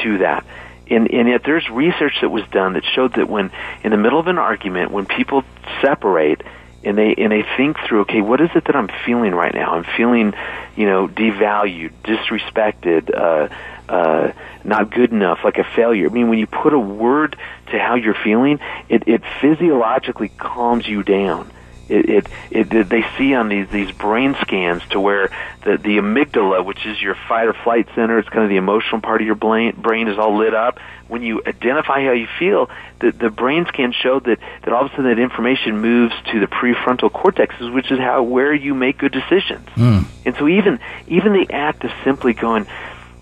to 0.03 0.19
that 0.19 0.45
and, 0.89 1.11
and 1.11 1.27
yet 1.27 1.43
there's 1.43 1.69
research 1.69 2.15
that 2.21 2.29
was 2.29 2.43
done 2.51 2.73
that 2.73 2.83
showed 2.83 3.13
that 3.15 3.29
when 3.29 3.51
in 3.83 3.91
the 3.91 3.97
middle 3.97 4.19
of 4.19 4.27
an 4.27 4.37
argument, 4.37 4.91
when 4.91 5.05
people 5.05 5.43
separate 5.81 6.41
and 6.83 6.97
they 6.97 7.13
and 7.15 7.31
they 7.31 7.43
think 7.57 7.77
through, 7.87 8.01
okay, 8.01 8.21
what 8.21 8.41
is 8.41 8.49
it 8.55 8.65
that 8.65 8.75
I'm 8.75 8.89
feeling 9.05 9.33
right 9.33 9.53
now? 9.53 9.73
I'm 9.73 9.83
feeling, 9.83 10.33
you 10.75 10.85
know, 10.85 11.07
devalued, 11.07 11.91
disrespected, 12.03 13.13
uh, 13.13 13.49
uh, 13.91 14.31
not 14.63 14.89
good 14.89 15.11
enough, 15.11 15.39
like 15.43 15.57
a 15.57 15.63
failure. 15.63 16.07
I 16.07 16.11
mean, 16.11 16.29
when 16.29 16.39
you 16.39 16.47
put 16.47 16.73
a 16.73 16.79
word 16.79 17.37
to 17.71 17.79
how 17.79 17.95
you're 17.95 18.13
feeling, 18.15 18.59
it, 18.87 19.07
it 19.07 19.23
physiologically 19.41 20.29
calms 20.29 20.87
you 20.87 21.03
down 21.03 21.51
it, 21.89 22.27
it, 22.51 22.73
it, 22.73 22.89
they 22.89 23.03
see 23.17 23.33
on 23.33 23.49
these 23.49 23.67
these 23.69 23.91
brain 23.91 24.35
scans 24.41 24.83
to 24.89 24.99
where 24.99 25.29
the 25.63 25.77
the 25.77 25.97
amygdala, 25.97 26.63
which 26.63 26.85
is 26.85 27.01
your 27.01 27.15
fight 27.27 27.47
or 27.47 27.53
flight 27.53 27.87
center, 27.95 28.19
it's 28.19 28.29
kind 28.29 28.43
of 28.43 28.49
the 28.49 28.57
emotional 28.57 29.01
part 29.01 29.21
of 29.21 29.25
your 29.25 29.35
brain, 29.35 29.75
brain 29.75 30.07
is 30.07 30.17
all 30.17 30.37
lit 30.37 30.53
up. 30.53 30.79
When 31.07 31.23
you 31.23 31.41
identify 31.45 32.03
how 32.05 32.11
you 32.11 32.27
feel, 32.37 32.69
the 32.99 33.11
the 33.11 33.29
brain 33.29 33.65
scan 33.67 33.91
showed 33.91 34.25
that 34.25 34.39
that 34.63 34.73
all 34.73 34.85
of 34.85 34.91
a 34.91 34.95
sudden 34.95 35.05
that 35.05 35.19
information 35.19 35.79
moves 35.79 36.13
to 36.31 36.39
the 36.39 36.47
prefrontal 36.47 37.11
cortexes, 37.11 37.73
which 37.73 37.91
is 37.91 37.99
how 37.99 38.23
where 38.23 38.53
you 38.53 38.73
make 38.75 38.97
good 38.97 39.11
decisions. 39.11 39.67
Mm. 39.75 40.05
And 40.25 40.35
so 40.35 40.47
even 40.47 40.79
even 41.07 41.33
the 41.33 41.51
act 41.51 41.83
of 41.83 41.91
simply 42.03 42.33
going, 42.33 42.67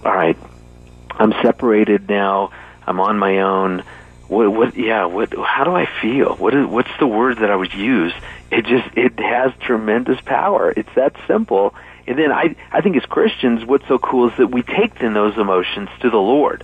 all 0.03 0.13
right, 0.13 0.37
I'm 1.11 1.33
separated 1.41 2.09
now, 2.09 2.51
I'm 2.85 2.99
on 2.99 3.17
my 3.17 3.39
own. 3.39 3.83
What, 4.27 4.51
what, 4.51 4.77
yeah, 4.77 5.05
what, 5.05 5.33
how 5.37 5.63
do 5.63 5.71
I 5.71 5.87
feel? 6.01 6.35
What 6.35 6.53
is, 6.53 6.65
what's 6.65 6.91
the 6.99 7.07
word 7.07 7.37
that 7.39 7.49
I 7.49 7.55
would 7.55 7.73
use? 7.73 8.13
it 8.51 8.65
just 8.65 8.87
it 8.95 9.19
has 9.19 9.51
tremendous 9.59 10.19
power. 10.21 10.73
It's 10.75 10.93
that 10.95 11.15
simple. 11.27 11.75
And 12.07 12.17
then 12.17 12.31
I 12.31 12.55
I 12.71 12.81
think 12.81 12.95
as 12.95 13.05
Christians, 13.05 13.65
what's 13.65 13.87
so 13.87 13.99
cool 13.99 14.29
is 14.29 14.37
that 14.37 14.47
we 14.47 14.63
take 14.63 14.99
then 14.99 15.13
those 15.13 15.37
emotions 15.37 15.89
to 16.01 16.09
the 16.09 16.17
Lord, 16.17 16.63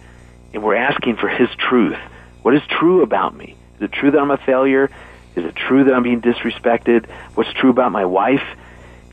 and 0.54 0.64
we're 0.64 0.76
asking 0.76 1.18
for 1.18 1.28
His 1.28 1.50
truth. 1.58 1.98
What 2.42 2.56
is 2.56 2.62
true 2.68 3.04
about 3.04 3.36
me? 3.36 3.56
Is 3.78 3.84
it 3.84 3.92
true 3.92 4.12
that 4.12 4.20
I'm 4.20 4.32
a 4.32 4.38
failure? 4.38 4.90
Is 5.36 5.46
it 5.46 5.56
true 5.56 5.84
that 5.86 5.94
I'm 5.94 6.04
being 6.04 6.22
disrespected? 6.22 7.10
What's 7.36 7.52
true 7.54 7.70
about 7.72 7.92
my 7.92 8.06
wife? 8.06 8.44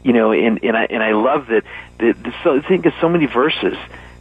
You 0.04 0.12
know, 0.12 0.32
and 0.32 0.62
and 0.62 0.76
I 0.76 0.84
and 0.84 1.02
I 1.02 1.12
love 1.12 1.48
that. 1.48 1.64
That 1.98 2.34
so 2.44 2.56
I 2.56 2.60
think 2.60 2.86
of 2.86 2.94
so 3.00 3.08
many 3.08 3.26
verses 3.26 3.76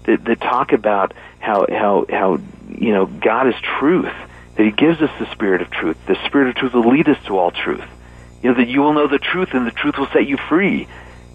that 0.06 0.26
that 0.26 0.42
talk 0.42 0.72
about 0.72 1.14
how 1.40 1.68
how 1.70 2.06
how 2.10 2.40
you 2.70 2.94
know 2.94 3.06
God 3.06 3.48
is 3.48 3.56
truth. 3.80 4.14
That 4.56 4.66
He 4.66 4.72
gives 4.72 5.02
us 5.02 5.10
the 5.20 5.32
Spirit 5.32 5.62
of 5.62 5.72
truth. 5.72 5.98
The 6.06 6.18
Spirit 6.26 6.50
of 6.50 6.56
truth 6.56 6.74
will 6.74 6.92
lead 6.92 7.08
us 7.08 7.18
to 7.28 7.38
all 7.38 7.52
truth 7.52 7.86
you 8.42 8.50
know 8.50 8.56
that 8.56 8.70
you 8.70 8.80
will 8.80 8.94
know 8.94 9.08
the 9.08 9.20
truth 9.20 9.50
and 9.52 9.68
the 9.68 9.72
truth 9.72 9.98
will 9.98 10.08
set 10.08 10.26
you 10.26 10.38
free 10.48 10.88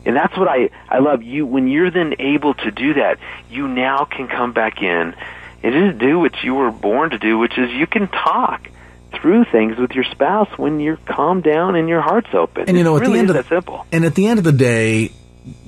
and 0.06 0.16
that's 0.16 0.34
what 0.38 0.48
i 0.48 0.70
i 0.88 1.00
love 1.00 1.22
you 1.22 1.44
when 1.44 1.68
you're 1.68 1.90
then 1.90 2.14
able 2.18 2.54
to 2.54 2.70
do 2.70 2.94
that 2.94 3.18
you 3.50 3.68
now 3.68 4.06
can 4.06 4.26
come 4.26 4.54
back 4.54 4.80
in 4.80 5.14
and 5.64 5.72
just 5.72 5.98
do 5.98 6.18
what 6.18 6.42
you 6.42 6.54
were 6.54 6.70
born 6.70 7.10
to 7.10 7.18
do, 7.18 7.38
which 7.38 7.56
is 7.56 7.70
you 7.72 7.86
can 7.86 8.06
talk 8.08 8.68
through 9.14 9.46
things 9.46 9.78
with 9.78 9.92
your 9.92 10.04
spouse 10.04 10.58
when 10.58 10.78
you're 10.78 10.98
calmed 10.98 11.42
down 11.42 11.74
and 11.74 11.88
your 11.88 12.02
heart's 12.02 12.34
open. 12.34 12.68
And 12.68 12.76
you 12.76 12.84
know, 12.84 12.96
at 12.96 13.00
really 13.00 13.14
the 13.14 13.18
end 13.20 13.30
of 13.30 13.36
that 13.36 13.46
simple. 13.46 13.86
And 13.90 14.04
at 14.04 14.14
the 14.14 14.26
end 14.26 14.38
of 14.38 14.44
the 14.44 14.52
day, 14.52 15.12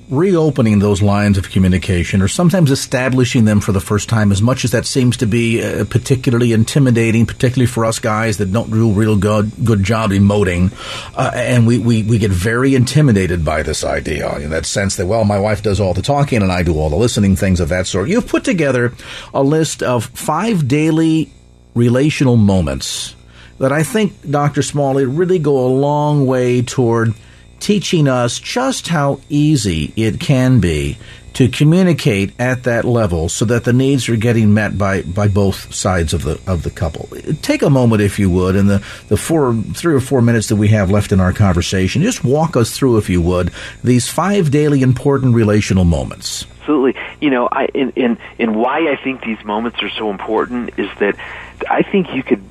reopening 0.09 0.79
those 0.79 1.01
lines 1.01 1.37
of 1.37 1.49
communication 1.49 2.21
or 2.21 2.29
sometimes 2.29 2.71
establishing 2.71 3.43
them 3.43 3.59
for 3.59 3.73
the 3.73 3.81
first 3.81 4.07
time 4.07 4.31
as 4.31 4.41
much 4.41 4.63
as 4.63 4.71
that 4.71 4.85
seems 4.85 5.17
to 5.17 5.25
be 5.25 5.61
uh, 5.61 5.83
particularly 5.83 6.53
intimidating 6.53 7.25
particularly 7.25 7.65
for 7.65 7.83
us 7.83 7.99
guys 7.99 8.37
that 8.37 8.51
don't 8.53 8.71
do 8.71 8.89
a 8.89 8.93
real 8.93 9.17
good 9.17 9.51
good 9.65 9.83
job 9.83 10.11
emoting 10.11 10.71
uh, 11.17 11.31
and 11.35 11.67
we, 11.67 11.77
we, 11.77 12.03
we 12.03 12.17
get 12.17 12.31
very 12.31 12.73
intimidated 12.73 13.43
by 13.43 13.61
this 13.61 13.83
idea 13.83 14.33
in 14.37 14.49
that 14.49 14.65
sense 14.65 14.95
that 14.95 15.07
well 15.07 15.25
my 15.25 15.37
wife 15.37 15.61
does 15.61 15.81
all 15.81 15.93
the 15.93 16.01
talking 16.01 16.41
and 16.41 16.53
I 16.53 16.63
do 16.63 16.79
all 16.79 16.89
the 16.89 16.95
listening 16.95 17.35
things 17.35 17.59
of 17.59 17.67
that 17.67 17.85
sort 17.85 18.07
you've 18.07 18.27
put 18.27 18.45
together 18.45 18.93
a 19.33 19.43
list 19.43 19.83
of 19.83 20.05
five 20.05 20.69
daily 20.69 21.29
relational 21.75 22.37
moments 22.37 23.13
that 23.59 23.73
I 23.73 23.83
think 23.83 24.29
Dr. 24.29 24.61
Smalley 24.61 25.05
really 25.05 25.39
go 25.39 25.65
a 25.65 25.67
long 25.67 26.25
way 26.25 26.61
toward 26.61 27.13
teaching 27.59 28.07
us 28.07 28.39
just 28.39 28.87
how 28.87 29.19
easy 29.29 29.93
it 29.95 30.19
can 30.19 30.59
be 30.59 30.97
to 31.37 31.47
communicate 31.47 32.33
at 32.39 32.63
that 32.63 32.83
level 32.83 33.29
so 33.29 33.45
that 33.45 33.63
the 33.63 33.71
needs 33.71 34.09
are 34.09 34.15
getting 34.15 34.55
met 34.55 34.75
by, 34.75 35.03
by 35.03 35.27
both 35.27 35.71
sides 35.71 36.11
of 36.11 36.23
the 36.23 36.41
of 36.47 36.63
the 36.63 36.71
couple. 36.71 37.07
Take 37.43 37.61
a 37.61 37.69
moment 37.69 38.01
if 38.01 38.17
you 38.17 38.27
would 38.31 38.55
in 38.55 38.65
the, 38.65 38.83
the 39.07 39.17
four 39.17 39.53
three 39.53 39.93
or 39.93 39.99
four 39.99 40.23
minutes 40.23 40.47
that 40.47 40.55
we 40.55 40.69
have 40.69 40.89
left 40.89 41.11
in 41.11 41.19
our 41.19 41.33
conversation. 41.33 42.01
Just 42.01 42.23
walk 42.23 42.57
us 42.57 42.75
through 42.75 42.97
if 42.97 43.07
you 43.07 43.21
would 43.21 43.51
these 43.83 44.09
five 44.09 44.49
daily 44.49 44.81
important 44.81 45.35
relational 45.35 45.85
moments. 45.85 46.47
Absolutely. 46.61 46.99
You 47.21 47.29
know, 47.29 47.47
I 47.51 47.65
in 47.67 47.91
in, 47.91 48.17
in 48.39 48.55
why 48.55 48.91
I 48.91 48.95
think 48.95 49.21
these 49.21 49.43
moments 49.45 49.83
are 49.83 49.91
so 49.91 50.09
important 50.09 50.71
is 50.79 50.89
that 50.97 51.15
I 51.69 51.83
think 51.83 52.15
you 52.15 52.23
could 52.23 52.41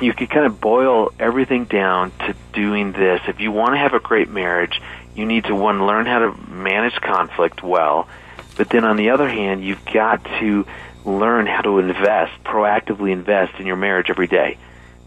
you 0.00 0.12
could 0.12 0.30
kind 0.30 0.46
of 0.46 0.60
boil 0.60 1.12
everything 1.18 1.64
down 1.64 2.12
to 2.20 2.34
doing 2.52 2.92
this. 2.92 3.20
If 3.28 3.40
you 3.40 3.52
want 3.52 3.74
to 3.74 3.78
have 3.78 3.94
a 3.94 4.00
great 4.00 4.28
marriage, 4.28 4.80
you 5.14 5.26
need 5.26 5.44
to 5.44 5.54
one 5.54 5.86
learn 5.86 6.06
how 6.06 6.20
to 6.20 6.32
manage 6.50 6.94
conflict 6.94 7.62
well, 7.62 8.08
but 8.56 8.68
then 8.70 8.84
on 8.84 8.96
the 8.96 9.10
other 9.10 9.28
hand, 9.28 9.64
you've 9.64 9.84
got 9.84 10.24
to 10.40 10.66
learn 11.04 11.46
how 11.46 11.62
to 11.62 11.78
invest, 11.78 12.32
proactively 12.44 13.10
invest 13.10 13.58
in 13.58 13.66
your 13.66 13.76
marriage 13.76 14.10
every 14.10 14.26
day. 14.26 14.58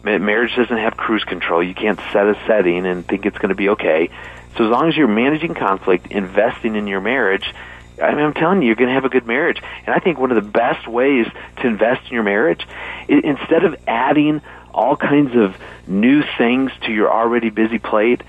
Marriage 0.04 0.56
doesn't 0.56 0.78
have 0.78 0.98
cruise 0.98 1.24
control. 1.24 1.64
You 1.64 1.74
can't 1.74 2.00
set 2.12 2.28
a 2.28 2.36
setting 2.46 2.86
and 2.86 3.08
think 3.08 3.26
it's 3.26 3.38
going 3.38 3.50
to 3.50 3.56
be 3.56 3.70
okay. 3.70 4.10
So 4.58 4.66
as 4.66 4.70
long 4.70 4.90
as 4.90 4.98
you're 4.98 5.08
managing 5.08 5.54
conflict, 5.54 6.08
investing 6.08 6.76
in 6.76 6.88
your 6.88 7.00
marriage, 7.00 7.54
I 8.02 8.14
mean, 8.14 8.26
I'm 8.26 8.34
telling 8.34 8.62
you, 8.62 8.68
you're 8.68 8.76
going 8.76 8.90
to 8.90 8.94
have 8.94 9.06
a 9.06 9.10
good 9.10 9.28
marriage. 9.28 9.62
And 9.86 9.94
I 9.94 10.00
think 10.00 10.20
one 10.20 10.32
of 10.32 10.36
the 10.36 10.50
best 10.50 10.88
ways 10.88 11.28
to 11.58 11.68
invest 11.68 12.08
in 12.08 12.14
your 12.14 12.24
marriage, 12.24 12.66
is, 13.08 13.22
instead 13.24 13.64
of 13.64 13.76
adding 13.88 14.42
all 14.74 14.96
kinds 14.96 15.36
of 15.36 15.56
new 15.88 16.24
things 16.38 16.72
to 16.82 16.92
your 16.92 17.12
already 17.12 17.50
busy 17.50 17.80
plate, 17.80 18.22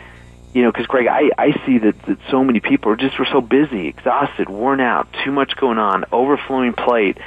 you 0.52 0.62
know, 0.62 0.70
because 0.70 0.86
Greg, 0.86 1.08
I, 1.08 1.30
I 1.36 1.66
see 1.66 1.78
that, 1.78 2.00
that 2.02 2.18
so 2.30 2.44
many 2.44 2.60
people 2.60 2.92
are 2.92 2.96
just 2.96 3.18
we're 3.18 3.26
so 3.26 3.40
busy, 3.40 3.88
exhausted, 3.88 4.48
worn 4.48 4.80
out, 4.80 5.08
too 5.24 5.32
much 5.32 5.56
going 5.56 5.78
on, 5.78 6.04
overflowing 6.12 6.74
plate, 6.74 7.18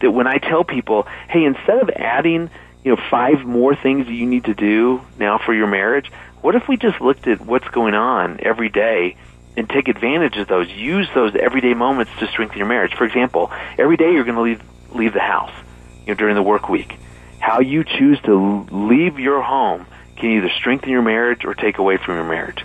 that 0.00 0.10
when 0.10 0.26
I 0.26 0.38
tell 0.38 0.62
people, 0.62 1.06
hey, 1.28 1.44
instead 1.44 1.80
of 1.80 1.90
adding, 1.90 2.50
you 2.84 2.94
know, 2.94 3.02
five 3.10 3.44
more 3.44 3.74
things 3.74 4.06
that 4.06 4.12
you 4.12 4.26
need 4.26 4.44
to 4.44 4.54
do 4.54 5.00
now 5.18 5.38
for 5.38 5.52
your 5.52 5.66
marriage, 5.66 6.12
what 6.42 6.54
if 6.54 6.68
we 6.68 6.76
just 6.76 7.00
looked 7.00 7.26
at 7.26 7.40
what's 7.40 7.66
going 7.68 7.94
on 7.94 8.38
every 8.40 8.68
day 8.68 9.16
and 9.56 9.68
take 9.68 9.88
advantage 9.88 10.36
of 10.36 10.48
those. 10.48 10.68
Use 10.70 11.08
those 11.14 11.34
everyday 11.34 11.74
moments 11.74 12.12
to 12.20 12.26
strengthen 12.28 12.58
your 12.58 12.66
marriage. 12.66 12.94
For 12.94 13.04
example, 13.04 13.50
every 13.78 13.96
day 13.96 14.12
you're 14.12 14.24
going 14.24 14.36
to 14.36 14.42
leave 14.42 14.62
leave 14.92 15.12
the 15.12 15.20
house, 15.20 15.52
you 16.00 16.08
know, 16.08 16.14
during 16.14 16.34
the 16.34 16.42
work 16.42 16.68
week. 16.68 16.96
How 17.40 17.60
you 17.60 17.84
choose 17.84 18.20
to 18.22 18.66
leave 18.70 19.18
your 19.18 19.42
home 19.42 19.86
can 20.16 20.30
either 20.30 20.50
strengthen 20.58 20.90
your 20.90 21.02
marriage 21.02 21.44
or 21.44 21.54
take 21.54 21.78
away 21.78 21.96
from 21.96 22.16
your 22.16 22.24
marriage. 22.24 22.64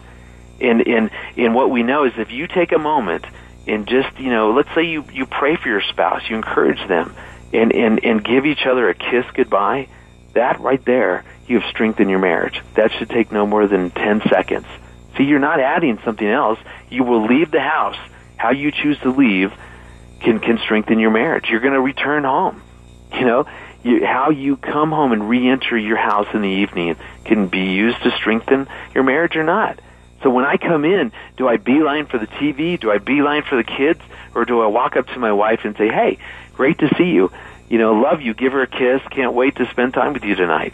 And 0.60 0.88
and 0.88 1.10
and 1.38 1.56
what 1.56 1.70
we 1.70 1.84
know 1.84 2.06
is 2.06 2.14
if 2.18 2.32
you 2.32 2.48
take 2.48 2.72
a 2.72 2.80
moment 2.80 3.26
and 3.68 3.88
just 3.88 4.20
you 4.20 4.30
know, 4.30 4.52
let's 4.52 4.74
say 4.76 4.84
you 4.84 5.06
you 5.12 5.26
pray 5.26 5.56
for 5.56 5.68
your 5.68 5.82
spouse, 5.82 6.30
you 6.30 6.36
encourage 6.36 6.88
them, 6.88 7.16
and 7.54 7.74
and 7.74 8.04
and 8.04 8.24
give 8.24 8.46
each 8.46 8.66
other 8.66 8.90
a 8.90 8.94
kiss 8.94 9.26
goodbye. 9.34 9.88
That 10.34 10.62
right 10.62 10.84
there, 10.86 11.26
you 11.48 11.60
have 11.60 11.70
strengthened 11.70 12.10
your 12.10 12.20
marriage. 12.20 12.62
That 12.76 12.92
should 12.94 13.10
take 13.10 13.32
no 13.32 13.46
more 13.46 13.68
than 13.68 13.92
ten 13.92 14.22
seconds. 14.30 14.68
See, 15.22 15.28
you're 15.28 15.40
not 15.40 15.60
adding 15.60 16.00
something 16.04 16.28
else. 16.28 16.58
You 16.90 17.04
will 17.04 17.28
leave 17.28 17.52
the 17.52 17.60
house. 17.60 17.98
How 18.38 18.50
you 18.50 18.72
choose 18.72 18.98
to 19.02 19.12
leave 19.12 19.54
can 20.20 20.40
can 20.40 20.58
strengthen 20.58 20.98
your 20.98 21.12
marriage. 21.12 21.46
You're 21.48 21.60
going 21.60 21.76
to 21.76 21.82
return 21.82 22.24
home. 22.24 22.64
You 23.14 23.26
know, 23.26 23.46
you, 23.84 24.04
how 24.04 24.32
you 24.32 24.58
come 24.58 24.90
home 24.90 25.12
and 25.12 25.30
re-enter 25.30 25.78
your 25.78 25.98
house 25.98 26.26
in 26.34 26.42
the 26.42 26.50
evening 26.50 26.96
can 27.24 27.50
be 27.50 27.66
used 27.66 28.02
to 28.02 28.10
strengthen 28.18 28.68
your 28.96 29.04
marriage 29.04 29.36
or 29.36 29.44
not. 29.44 29.80
So 30.24 30.32
when 30.32 30.46
I 30.46 30.58
come 30.58 30.86
in, 30.86 31.12
do 31.38 31.48
I 31.48 31.58
beeline 31.58 32.08
for 32.08 32.18
the 32.18 32.28
TV? 32.28 32.80
Do 32.80 32.90
I 32.90 32.98
beeline 32.98 33.44
for 33.44 33.58
the 33.58 33.64
kids? 33.64 34.02
Or 34.34 34.46
do 34.46 34.62
I 34.62 34.68
walk 34.68 34.96
up 34.96 35.06
to 35.10 35.20
my 35.20 35.34
wife 35.34 35.60
and 35.66 35.78
say, 35.78 35.90
hey, 35.90 36.18
great 36.56 36.80
to 36.80 36.90
see 36.98 37.12
you. 37.12 37.32
You 37.70 37.78
know, 37.78 37.94
love 37.94 38.22
you. 38.22 38.34
Give 38.34 38.54
her 38.54 38.64
a 38.64 38.68
kiss. 38.68 39.02
Can't 39.12 39.34
wait 39.34 39.58
to 39.58 39.70
spend 39.70 39.94
time 39.94 40.14
with 40.14 40.24
you 40.24 40.34
tonight. 40.34 40.74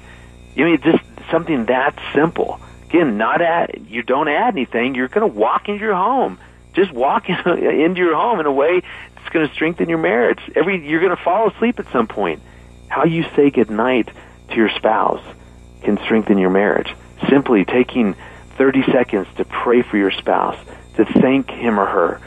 You 0.56 0.64
mean, 0.64 0.82
just 0.82 1.04
something 1.32 1.66
that 1.66 2.00
simple. 2.14 2.62
Again, 2.90 3.18
not 3.18 3.42
add, 3.42 3.86
you 3.90 4.02
don't 4.02 4.28
add 4.28 4.56
anything. 4.56 4.96
You're 4.96 5.10
going 5.10 5.30
to 5.30 5.40
walk 5.40 5.68
into 5.68 5.84
your 5.84 5.96
home. 5.96 6.40
Just 6.74 6.92
walk 6.92 7.30
into 7.30 8.00
your 8.00 8.16
home 8.16 8.40
in 8.40 8.46
a 8.46 8.52
way 8.52 8.82
that's 9.16 9.30
going 9.30 9.48
to 9.48 9.54
strengthen 9.54 9.90
your 9.90 9.98
marriage. 9.98 10.40
Every, 10.56 10.88
you're 10.88 11.02
going 11.02 11.16
to 11.16 11.22
fall 11.22 11.50
asleep 11.50 11.80
at 11.80 11.92
some 11.92 12.08
point. 12.08 12.42
How 12.88 13.04
you 13.04 13.26
say 13.36 13.50
goodnight 13.50 14.10
to 14.50 14.56
your 14.56 14.70
spouse 14.70 15.24
can 15.84 15.98
strengthen 16.06 16.38
your 16.38 16.50
marriage. 16.50 16.94
Simply 17.30 17.66
taking 17.66 18.16
30 18.58 18.84
seconds 18.92 19.28
to 19.36 19.46
pray 19.46 19.82
for 19.82 19.98
your 19.98 20.12
spouse, 20.12 20.58
to 20.96 21.06
thank 21.06 21.50
him 21.50 21.80
or 21.80 21.86
her 21.86 22.22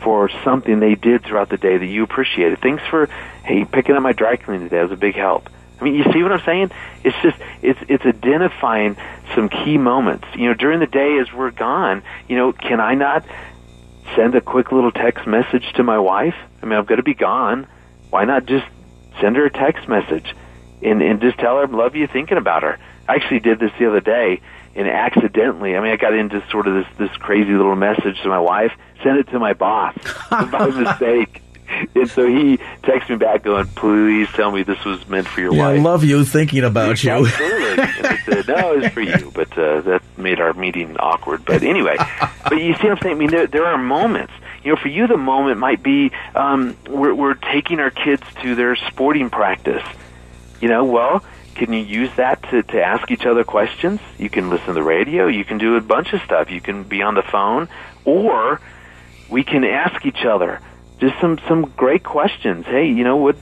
for 0.00 0.30
something 0.44 0.80
they 0.80 0.94
did 0.94 1.24
throughout 1.24 1.48
the 1.48 1.56
day 1.56 1.76
that 1.76 1.86
you 1.86 2.04
appreciated. 2.04 2.60
Thanks 2.60 2.82
for, 2.88 3.06
hey, 3.44 3.64
picking 3.64 3.96
up 3.96 4.02
my 4.02 4.12
dry 4.12 4.36
cleaning 4.36 4.68
today. 4.68 4.76
That 4.76 4.82
was 4.84 4.92
a 4.92 4.96
big 4.96 5.14
help. 5.14 5.50
I 5.80 5.84
mean, 5.84 5.94
you 5.94 6.04
see 6.12 6.22
what 6.22 6.32
I'm 6.32 6.44
saying? 6.44 6.70
It's 7.04 7.16
just 7.22 7.36
it's 7.62 7.78
it's 7.88 8.04
identifying 8.04 8.96
some 9.34 9.48
key 9.48 9.78
moments. 9.78 10.26
You 10.34 10.48
know, 10.48 10.54
during 10.54 10.80
the 10.80 10.86
day 10.86 11.18
as 11.18 11.32
we're 11.32 11.50
gone, 11.50 12.02
you 12.28 12.36
know, 12.36 12.52
can 12.52 12.80
I 12.80 12.94
not 12.94 13.24
send 14.14 14.34
a 14.34 14.40
quick 14.40 14.72
little 14.72 14.92
text 14.92 15.26
message 15.26 15.64
to 15.74 15.82
my 15.82 15.98
wife? 15.98 16.34
I 16.62 16.66
mean, 16.66 16.78
I'm 16.78 16.84
going 16.84 16.98
to 16.98 17.02
be 17.02 17.14
gone. 17.14 17.66
Why 18.10 18.24
not 18.24 18.46
just 18.46 18.66
send 19.20 19.36
her 19.36 19.46
a 19.46 19.50
text 19.50 19.88
message 19.88 20.34
and 20.82 21.02
and 21.02 21.20
just 21.20 21.38
tell 21.38 21.58
her 21.58 21.66
love 21.66 21.94
you, 21.94 22.06
thinking 22.06 22.38
about 22.38 22.62
her? 22.62 22.78
I 23.08 23.16
actually 23.16 23.40
did 23.40 23.60
this 23.60 23.70
the 23.78 23.86
other 23.86 24.00
day 24.00 24.40
and 24.74 24.88
accidentally, 24.88 25.74
I 25.74 25.80
mean, 25.80 25.90
I 25.90 25.96
got 25.96 26.12
into 26.12 26.42
sort 26.50 26.66
of 26.66 26.74
this 26.74 26.86
this 26.98 27.16
crazy 27.18 27.52
little 27.52 27.76
message 27.76 28.20
to 28.22 28.28
my 28.28 28.38
wife, 28.38 28.72
sent 29.02 29.18
it 29.18 29.28
to 29.28 29.38
my 29.38 29.52
boss 29.52 29.94
by 30.30 30.68
mistake 30.68 31.42
and 31.94 32.10
so 32.10 32.26
he 32.26 32.58
texted 32.82 33.10
me 33.10 33.16
back 33.16 33.42
going, 33.42 33.66
"Please 33.68 34.28
tell 34.34 34.50
me 34.50 34.62
this 34.62 34.84
was 34.84 35.06
meant 35.08 35.26
for 35.28 35.40
your 35.40 35.54
yeah, 35.54 35.68
wife." 35.68 35.78
I 35.78 35.82
love 35.82 36.04
you 36.04 36.24
thinking 36.24 36.64
about 36.64 37.02
you. 37.02 37.10
Absolutely. 37.10 37.82
and 37.82 38.06
I 38.06 38.16
said, 38.24 38.48
"No, 38.48 38.72
it's 38.72 38.94
for 38.94 39.00
you," 39.00 39.30
but 39.34 39.56
uh, 39.56 39.80
that 39.82 40.02
made 40.16 40.40
our 40.40 40.52
meeting 40.54 40.96
awkward. 40.98 41.44
But 41.44 41.62
anyway, 41.62 41.96
but 42.44 42.56
you 42.56 42.74
see 42.74 42.88
what 42.88 42.92
I'm 42.92 42.98
saying? 43.02 43.16
I 43.16 43.18
mean, 43.18 43.30
there, 43.30 43.46
there 43.46 43.66
are 43.66 43.78
moments. 43.78 44.32
You 44.62 44.72
know, 44.72 44.80
for 44.80 44.88
you, 44.88 45.06
the 45.06 45.16
moment 45.16 45.58
might 45.60 45.82
be 45.82 46.10
um, 46.34 46.76
we're, 46.88 47.14
we're 47.14 47.34
taking 47.34 47.78
our 47.78 47.90
kids 47.90 48.22
to 48.42 48.54
their 48.54 48.74
sporting 48.74 49.30
practice. 49.30 49.84
You 50.60 50.68
know, 50.68 50.84
well, 50.84 51.22
can 51.54 51.72
you 51.72 51.80
use 51.80 52.10
that 52.16 52.42
to, 52.50 52.62
to 52.62 52.82
ask 52.82 53.10
each 53.10 53.26
other 53.26 53.44
questions? 53.44 54.00
You 54.18 54.28
can 54.28 54.50
listen 54.50 54.66
to 54.66 54.72
the 54.72 54.82
radio. 54.82 55.26
You 55.26 55.44
can 55.44 55.58
do 55.58 55.76
a 55.76 55.80
bunch 55.80 56.12
of 56.12 56.20
stuff. 56.22 56.50
You 56.50 56.60
can 56.60 56.82
be 56.82 57.02
on 57.02 57.14
the 57.14 57.22
phone, 57.22 57.68
or 58.04 58.60
we 59.28 59.44
can 59.44 59.64
ask 59.64 60.04
each 60.04 60.24
other 60.24 60.60
just 60.98 61.20
some 61.20 61.38
some 61.48 61.72
great 61.76 62.02
questions. 62.02 62.66
Hey, 62.66 62.86
you 62.86 63.04
know 63.04 63.16
what? 63.16 63.36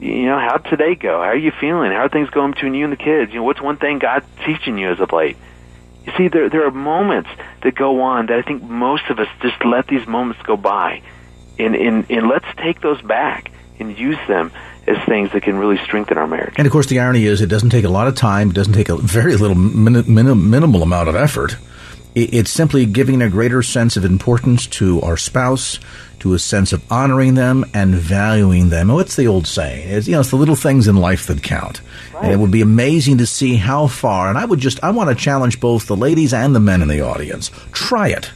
You 0.00 0.26
know 0.26 0.38
how'd 0.38 0.64
today 0.66 0.94
go? 0.94 1.18
How 1.22 1.28
are 1.28 1.36
you 1.36 1.52
feeling? 1.52 1.90
How 1.92 2.04
are 2.04 2.08
things 2.08 2.28
going 2.30 2.52
between 2.52 2.74
you 2.74 2.84
and 2.84 2.92
the 2.92 2.96
kids? 2.96 3.32
You 3.32 3.38
know 3.38 3.44
what's 3.44 3.62
one 3.62 3.76
thing 3.76 3.98
God's 3.98 4.26
teaching 4.44 4.78
you 4.78 4.90
as 4.90 5.00
of 5.00 5.12
late? 5.12 5.36
You 6.04 6.12
see, 6.16 6.28
there 6.28 6.48
there 6.48 6.66
are 6.66 6.70
moments 6.70 7.30
that 7.62 7.74
go 7.74 8.02
on 8.02 8.26
that 8.26 8.38
I 8.38 8.42
think 8.42 8.62
most 8.62 9.04
of 9.08 9.18
us 9.18 9.28
just 9.40 9.64
let 9.64 9.86
these 9.86 10.06
moments 10.06 10.40
go 10.42 10.56
by, 10.56 11.02
and 11.58 11.74
and 11.74 12.10
and 12.10 12.28
let's 12.28 12.46
take 12.56 12.80
those 12.80 13.00
back 13.02 13.50
and 13.78 13.96
use 13.96 14.18
them 14.28 14.52
as 14.86 14.96
things 15.06 15.32
that 15.32 15.42
can 15.42 15.58
really 15.58 15.78
strengthen 15.84 16.16
our 16.16 16.26
marriage. 16.26 16.54
And 16.58 16.66
of 16.66 16.72
course, 16.72 16.86
the 16.86 17.00
irony 17.00 17.24
is, 17.24 17.40
it 17.40 17.48
doesn't 17.48 17.70
take 17.70 17.84
a 17.84 17.88
lot 17.88 18.06
of 18.06 18.14
time. 18.14 18.50
It 18.50 18.54
doesn't 18.54 18.72
take 18.72 18.88
a 18.88 18.96
very 18.96 19.36
little 19.36 19.56
min- 19.56 20.04
min- 20.06 20.50
minimal 20.50 20.82
amount 20.82 21.08
of 21.08 21.16
effort. 21.16 21.56
It's 22.18 22.50
simply 22.50 22.86
giving 22.86 23.20
a 23.20 23.28
greater 23.28 23.62
sense 23.62 23.98
of 23.98 24.04
importance 24.06 24.66
to 24.68 25.02
our 25.02 25.18
spouse, 25.18 25.78
to 26.20 26.32
a 26.32 26.38
sense 26.38 26.72
of 26.72 26.90
honoring 26.90 27.34
them 27.34 27.66
and 27.74 27.94
valuing 27.94 28.70
them. 28.70 28.88
What's 28.88 29.16
the 29.16 29.26
old 29.26 29.46
saying? 29.46 29.90
It's, 29.90 30.08
you 30.08 30.14
know, 30.14 30.20
it's 30.20 30.30
the 30.30 30.36
little 30.36 30.56
things 30.56 30.88
in 30.88 30.96
life 30.96 31.26
that 31.26 31.42
count. 31.42 31.82
Right. 32.14 32.24
And 32.24 32.32
it 32.32 32.38
would 32.38 32.50
be 32.50 32.62
amazing 32.62 33.18
to 33.18 33.26
see 33.26 33.56
how 33.56 33.86
far, 33.86 34.30
and 34.30 34.38
I 34.38 34.46
would 34.46 34.60
just, 34.60 34.82
I 34.82 34.92
want 34.92 35.10
to 35.10 35.14
challenge 35.14 35.60
both 35.60 35.88
the 35.88 35.94
ladies 35.94 36.32
and 36.32 36.54
the 36.54 36.60
men 36.60 36.80
in 36.80 36.88
the 36.88 37.02
audience. 37.02 37.50
Try 37.72 38.08
it. 38.08 38.30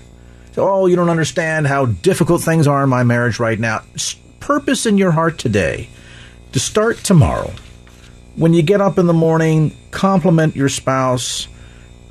Oh, 0.59 0.87
you 0.87 0.95
don't 0.95 1.09
understand 1.09 1.67
how 1.67 1.87
difficult 1.87 2.43
things 2.43 2.67
are 2.67 2.83
in 2.83 2.91
my 2.91 3.03
marriage 3.03 3.41
right 3.41 3.59
now. 3.59 3.81
Purpose 4.41 4.85
in 4.85 4.99
your 4.99 5.13
heart 5.13 5.39
today 5.39 5.89
to 6.53 6.61
start 6.61 6.99
tomorrow, 6.99 7.51
when 8.37 8.53
you 8.53 8.61
get 8.61 8.83
up 8.83 8.99
in 8.99 9.07
the 9.07 9.15
morning, 9.15 9.75
compliment 9.91 10.55
your 10.55 10.69
spouse. 10.69 11.49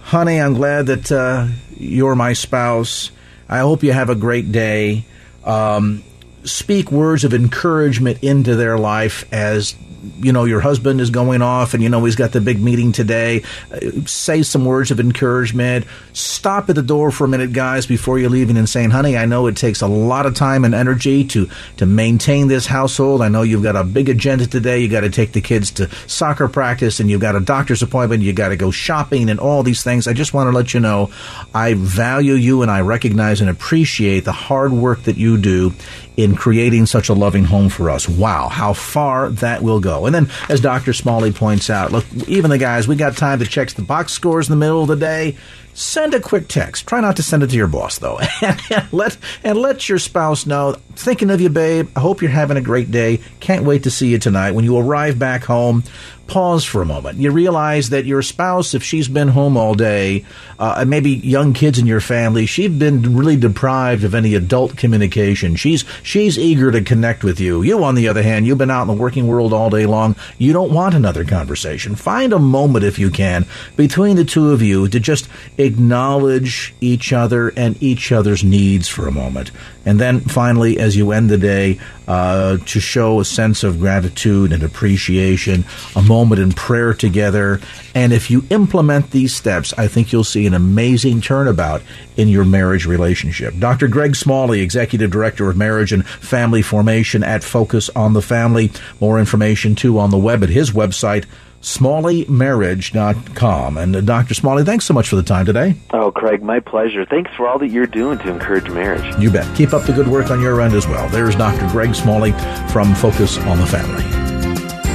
Honey, 0.10 0.42
I'm 0.42 0.56
glad 0.56 0.88
that 0.88 1.12
uh, 1.12 1.46
you're 1.78 2.16
my 2.16 2.34
spouse. 2.34 3.12
I 3.48 3.60
hope 3.60 3.84
you 3.84 3.92
have 3.92 4.10
a 4.10 4.16
great 4.16 4.52
day. 4.52 5.06
Um, 5.46 6.04
speak 6.44 6.92
words 6.92 7.24
of 7.24 7.36
encouragement 7.36 8.24
into 8.24 8.56
their 8.56 8.80
life 8.80 9.32
as 9.32 9.76
you 10.20 10.32
know 10.32 10.46
your 10.46 10.60
husband 10.60 11.02
is 11.02 11.10
going 11.10 11.42
off 11.42 11.74
and 11.74 11.84
you 11.84 11.90
know 11.90 12.04
he's 12.06 12.16
got 12.16 12.32
the 12.32 12.42
big 12.42 12.62
meeting 12.62 12.92
today. 12.92 13.44
Uh, 13.72 14.06
say 14.06 14.44
some 14.44 14.66
words 14.66 14.92
of 14.92 15.00
encouragement. 15.00 15.86
Stop 16.14 16.70
at 16.70 16.76
the 16.76 16.82
door 16.82 17.12
for 17.12 17.26
a 17.26 17.28
minute 17.28 17.54
guys 17.54 17.86
before 17.86 18.20
you're 18.20 18.30
leaving 18.30 18.58
and 18.58 18.68
saying 18.68 18.90
honey 18.90 19.18
i 19.18 19.26
know 19.26 19.48
it 19.48 19.56
takes 19.56 19.82
a 19.82 19.88
lot 19.88 20.26
of 20.26 20.34
time 20.34 20.66
and 20.66 20.74
energy 20.76 21.24
to 21.24 21.50
to 21.78 21.86
maintain 21.86 22.48
this 22.48 22.66
household. 22.66 23.22
I 23.22 23.30
know 23.30 23.42
you've 23.42 23.64
got 23.64 23.76
a 23.76 23.84
big 23.84 24.10
agenda 24.10 24.48
today. 24.48 24.80
You 24.80 24.90
got 24.90 25.02
to 25.02 25.10
take 25.10 25.32
the 25.32 25.42
kids 25.42 25.72
to 25.72 25.90
soccer 26.08 26.48
practice 26.48 27.00
and 27.00 27.10
you've 27.10 27.22
got 27.22 27.36
a 27.36 27.40
doctor's 27.40 27.82
appointment. 27.82 28.24
You 28.24 28.34
got 28.34 28.50
to 28.50 28.56
go 28.56 28.72
shopping 28.72 29.30
and 29.30 29.40
all 29.40 29.64
these 29.64 29.84
things. 29.84 30.08
I 30.08 30.14
just 30.14 30.34
want 30.34 30.48
to 30.48 30.56
let 30.56 30.74
you 30.74 30.80
know 30.80 31.12
i 31.54 31.74
value 31.74 32.34
you 32.34 32.62
and 32.62 32.72
i 32.72 32.82
recognize 32.82 33.42
and 33.42 33.50
appreciate 33.50 34.26
the 34.26 34.32
hard 34.32 34.72
work 34.72 35.04
that 35.04 35.18
you 35.18 35.38
do 35.38 35.74
in 36.20 36.36
creating 36.36 36.86
such 36.86 37.08
a 37.08 37.14
loving 37.14 37.46
home 37.46 37.70
for 37.70 37.90
us. 37.90 38.10
Wow, 38.10 38.50
how 38.50 38.74
far 38.74 39.30
that 39.30 39.64
will 39.64 39.80
go. 39.80 40.06
And 40.06 40.14
then, 40.14 40.30
as 40.50 40.60
Dr. 40.60 40.92
Smalley 40.92 41.32
points 41.32 41.70
out, 41.70 41.94
look, 41.94 42.06
even 42.28 42.52
the 42.52 42.58
guys, 42.58 42.90
we 42.90 42.98
got 42.98 43.16
time 43.16 43.40
to 43.40 43.46
check 43.46 43.70
the 43.70 43.82
box 43.84 44.12
scores 44.12 44.50
in 44.50 44.52
the 44.52 44.58
middle 44.58 44.82
of 44.82 44.90
the 44.90 44.98
day. 44.98 45.38
Send 45.74 46.14
a 46.14 46.20
quick 46.20 46.48
text. 46.48 46.88
Try 46.88 47.00
not 47.00 47.16
to 47.18 47.24
send 47.24 47.44
it 47.44 47.52
to 47.52 47.56
your 47.56 47.68
boss 47.68 48.00
though, 48.00 48.20
and, 48.42 48.92
let 48.92 49.18
and 49.44 49.58
let 49.58 49.88
your 49.88 50.00
spouse 50.00 50.46
know. 50.46 50.76
Thinking 50.96 51.30
of 51.30 51.40
you, 51.40 51.50
babe. 51.50 51.90
I 51.96 52.02
hope 52.02 52.22
you're 52.22 52.32
having 52.32 52.58
a 52.58 52.62
great 52.62 52.92
day. 52.92 53.20
Can't 53.40 53.66
wait 53.66 53.84
to 53.84 53.92
see 53.92 54.10
you 54.10 54.20
tonight. 54.20 54.52
When 54.52 54.66
you 54.66 54.78
arrive 54.78 55.18
back 55.18 55.46
home, 55.46 55.84
pause 56.30 56.64
for 56.64 56.82
a 56.82 56.86
moment. 56.86 57.18
You 57.18 57.32
realize 57.32 57.90
that 57.90 58.06
your 58.06 58.22
spouse, 58.22 58.74
if 58.74 58.84
she's 58.84 59.08
been 59.08 59.30
home 59.30 59.58
all 59.58 59.74
day, 59.74 60.26
uh, 60.60 60.76
and 60.78 60.90
maybe 60.90 61.12
young 61.12 61.54
kids 61.54 61.80
in 61.80 61.88
your 61.88 62.00
family, 62.00 62.46
she's 62.46 62.70
been 62.70 63.18
really 63.18 63.36
deprived 63.36 64.04
of 64.04 64.16
any 64.16 64.36
adult 64.36 64.78
communication. 64.78 65.56
She's 65.56 65.84
she's 66.04 66.38
eager 66.38 66.72
to 66.72 66.82
connect 66.82 67.24
with 67.24 67.40
you. 67.40 67.62
You, 67.62 67.84
on 67.84 67.96
the 67.96 68.08
other 68.08 68.24
hand, 68.24 68.46
you've 68.46 68.58
been 68.58 68.72
out 68.72 68.84
in 68.84 68.88
the 68.88 68.94
working 69.02 69.28
world 69.28 69.52
all 69.52 69.70
day 69.70 69.86
long. 69.86 70.16
You 70.38 70.54
don't 70.54 70.72
want 70.72 70.94
another 70.94 71.26
conversation. 71.26 71.96
Find 71.96 72.32
a 72.32 72.40
moment, 72.40 72.86
if 72.86 73.00
you 73.00 73.10
can, 73.10 73.46
between 73.76 74.16
the 74.16 74.26
two 74.26 74.52
of 74.52 74.62
you 74.62 74.88
to 74.88 75.00
just 75.00 75.28
acknowledge 75.60 76.74
each 76.80 77.12
other 77.12 77.50
and 77.50 77.82
each 77.84 78.12
other's 78.12 78.44
needs 78.44 78.88
for 78.88 79.08
a 79.08 79.12
moment. 79.12 79.52
And 79.86 80.00
then 80.00 80.22
finally, 80.22 80.80
as 80.80 80.96
you 80.96 81.12
end 81.12 81.30
the 81.30 81.38
day, 81.38 81.80
uh, 82.08 82.58
to 82.58 82.80
show 82.80 83.20
a 83.20 83.26
sense 83.26 83.64
of 83.64 83.80
gratitude 83.80 84.52
and 84.54 84.64
appreciation, 84.64 85.66
a 85.96 86.02
moment 86.02 86.42
in 86.42 86.54
prayer 86.54 86.94
together. 86.94 87.60
And 87.94 88.14
if 88.14 88.32
you 88.32 88.46
implement 88.50 89.12
these 89.12 89.36
steps, 89.36 89.74
I 89.78 89.88
think 89.88 90.12
you'll 90.12 90.24
see 90.24 90.48
an 90.48 90.54
amazing 90.54 91.22
turnabout 91.22 91.82
in 92.18 92.30
your 92.30 92.46
marriage 92.46 92.86
relationship. 92.86 93.54
Dr. 93.60 93.88
Greg 93.88 94.16
Smalley, 94.16 94.62
Executive 94.62 95.12
Director 95.12 95.50
of 95.50 95.58
Marriage 95.58 95.92
and 95.92 96.08
Family 96.08 96.62
Formation 96.62 97.24
at 97.24 97.44
Focus 97.44 97.90
on 97.96 98.14
the 98.14 98.22
Family. 98.22 98.72
More 99.02 99.20
information, 99.20 99.76
too, 99.76 100.00
on 100.00 100.10
the 100.10 100.18
web 100.18 100.42
at 100.44 100.50
his 100.50 100.72
website, 100.72 101.26
smalleymarriage.com. 101.62 103.78
And 103.78 103.96
uh, 103.96 104.02
Dr. 104.02 104.34
Smalley, 104.34 104.64
thanks 104.64 104.86
so 104.86 104.94
much 104.94 105.10
for 105.10 105.16
the 105.16 105.24
time 105.24 105.46
today. 105.46 105.76
Oh, 105.92 106.12
Craig, 106.12 106.44
my 106.44 106.60
pleasure. 106.60 107.06
Thanks 107.06 107.32
for 107.36 107.48
all 107.48 107.60
that 107.60 107.70
you're 107.70 107.88
doing 107.88 108.18
to 108.20 108.30
encourage 108.30 108.70
marriage. 108.70 109.18
You 109.20 109.32
bet. 109.32 109.56
Keep 109.56 109.74
up 109.74 109.84
the 109.84 109.94
good 109.94 110.08
work 110.08 110.32
on 110.32 110.42
your 110.42 110.62
end 110.62 110.74
as 110.74 110.88
well. 110.88 111.08
There's 111.10 111.36
Dr. 111.36 111.68
Greg 111.70 111.96
Smalley 111.96 112.32
from 112.72 112.94
Focus 112.96 113.38
on 113.40 113.60
the 113.60 113.68
Family. 113.68 114.29